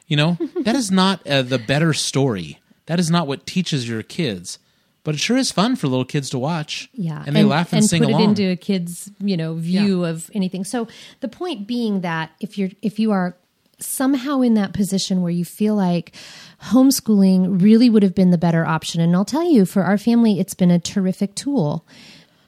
you 0.08 0.16
know, 0.16 0.36
that 0.62 0.74
is 0.74 0.90
not 0.90 1.24
uh, 1.26 1.42
the 1.42 1.58
better 1.58 1.92
story. 1.92 2.58
That 2.86 2.98
is 2.98 3.10
not 3.10 3.26
what 3.28 3.46
teaches 3.46 3.88
your 3.88 4.02
kids. 4.02 4.58
But 5.04 5.14
it 5.14 5.18
sure 5.18 5.36
is 5.36 5.52
fun 5.52 5.76
for 5.76 5.86
little 5.86 6.06
kids 6.06 6.30
to 6.30 6.38
watch. 6.38 6.88
Yeah, 6.94 7.22
and 7.26 7.36
they 7.36 7.44
laugh 7.44 7.72
and, 7.72 7.84
sing 7.84 8.02
put 8.02 8.10
along. 8.10 8.22
it 8.22 8.24
into 8.24 8.50
a 8.50 8.56
kid's 8.56 9.10
you 9.20 9.36
know 9.36 9.54
view 9.54 10.04
of 10.04 10.30
anything. 10.34 10.64
So 10.64 10.88
the 11.20 11.28
point 11.28 11.66
being 11.66 12.00
that 12.00 12.30
if 12.40 12.56
you're 12.56 12.70
if 12.80 12.98
you 12.98 13.12
are 13.12 13.36
somehow 13.78 14.40
in 14.40 14.54
that 14.54 14.72
position 14.72 15.20
where 15.20 15.30
you 15.30 15.44
feel 15.44 15.74
like 15.74 16.14
homeschooling 16.70 17.60
really 17.60 17.90
would 17.90 18.02
have 18.02 18.14
been 18.14 18.30
the 18.30 18.38
better 18.38 18.64
option, 18.64 19.00
and 19.00 19.14
I'll 19.14 19.26
tell 19.26 19.48
you, 19.48 19.66
for 19.66 19.82
our 19.82 19.98
family, 19.98 20.40
it's 20.40 20.54
been 20.54 20.70
a 20.70 20.78
terrific 20.78 21.34
tool. 21.34 21.86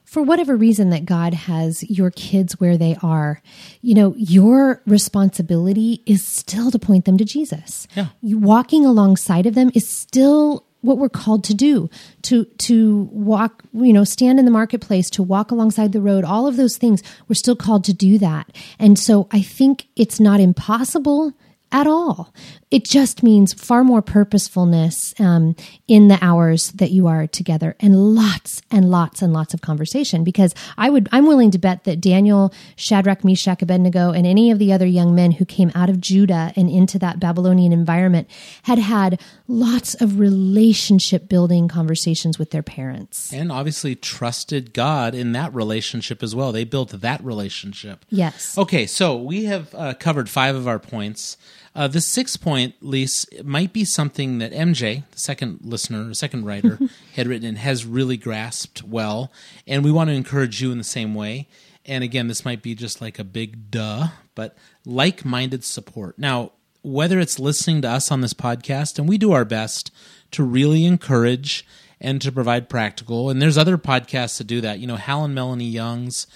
For 0.05 0.23
whatever 0.23 0.57
reason 0.57 0.90
that 0.90 1.05
God 1.05 1.35
has 1.35 1.83
your 1.90 2.11
kids 2.11 2.59
where 2.61 2.79
they 2.79 2.97
are, 3.03 3.42
you 3.83 3.92
know, 3.92 4.14
your 4.16 4.81
responsibility 4.87 6.01
is 6.07 6.25
still 6.25 6.71
to 6.71 6.79
point 6.79 7.05
them 7.05 7.19
to 7.19 7.25
Jesus. 7.25 7.87
Yeah. 7.95 8.07
You 8.23 8.38
walking 8.38 8.87
alongside 8.87 9.47
of 9.47 9.55
them 9.55 9.71
is 9.75 9.87
still 9.87 10.64
what 10.87 10.99
we're 10.99 11.09
called 11.09 11.44
to 11.44 11.55
do 11.55 11.90
to 12.22 12.44
to 12.59 13.09
walk 13.12 13.62
you 13.72 13.92
know 13.92 14.05
stand 14.05 14.38
in 14.38 14.44
the 14.44 14.51
marketplace 14.51 15.11
to 15.11 15.22
walk 15.22 15.51
alongside 15.51 15.92
the 15.92 16.01
road 16.01 16.25
all 16.25 16.46
of 16.46 16.57
those 16.57 16.77
things 16.77 17.03
we're 17.29 17.35
still 17.35 17.57
called 17.57 17.85
to 17.85 17.92
do 17.92 18.18
that. 18.18 18.51
And 18.79 18.99
so 18.99 19.29
i 19.33 19.42
think 19.42 19.88
it's 19.96 20.20
not 20.20 20.40
impossible 20.40 21.33
at 21.73 21.87
all 21.87 22.33
it 22.71 22.85
just 22.85 23.23
means 23.23 23.55
far 23.55 23.85
more 23.85 24.03
purposefulness 24.03 25.15
um, 25.21 25.55
in 25.87 26.09
the 26.09 26.19
hours 26.21 26.73
that 26.73 26.91
you 26.91 27.07
are 27.07 27.27
together 27.27 27.77
and 27.81 28.15
lots 28.15 28.61
and 28.71 28.91
lots 28.91 29.23
and 29.23 29.33
lots 29.33 29.55
of 29.55 29.61
conversation 29.61 30.25
because 30.25 30.55
i 30.77 30.89
would 30.91 31.09
i'm 31.13 31.27
willing 31.27 31.51
to 31.51 31.59
bet 31.59 31.85
that 31.85 32.01
daniel 32.01 32.53
shadrach 32.77 33.25
meshach 33.25 33.63
abednego 33.63 34.11
and 34.11 34.27
any 34.27 34.51
of 34.51 34.59
the 34.59 34.73
other 34.73 34.87
young 34.87 35.15
men 35.15 35.33
who 35.33 35.45
came 35.45 35.71
out 35.75 35.91
of 35.91 36.01
judah 36.01 36.53
and 36.57 36.71
into 36.71 36.99
that 36.99 37.21
babylonian 37.21 37.73
environment 37.73 38.29
had 38.63 38.79
had 38.79 39.21
lots 39.49 39.95
of 40.01 40.19
relationship 40.19 41.29
building 41.29 41.69
conversations 41.69 42.39
with 42.39 42.51
their 42.51 42.63
parents 42.63 43.33
and 43.33 43.53
obviously 43.53 43.95
trusted 43.95 44.73
God 44.73 45.15
in 45.15 45.33
that 45.33 45.55
relationship 45.55 46.23
as 46.23 46.35
well. 46.35 46.53
They 46.53 46.65
built 46.65 46.91
that 46.91 47.23
relationship. 47.25 48.05
yes 48.11 48.57
Okay, 48.57 48.87
so 48.87 49.17
we 49.17 49.45
have 49.45 49.75
uh, 49.75 49.95
covered 49.95 50.29
five 50.29 50.55
of 50.55 50.67
our 50.69 50.79
points. 50.79 51.37
Uh, 51.77 51.87
the 51.87 52.01
sixth 52.01 52.41
point, 52.41 52.75
Lise, 52.81 53.27
might 53.45 53.75
be 53.75 53.85
something 53.85 54.39
that 54.39 54.51
MJ, 54.51 55.05
the 55.11 55.19
second 55.19 55.61
listener, 55.62 56.15
second 56.15 56.47
writer, 56.47 56.79
had 57.15 57.27
written 57.27 57.47
and 57.47 57.59
has 57.59 57.85
really 57.85 58.17
grasped 58.17 58.83
well. 58.83 59.31
And 59.67 59.85
we 59.85 59.93
want 59.93 60.09
to 60.09 60.15
encourage 60.15 60.62
you 60.62 60.73
in 60.73 60.79
the 60.79 60.85
same 60.85 61.15
way. 61.15 61.49
And 61.85 62.03
again, 62.03 62.29
this 62.29 62.47
might 62.47 62.62
be 62.62 62.75
just 62.75 63.03
like 63.03 63.19
a 63.19 63.25
big 63.25 63.71
duh, 63.71 64.09
but 64.35 64.57
like 64.87 65.27
minded 65.27 65.65
support. 65.65 66.19
Now, 66.19 66.53
whether 66.81 67.21
it's 67.21 67.39
listening 67.39 67.83
to 67.83 67.91
us 67.91 68.11
on 68.11 68.23
this 68.23 68.35
podcast, 68.35 68.99
and 68.99 69.07
we 69.07 69.19
do 69.19 69.33
our 69.33 69.45
best 69.45 69.91
to 70.31 70.43
really 70.43 70.87
encourage 70.87 71.67
and 72.01 72.23
to 72.23 72.33
provide 72.33 72.71
practical, 72.71 73.29
and 73.29 73.43
there's 73.43 73.59
other 73.59 73.77
podcasts 73.77 74.39
that 74.39 74.47
do 74.47 74.62
that. 74.62 74.79
You 74.79 74.87
know, 74.87 74.97
Hal 74.97 75.25
and 75.25 75.35
Melanie 75.35 75.69
Young's 75.69 76.27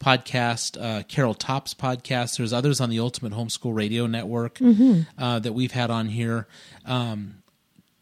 podcast, 0.00 0.80
uh, 0.80 1.02
Carol 1.04 1.34
Topp's 1.34 1.74
podcast. 1.74 2.36
There's 2.36 2.52
others 2.52 2.80
on 2.80 2.90
the 2.90 3.00
Ultimate 3.00 3.32
Homeschool 3.32 3.74
Radio 3.74 4.06
Network 4.06 4.58
uh, 5.18 5.38
that 5.38 5.52
we've 5.52 5.72
had 5.72 5.90
on 5.90 6.08
here. 6.08 6.46
Um, 6.84 7.42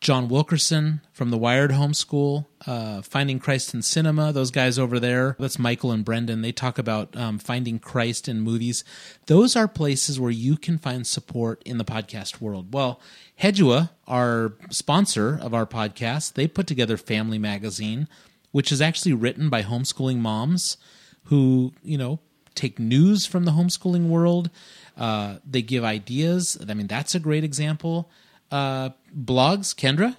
John 0.04 0.28
Wilkerson 0.28 1.00
from 1.14 1.30
the 1.30 1.38
Wired 1.38 1.70
Homeschool, 1.70 2.44
uh, 2.66 3.00
Finding 3.00 3.38
Christ 3.38 3.72
in 3.72 3.80
Cinema, 3.80 4.32
those 4.32 4.50
guys 4.50 4.78
over 4.78 5.00
there. 5.00 5.34
That's 5.38 5.58
Michael 5.58 5.92
and 5.92 6.04
Brendan. 6.04 6.42
They 6.42 6.52
talk 6.52 6.76
about 6.78 7.16
um, 7.16 7.38
finding 7.38 7.78
Christ 7.78 8.28
in 8.28 8.42
movies. 8.42 8.84
Those 9.28 9.56
are 9.56 9.66
places 9.66 10.20
where 10.20 10.30
you 10.30 10.58
can 10.58 10.76
find 10.76 11.06
support 11.06 11.62
in 11.64 11.78
the 11.78 11.86
podcast 11.86 12.38
world. 12.38 12.74
Well, 12.74 13.00
Hedua, 13.40 13.90
our 14.06 14.52
sponsor 14.68 15.38
of 15.40 15.54
our 15.54 15.64
podcast, 15.64 16.34
they 16.34 16.48
put 16.48 16.66
together 16.66 16.98
Family 16.98 17.38
Magazine, 17.38 18.06
which 18.52 18.70
is 18.70 18.82
actually 18.82 19.14
written 19.14 19.48
by 19.48 19.62
homeschooling 19.62 20.18
moms 20.18 20.76
who, 21.24 21.72
you 21.82 21.98
know, 21.98 22.20
take 22.54 22.78
news 22.78 23.26
from 23.26 23.44
the 23.44 23.52
homeschooling 23.52 24.08
world. 24.08 24.50
Uh, 24.96 25.36
they 25.48 25.62
give 25.62 25.84
ideas. 25.84 26.56
I 26.68 26.74
mean, 26.74 26.86
that's 26.86 27.14
a 27.14 27.20
great 27.20 27.44
example. 27.44 28.10
Uh, 28.50 28.90
blogs, 29.14 29.74
Kendra? 29.74 30.16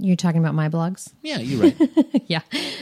you're 0.00 0.16
talking 0.16 0.40
about 0.40 0.54
my 0.54 0.68
blogs 0.68 1.12
Yeah, 1.22 1.38
you're 1.38 1.62
right. 1.62 2.22
yeah. 2.26 2.40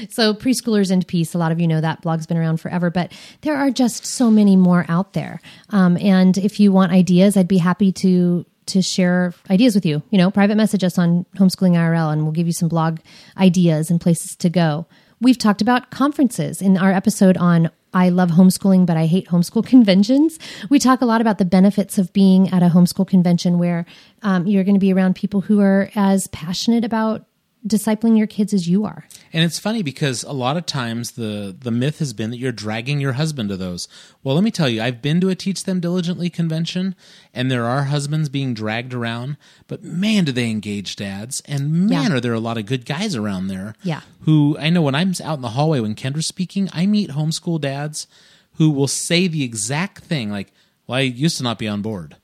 So 0.08 0.34
preschoolers 0.34 0.90
and 0.90 1.06
peace. 1.06 1.34
A 1.34 1.38
lot 1.38 1.52
of 1.52 1.60
you 1.60 1.66
know 1.66 1.80
that 1.80 2.02
blog's 2.02 2.26
been 2.26 2.36
around 2.36 2.58
forever, 2.58 2.90
but 2.90 3.12
there 3.40 3.56
are 3.56 3.70
just 3.70 4.06
so 4.06 4.30
many 4.30 4.56
more 4.56 4.86
out 4.88 5.12
there. 5.14 5.40
Um, 5.70 5.96
and 5.98 6.38
if 6.38 6.60
you 6.60 6.72
want 6.72 6.92
ideas, 6.92 7.36
I'd 7.36 7.48
be 7.48 7.58
happy 7.58 7.92
to 7.92 8.46
to 8.66 8.82
share 8.82 9.32
ideas 9.50 9.74
with 9.74 9.86
you. 9.86 10.02
You 10.10 10.18
know, 10.18 10.30
private 10.30 10.56
message 10.56 10.84
us 10.84 10.98
on 10.98 11.24
homeschooling 11.36 11.72
IRL, 11.72 12.12
and 12.12 12.22
we'll 12.22 12.32
give 12.32 12.46
you 12.46 12.52
some 12.52 12.68
blog 12.68 13.00
ideas 13.36 13.90
and 13.90 14.00
places 14.00 14.36
to 14.36 14.50
go. 14.50 14.86
We've 15.20 15.38
talked 15.38 15.60
about 15.60 15.90
conferences 15.90 16.62
in 16.62 16.76
our 16.76 16.92
episode 16.92 17.36
on 17.36 17.70
I 17.94 18.10
love 18.10 18.30
homeschooling, 18.30 18.86
but 18.86 18.96
I 18.96 19.06
hate 19.06 19.28
homeschool 19.28 19.66
conventions. 19.66 20.38
We 20.70 20.78
talk 20.78 21.00
a 21.00 21.06
lot 21.06 21.20
about 21.20 21.38
the 21.38 21.44
benefits 21.44 21.98
of 21.98 22.12
being 22.12 22.48
at 22.50 22.62
a 22.62 22.66
homeschool 22.68 23.08
convention 23.08 23.58
where 23.58 23.86
um, 24.22 24.46
you're 24.46 24.64
going 24.64 24.74
to 24.74 24.80
be 24.80 24.92
around 24.92 25.16
people 25.16 25.40
who 25.40 25.60
are 25.60 25.90
as 25.94 26.26
passionate 26.28 26.84
about 26.84 27.24
discipling 27.68 28.16
your 28.16 28.26
kids 28.26 28.52
as 28.54 28.68
you 28.68 28.84
are. 28.84 29.04
And 29.32 29.44
it's 29.44 29.58
funny 29.58 29.82
because 29.82 30.22
a 30.22 30.32
lot 30.32 30.56
of 30.56 30.66
times 30.66 31.12
the 31.12 31.54
the 31.58 31.70
myth 31.70 31.98
has 31.98 32.12
been 32.12 32.30
that 32.30 32.38
you're 32.38 32.50
dragging 32.52 33.00
your 33.00 33.12
husband 33.14 33.48
to 33.50 33.56
those. 33.56 33.86
Well, 34.22 34.34
let 34.34 34.42
me 34.44 34.50
tell 34.50 34.68
you, 34.68 34.82
I've 34.82 35.02
been 35.02 35.20
to 35.20 35.28
a 35.28 35.34
Teach 35.34 35.64
Them 35.64 35.80
Diligently 35.80 36.30
convention, 36.30 36.94
and 37.34 37.50
there 37.50 37.66
are 37.66 37.84
husbands 37.84 38.28
being 38.28 38.54
dragged 38.54 38.94
around, 38.94 39.36
but 39.66 39.82
man, 39.84 40.24
do 40.24 40.32
they 40.32 40.50
engage 40.50 40.96
dads, 40.96 41.42
and 41.46 41.88
man, 41.88 42.10
Yeah. 42.10 42.16
are 42.16 42.20
there 42.20 42.34
a 42.34 42.40
lot 42.40 42.58
of 42.58 42.66
good 42.66 42.86
guys 42.86 43.14
around 43.14 43.48
there. 43.48 43.74
Yeah. 43.82 44.00
Who 44.22 44.56
I 44.58 44.70
know 44.70 44.82
when 44.82 44.94
I'm 44.94 45.12
out 45.22 45.36
in 45.38 45.42
the 45.42 45.50
hallway 45.50 45.80
when 45.80 45.94
Kendra's 45.94 46.26
speaking, 46.26 46.68
I 46.72 46.86
meet 46.86 47.10
homeschool 47.10 47.60
dads 47.60 48.06
who 48.54 48.70
will 48.70 48.88
say 48.88 49.28
the 49.28 49.44
exact 49.44 50.02
thing, 50.04 50.30
like, 50.30 50.52
"Well, 50.86 50.98
I 50.98 51.02
used 51.02 51.36
to 51.36 51.42
not 51.44 51.58
be 51.58 51.68
on 51.68 51.82
board, 51.82 52.16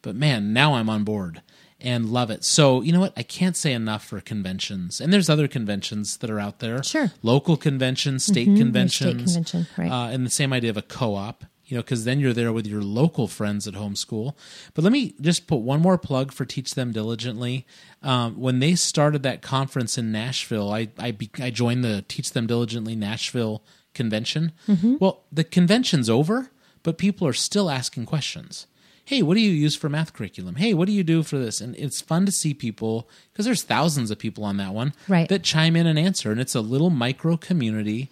but 0.00 0.14
man, 0.16 0.52
now 0.52 0.74
I'm 0.74 0.88
on 0.88 1.04
board." 1.04 1.42
And 1.82 2.10
love 2.10 2.30
it. 2.30 2.44
So, 2.44 2.80
you 2.82 2.92
know 2.92 3.00
what? 3.00 3.12
I 3.16 3.22
can't 3.22 3.56
say 3.56 3.72
enough 3.72 4.04
for 4.04 4.20
conventions. 4.20 5.00
And 5.00 5.12
there's 5.12 5.28
other 5.28 5.48
conventions 5.48 6.16
that 6.18 6.30
are 6.30 6.40
out 6.40 6.60
there. 6.60 6.82
Sure. 6.82 7.12
Local 7.22 7.56
conventions, 7.56 8.24
state 8.24 8.48
Mhm, 8.48 8.56
conventions. 8.56 9.10
state 9.10 9.24
convention, 9.46 9.66
right. 9.76 9.90
Uh, 9.90 10.08
and 10.12 10.24
the 10.24 10.30
same 10.30 10.52
idea 10.52 10.70
of 10.70 10.76
a 10.76 10.82
co 10.82 11.14
op, 11.14 11.44
you 11.66 11.76
know, 11.76 11.82
because 11.82 12.04
then 12.04 12.20
you're 12.20 12.32
there 12.32 12.52
with 12.52 12.66
your 12.66 12.82
local 12.82 13.26
friends 13.28 13.66
at 13.66 13.74
homeschool. 13.74 14.34
But 14.74 14.84
let 14.84 14.92
me 14.92 15.14
just 15.20 15.46
put 15.46 15.56
one 15.56 15.80
more 15.80 15.98
plug 15.98 16.32
for 16.32 16.44
Teach 16.44 16.74
Them 16.74 16.92
Diligently. 16.92 17.66
Um, 18.02 18.38
when 18.38 18.58
they 18.58 18.74
started 18.74 19.22
that 19.22 19.42
conference 19.42 19.96
in 19.98 20.12
Nashville, 20.12 20.72
I, 20.72 20.88
I, 20.98 21.10
be, 21.12 21.30
I 21.40 21.50
joined 21.50 21.82
the 21.84 22.04
Teach 22.08 22.32
Them 22.32 22.46
Diligently 22.46 22.94
Nashville 22.96 23.62
convention. 23.94 24.52
Mhm. 24.68 25.00
Well, 25.00 25.22
the 25.32 25.44
convention's 25.44 26.08
over, 26.10 26.50
but 26.82 26.98
people 26.98 27.26
are 27.26 27.32
still 27.32 27.70
asking 27.70 28.06
questions. 28.06 28.66
Hey, 29.04 29.20
what 29.22 29.34
do 29.34 29.40
you 29.40 29.50
use 29.50 29.74
for 29.76 29.88
math 29.88 30.12
curriculum? 30.12 30.56
Hey, 30.56 30.74
what 30.74 30.86
do 30.86 30.92
you 30.92 31.02
do 31.02 31.22
for 31.22 31.38
this? 31.38 31.60
And 31.60 31.74
it's 31.76 32.00
fun 32.00 32.24
to 32.26 32.32
see 32.32 32.54
people 32.54 33.08
because 33.32 33.44
there's 33.44 33.62
thousands 33.62 34.10
of 34.10 34.18
people 34.18 34.44
on 34.44 34.56
that 34.58 34.72
one 34.72 34.94
Right. 35.08 35.28
that 35.28 35.42
chime 35.42 35.74
in 35.76 35.86
and 35.86 35.98
answer, 35.98 36.30
and 36.30 36.40
it's 36.40 36.54
a 36.54 36.60
little 36.60 36.90
micro 36.90 37.36
community 37.36 38.10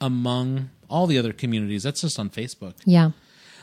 among 0.00 0.70
all 0.88 1.06
the 1.06 1.18
other 1.18 1.32
communities. 1.32 1.82
That's 1.82 2.00
just 2.00 2.18
on 2.18 2.30
Facebook. 2.30 2.74
Yeah. 2.84 3.10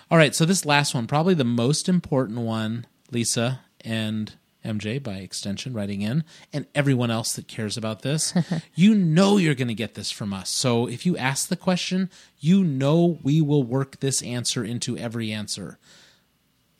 All 0.09 0.17
right, 0.17 0.33
so 0.35 0.45
this 0.45 0.65
last 0.65 0.93
one, 0.93 1.07
probably 1.07 1.33
the 1.33 1.43
most 1.43 1.89
important 1.89 2.39
one, 2.39 2.85
Lisa 3.11 3.61
and 3.81 4.33
MJ 4.63 5.01
by 5.01 5.15
extension 5.15 5.73
writing 5.73 6.01
in, 6.01 6.23
and 6.53 6.65
everyone 6.75 7.11
else 7.11 7.33
that 7.33 7.47
cares 7.47 7.77
about 7.77 8.01
this. 8.01 8.33
you 8.75 8.93
know 8.95 9.37
you're 9.37 9.55
going 9.55 9.67
to 9.67 9.73
get 9.73 9.95
this 9.95 10.11
from 10.11 10.33
us. 10.33 10.49
So 10.49 10.87
if 10.87 11.05
you 11.05 11.17
ask 11.17 11.47
the 11.49 11.55
question, 11.55 12.09
you 12.39 12.63
know 12.63 13.19
we 13.23 13.41
will 13.41 13.63
work 13.63 13.99
this 13.99 14.21
answer 14.21 14.63
into 14.63 14.97
every 14.97 15.31
answer. 15.31 15.77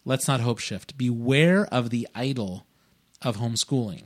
Let's 0.07 0.25
not 0.25 0.39
hope 0.39 0.59
shift. 0.59 0.97
Beware 0.97 1.65
of 1.65 1.89
the 1.89 2.07
idol 2.15 2.65
of 3.21 3.35
homeschooling. 3.37 4.03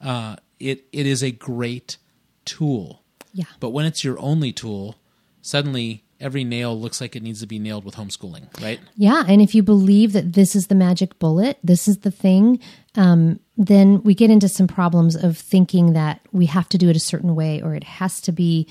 Uh, 0.00 0.36
it 0.58 0.86
it 0.92 1.04
is 1.04 1.22
a 1.22 1.30
great 1.30 1.98
tool. 2.46 3.02
Yeah. 3.34 3.44
But 3.60 3.68
when 3.70 3.84
it's 3.84 4.02
your 4.02 4.18
only 4.18 4.50
tool, 4.52 4.96
suddenly 5.42 6.04
every 6.22 6.42
nail 6.42 6.78
looks 6.78 7.02
like 7.02 7.14
it 7.14 7.22
needs 7.22 7.40
to 7.40 7.46
be 7.46 7.58
nailed 7.58 7.84
with 7.84 7.96
homeschooling, 7.96 8.62
right? 8.62 8.80
Yeah, 8.96 9.24
and 9.26 9.42
if 9.42 9.54
you 9.54 9.62
believe 9.62 10.12
that 10.12 10.32
this 10.32 10.54
is 10.54 10.68
the 10.68 10.74
magic 10.74 11.18
bullet, 11.18 11.58
this 11.62 11.88
is 11.88 11.98
the 11.98 12.12
thing, 12.12 12.60
um, 12.94 13.40
then 13.56 14.02
we 14.04 14.14
get 14.14 14.30
into 14.30 14.48
some 14.48 14.68
problems 14.68 15.16
of 15.16 15.36
thinking 15.36 15.92
that 15.94 16.20
we 16.30 16.46
have 16.46 16.68
to 16.70 16.78
do 16.78 16.88
it 16.88 16.96
a 16.96 17.00
certain 17.00 17.34
way 17.34 17.60
or 17.60 17.74
it 17.74 17.84
has 17.84 18.20
to 18.22 18.32
be, 18.32 18.68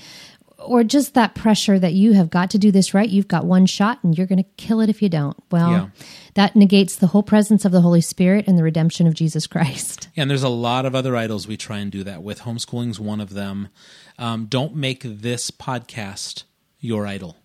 or 0.64 0.84
just 0.84 1.14
that 1.14 1.34
pressure 1.34 1.78
that 1.78 1.92
you 1.92 2.12
have 2.12 2.30
got 2.30 2.50
to 2.50 2.58
do 2.58 2.70
this 2.70 2.94
right. 2.94 3.08
You've 3.08 3.28
got 3.28 3.44
one 3.46 3.66
shot 3.66 3.98
and 4.02 4.16
you're 4.16 4.26
going 4.26 4.42
to 4.42 4.48
kill 4.56 4.80
it 4.80 4.88
if 4.88 5.02
you 5.02 5.08
don't. 5.08 5.36
Well, 5.50 5.70
Yeah. 5.70 5.86
that 6.34 6.56
negates 6.56 6.96
the 6.96 7.08
whole 7.08 7.22
presence 7.22 7.64
of 7.64 7.72
the 7.72 7.80
Holy 7.80 8.00
Spirit 8.00 8.46
and 8.46 8.56
the 8.58 8.62
redemption 8.62 9.06
of 9.06 9.14
Jesus 9.14 9.46
Christ. 9.46 10.08
Yeah, 10.14 10.22
and 10.22 10.30
there's 10.30 10.42
a 10.42 10.48
lot 10.48 10.84
of 10.84 10.94
other 10.94 11.16
idols 11.16 11.46
we 11.48 11.56
try 11.56 11.78
and 11.78 11.90
do 11.90 12.04
that 12.04 12.22
with. 12.22 12.40
Homeschooling's 12.40 13.00
one 13.00 13.20
of 13.20 13.30
them. 13.30 13.68
Um, 14.18 14.46
don't 14.46 14.76
make 14.76 15.00
this 15.02 15.50
podcast 15.50 16.42
your 16.80 17.06
idol 17.06 17.36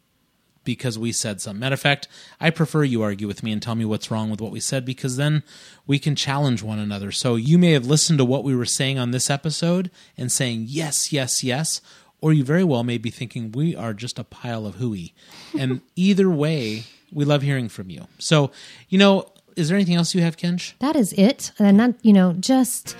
because 0.66 1.00
we 1.00 1.14
said 1.14 1.40
something. 1.40 1.62
Matter 1.62 1.76
of 1.76 1.80
fact, 1.80 2.10
I 2.42 2.50
prefer 2.50 2.84
you 2.84 3.02
argue 3.02 3.26
with 3.26 3.42
me 3.42 3.54
and 3.54 3.62
tell 3.62 3.76
me 3.76 3.86
what's 3.86 4.12
wrong 4.12 4.30
with 4.30 4.42
what 4.42 4.52
we 4.52 4.60
said 4.60 4.84
because 4.84 5.16
then 5.16 5.44
we 5.86 5.98
can 5.98 6.14
challenge 6.14 6.62
one 6.62 6.78
another. 6.78 7.10
So 7.14 7.36
you 7.38 7.58
may 7.58 7.72
have 7.72 7.86
listened 7.86 8.20
to 8.20 8.26
what 8.26 8.44
we 8.44 8.54
were 8.54 8.66
saying 8.66 9.00
on 9.00 9.12
this 9.12 9.30
episode 9.30 9.90
and 10.18 10.30
saying 10.30 10.66
yes, 10.68 11.14
yes, 11.14 11.42
yes, 11.42 11.80
or 12.22 12.34
you 12.34 12.44
very 12.44 12.64
well 12.64 12.84
may 12.84 12.98
be 12.98 13.10
thinking 13.10 13.52
we 13.52 13.76
are 13.76 13.94
just 13.94 14.18
a 14.20 14.24
pile 14.24 14.66
of 14.66 14.76
hooey. 14.76 15.14
And 15.58 15.82
either 15.96 16.30
way, 16.30 16.84
we 17.12 17.26
love 17.26 17.42
hearing 17.42 17.70
from 17.70 17.90
you. 17.90 18.08
So, 18.20 18.52
you 18.90 18.98
know, 18.98 19.32
is 19.56 19.70
there 19.70 19.76
anything 19.78 19.96
else 19.96 20.14
you 20.14 20.22
have, 20.22 20.38
Kenj? 20.38 20.74
that 20.80 20.96
is 20.96 21.14
it 21.14 21.52
and 21.58 21.80
that 21.80 21.96
you 22.04 22.14
know 22.14 22.34
just 22.34 22.96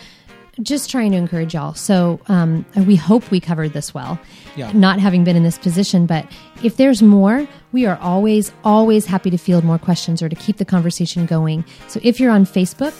just 0.64 0.90
trying 0.90 1.12
to 1.12 1.18
encourage 1.18 1.54
y'all 1.54 1.76
so 1.76 2.20
um, 2.30 2.66
we 2.88 2.96
hope 2.96 3.30
we 3.30 3.40
covered 3.40 3.74
this 3.74 3.94
well 3.94 4.20
Yeah. 4.56 4.72
not 4.72 5.00
having 5.00 5.24
been 5.24 5.36
in 5.36 5.44
this 5.44 5.60
position 5.60 6.08
but 6.08 6.26
if 6.64 6.78
there's 6.78 7.04
more 7.04 7.48
we 7.74 7.86
are 7.86 7.96
always 8.02 8.52
always 8.64 9.06
happy 9.06 9.30
to 9.30 9.38
field 9.38 9.64
more 9.64 9.78
questions 9.78 10.24
or 10.24 10.30
to 10.30 10.36
keep 10.36 10.58
the 10.58 10.66
conversation 10.66 11.28
going 11.28 11.64
so 11.88 12.00
if 12.02 12.20
you're 12.20 12.32
on 12.32 12.44
facebook 12.44 12.96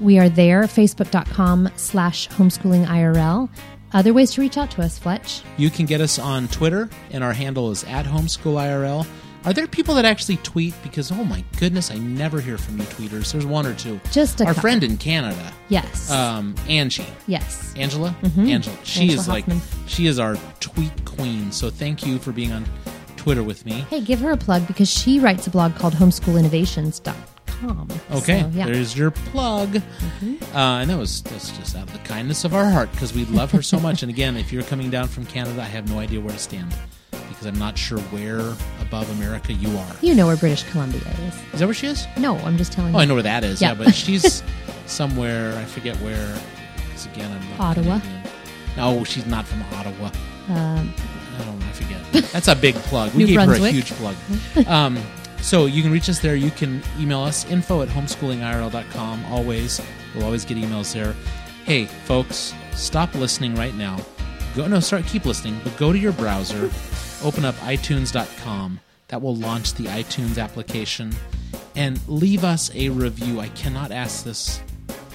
we 0.00 0.18
are 0.18 0.28
there 0.28 0.64
facebook.com 0.64 1.70
slash 1.76 2.28
homeschooling 2.28 2.84
irl 2.86 3.48
other 3.92 4.12
ways 4.12 4.30
to 4.32 4.40
reach 4.40 4.56
out 4.58 4.70
to 4.72 4.82
us 4.82 4.98
fletch 4.98 5.42
You 5.56 5.70
can 5.70 5.86
get 5.86 6.00
us 6.00 6.18
on 6.18 6.48
Twitter, 6.48 6.88
and 7.10 7.22
our 7.24 7.32
handle 7.32 7.70
is 7.70 7.84
at 7.84 8.04
homeschoolirl. 8.06 9.06
Are 9.44 9.52
there 9.52 9.66
people 9.68 9.94
that 9.94 10.04
actually 10.04 10.36
tweet? 10.38 10.74
Because 10.82 11.10
oh 11.12 11.24
my 11.24 11.42
goodness, 11.58 11.90
I 11.90 11.94
never 11.96 12.40
hear 12.40 12.58
from 12.58 12.76
you 12.78 12.84
tweeters. 12.84 13.32
There's 13.32 13.46
one 13.46 13.66
or 13.66 13.74
two. 13.74 14.00
Just 14.10 14.40
a 14.40 14.44
our 14.44 14.48
couple. 14.52 14.62
friend 14.62 14.84
in 14.84 14.96
Canada, 14.98 15.52
yes 15.68 16.10
um, 16.10 16.54
Angie, 16.68 17.06
yes 17.28 17.72
Angela, 17.76 18.14
Mhm. 18.22 18.50
Angela. 18.50 18.76
She 18.82 19.02
Angela 19.02 19.20
is 19.20 19.26
Hoffman. 19.26 19.58
like 19.58 19.66
she 19.86 20.06
is 20.06 20.18
our 20.18 20.36
tweet 20.60 21.04
queen. 21.04 21.52
So 21.52 21.70
thank 21.70 22.04
you 22.04 22.18
for 22.18 22.32
being 22.32 22.52
on 22.52 22.66
Twitter 23.16 23.42
with 23.44 23.64
me. 23.64 23.86
hey 23.90 24.00
give 24.00 24.18
her 24.20 24.32
a 24.32 24.36
plug 24.36 24.66
because 24.66 24.90
she 24.90 25.18
writes 25.20 25.46
a 25.46 25.50
blog 25.50 25.74
called 25.76 25.94
homeschoolinnovations.com 25.94 27.16
Okay, 28.12 28.40
so, 28.42 28.48
yeah. 28.52 28.66
there's 28.66 28.96
your 28.96 29.10
plug. 29.10 29.76
Uh, 29.76 29.80
and 30.54 30.90
that 30.90 30.98
was 30.98 31.22
that's 31.22 31.50
just 31.58 31.76
out 31.76 31.84
of 31.84 31.92
the 31.92 31.98
kindness 32.00 32.44
of 32.44 32.54
our 32.54 32.68
heart 32.70 32.90
because 32.92 33.12
we 33.12 33.24
love 33.26 33.50
her 33.52 33.62
so 33.62 33.78
much. 33.86 34.02
and 34.02 34.10
again, 34.10 34.36
if 34.36 34.52
you're 34.52 34.62
coming 34.62 34.90
down 34.90 35.08
from 35.08 35.26
Canada, 35.26 35.60
I 35.62 35.64
have 35.66 35.88
no 35.90 35.98
idea 35.98 36.20
where 36.20 36.32
to 36.32 36.38
stand 36.38 36.74
because 37.10 37.46
I'm 37.46 37.58
not 37.58 37.76
sure 37.76 37.98
where 37.98 38.40
above 38.80 39.10
America 39.18 39.52
you 39.52 39.76
are. 39.76 39.92
You 40.00 40.14
know 40.14 40.26
where 40.26 40.36
British 40.36 40.62
Columbia 40.70 41.00
is. 41.26 41.34
Is 41.54 41.60
that 41.60 41.66
where 41.66 41.74
she 41.74 41.86
is? 41.88 42.06
No, 42.16 42.36
I'm 42.38 42.56
just 42.56 42.72
telling 42.72 42.94
Oh, 42.94 42.98
you. 42.98 43.02
I 43.02 43.04
know 43.06 43.14
where 43.14 43.22
that 43.24 43.44
is. 43.44 43.60
Yeah, 43.60 43.68
Yeah. 43.72 43.74
but 43.84 43.94
she's 43.94 44.42
somewhere. 44.86 45.56
I 45.58 45.64
forget 45.64 45.96
where. 45.96 46.38
'cause 46.92 47.06
again, 47.06 47.30
I'm 47.30 47.50
not 47.58 47.60
Ottawa. 47.78 47.98
Canadian. 48.00 48.22
No, 48.76 49.04
she's 49.04 49.26
not 49.26 49.44
from 49.46 49.62
Ottawa. 49.74 50.10
Um, 50.48 50.94
I 51.38 51.44
don't 51.44 51.58
know. 51.60 51.66
I 51.66 51.72
forget. 51.72 52.32
That's 52.32 52.48
a 52.48 52.56
big 52.56 52.74
plug. 52.76 53.12
We 53.14 53.18
New 53.24 53.26
gave 53.28 53.36
Brunswick. 53.36 53.60
her 53.60 53.66
a 53.68 53.70
huge 53.72 53.90
plug. 53.92 54.16
Um, 54.68 54.98
so 55.40 55.66
you 55.66 55.82
can 55.82 55.92
reach 55.92 56.08
us 56.08 56.18
there. 56.18 56.36
You 56.36 56.50
can 56.50 56.82
email 56.98 57.20
us 57.20 57.44
info 57.50 57.82
at 57.82 57.88
homeschoolingirl.com. 57.88 59.24
Always, 59.26 59.80
we'll 60.14 60.24
always 60.24 60.44
get 60.44 60.56
emails 60.56 60.92
there. 60.92 61.14
Hey, 61.64 61.86
folks, 61.86 62.54
stop 62.72 63.14
listening 63.14 63.54
right 63.54 63.74
now. 63.74 63.98
Go 64.56 64.66
no, 64.66 64.80
start 64.80 65.04
keep 65.06 65.24
listening, 65.24 65.60
but 65.62 65.76
go 65.76 65.92
to 65.92 65.98
your 65.98 66.12
browser, 66.12 66.70
open 67.22 67.44
up 67.44 67.54
iTunes.com. 67.56 68.80
That 69.08 69.22
will 69.22 69.36
launch 69.36 69.74
the 69.74 69.84
iTunes 69.84 70.42
application, 70.42 71.14
and 71.76 72.00
leave 72.08 72.44
us 72.44 72.74
a 72.74 72.88
review. 72.88 73.40
I 73.40 73.48
cannot 73.48 73.90
ask 73.92 74.24
this 74.24 74.60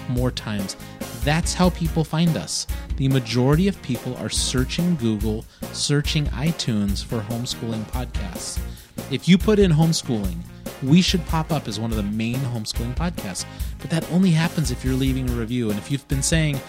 more 0.08 0.30
times. 0.30 0.76
That's 1.24 1.54
how 1.54 1.70
people 1.70 2.04
find 2.04 2.36
us. 2.36 2.66
The 2.96 3.08
majority 3.08 3.68
of 3.68 3.80
people 3.82 4.16
are 4.16 4.28
searching 4.28 4.96
Google, 4.96 5.44
searching 5.72 6.26
iTunes 6.26 7.04
for 7.04 7.20
homeschooling 7.20 7.84
podcasts. 7.90 8.60
If 9.10 9.28
you 9.28 9.36
put 9.38 9.58
in 9.58 9.70
homeschooling, 9.70 10.38
we 10.82 11.02
should 11.02 11.24
pop 11.26 11.52
up 11.52 11.68
as 11.68 11.78
one 11.78 11.90
of 11.90 11.96
the 11.96 12.02
main 12.02 12.36
homeschooling 12.36 12.94
podcasts. 12.94 13.44
But 13.78 13.90
that 13.90 14.10
only 14.10 14.30
happens 14.30 14.70
if 14.70 14.84
you're 14.84 14.94
leaving 14.94 15.28
a 15.28 15.32
review. 15.32 15.70
And 15.70 15.78
if 15.78 15.90
you've 15.90 16.06
been 16.08 16.22
saying, 16.22 16.60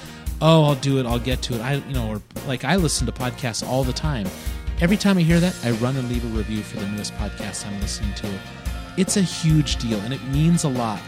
"Oh, 0.42 0.66
I'll 0.66 0.76
do 0.76 1.00
it, 1.00 1.06
I'll 1.06 1.20
get 1.20 1.42
to 1.44 1.56
it," 1.56 1.62
I, 1.62 1.76
you 1.76 1.94
know, 1.94 2.08
or 2.08 2.22
like 2.48 2.64
I 2.64 2.76
listen 2.76 3.06
to 3.08 3.14
podcasts 3.14 3.66
all 3.66 3.84
the 3.84 3.94
time. 3.94 4.28
Every 4.82 4.98
time 4.98 5.18
I 5.18 5.22
hear 5.22 5.40
that, 5.40 5.56
I 5.64 5.72
run 5.72 5.96
and 5.96 6.10
leave 6.10 6.26
a 6.26 6.38
review 6.38 6.62
for 6.62 6.78
the 6.78 6.88
newest 6.90 7.14
podcast 7.16 7.66
I'm 7.66 7.80
listening 7.80 8.14
to. 8.16 8.30
It's 8.98 9.16
a 9.16 9.22
huge 9.22 9.78
deal, 9.78 10.00
and 10.02 10.14
it 10.14 10.24
means 10.26 10.66
a 10.66 10.70
lot 10.70 11.02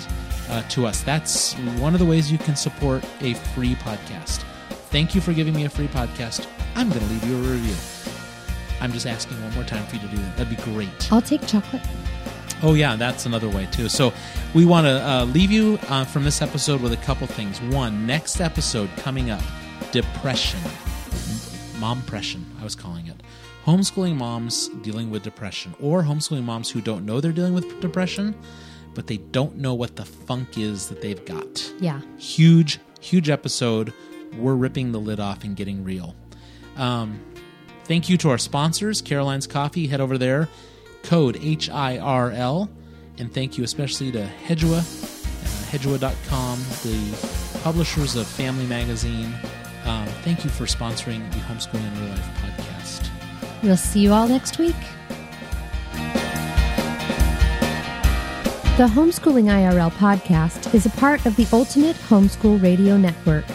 uh, 0.49 0.61
to 0.69 0.85
us. 0.85 1.03
That's 1.03 1.53
one 1.79 1.93
of 1.93 1.99
the 1.99 2.05
ways 2.05 2.31
you 2.31 2.37
can 2.37 2.55
support 2.55 3.03
a 3.21 3.33
free 3.33 3.75
podcast. 3.75 4.43
Thank 4.89 5.13
you 5.13 5.19
for 5.21 5.33
giving 5.33 5.53
me 5.53 5.65
a 5.65 5.69
free 5.69 5.87
podcast. 5.87 6.47
I'm 6.75 6.89
going 6.89 7.01
to 7.01 7.07
leave 7.07 7.23
you 7.25 7.35
a 7.35 7.39
review. 7.39 7.96
I'm 8.81 8.91
just 8.91 9.05
asking 9.07 9.41
one 9.43 9.53
more 9.53 9.63
time 9.63 9.85
for 9.87 9.95
you 9.95 10.01
to 10.01 10.07
do 10.07 10.17
that. 10.17 10.37
That'd 10.37 10.55
be 10.55 10.63
great. 10.63 11.11
I'll 11.11 11.21
take 11.21 11.45
chocolate. 11.47 11.81
Oh, 12.63 12.73
yeah, 12.73 12.95
that's 12.95 13.25
another 13.25 13.49
way 13.49 13.67
too. 13.71 13.87
So, 13.87 14.11
we 14.55 14.65
want 14.65 14.85
to 14.85 15.07
uh, 15.07 15.25
leave 15.25 15.51
you 15.51 15.77
uh, 15.89 16.05
from 16.05 16.23
this 16.23 16.41
episode 16.41 16.81
with 16.81 16.91
a 16.91 16.97
couple 16.97 17.27
things. 17.27 17.61
One, 17.61 18.07
next 18.07 18.41
episode 18.41 18.89
coming 18.97 19.29
up 19.29 19.41
depression. 19.91 20.59
Mompression, 21.79 22.43
I 22.59 22.63
was 22.63 22.75
calling 22.75 23.07
it. 23.07 23.21
Homeschooling 23.65 24.15
moms 24.15 24.69
dealing 24.81 25.11
with 25.11 25.23
depression, 25.23 25.75
or 25.79 26.01
homeschooling 26.01 26.43
moms 26.43 26.71
who 26.71 26.81
don't 26.81 27.05
know 27.05 27.19
they're 27.19 27.31
dealing 27.31 27.53
with 27.53 27.79
depression, 27.81 28.33
but 28.95 29.07
they 29.07 29.17
don't 29.17 29.57
know 29.57 29.73
what 29.73 29.95
the 29.95 30.05
funk 30.05 30.57
is 30.57 30.87
that 30.89 31.01
they've 31.01 31.23
got. 31.25 31.71
Yeah. 31.79 32.01
Huge, 32.17 32.79
huge 32.99 33.29
episode. 33.29 33.93
We're 34.37 34.55
ripping 34.55 34.91
the 34.91 34.99
lid 34.99 35.19
off 35.19 35.43
and 35.43 35.55
getting 35.55 35.83
real. 35.83 36.15
Um, 36.77 37.19
thank 37.87 38.09
you 38.09 38.17
to 38.17 38.29
our 38.29 38.37
sponsors, 38.37 39.01
Caroline's 39.01 39.47
Coffee. 39.47 39.87
Head 39.87 40.01
over 40.01 40.17
there, 40.17 40.49
code 41.03 41.37
H 41.41 41.69
I 41.69 41.97
R 41.97 42.31
L. 42.31 42.69
And 43.17 43.33
thank 43.33 43.57
you 43.57 43.63
especially 43.63 44.11
to 44.11 44.29
Hedua, 44.45 44.79
uh, 44.79 45.71
Hedua.com, 45.71 46.59
the 46.83 47.59
publishers 47.63 48.15
of 48.15 48.27
Family 48.27 48.67
Magazine. 48.67 49.33
Um, 49.85 50.05
thank 50.23 50.43
you 50.43 50.49
for 50.49 50.65
sponsoring 50.65 51.27
the 51.31 51.39
Homeschooling 51.39 51.87
in 51.87 52.01
Real 52.01 52.09
Life 52.11 52.29
podcast. 52.41 53.09
We'll 53.63 53.77
see 53.77 54.01
you 54.01 54.13
all 54.13 54.27
next 54.27 54.59
week. 54.59 54.75
The 58.77 58.85
Homeschooling 58.85 59.45
IRL 59.45 59.89
podcast 59.93 60.75
is 60.75 60.85
a 60.85 60.91
part 60.91 61.25
of 61.25 61.35
the 61.35 61.47
Ultimate 61.51 61.95
Homeschool 61.95 62.61
Radio 62.61 62.95
Network. 62.95 63.45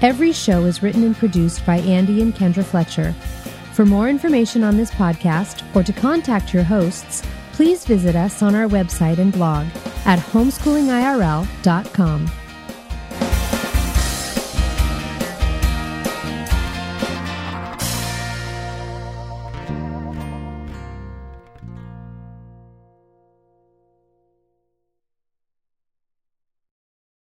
Every 0.00 0.30
show 0.30 0.64
is 0.66 0.82
written 0.82 1.02
and 1.02 1.16
produced 1.16 1.66
by 1.66 1.78
Andy 1.78 2.22
and 2.22 2.32
Kendra 2.32 2.62
Fletcher. 2.62 3.14
For 3.74 3.84
more 3.84 4.08
information 4.08 4.62
on 4.62 4.76
this 4.76 4.92
podcast 4.92 5.64
or 5.74 5.82
to 5.82 5.92
contact 5.92 6.54
your 6.54 6.62
hosts, 6.62 7.24
please 7.54 7.84
visit 7.84 8.14
us 8.14 8.40
on 8.40 8.54
our 8.54 8.68
website 8.68 9.18
and 9.18 9.32
blog 9.32 9.66
at 10.04 10.20
homeschoolingirl.com. 10.20 12.43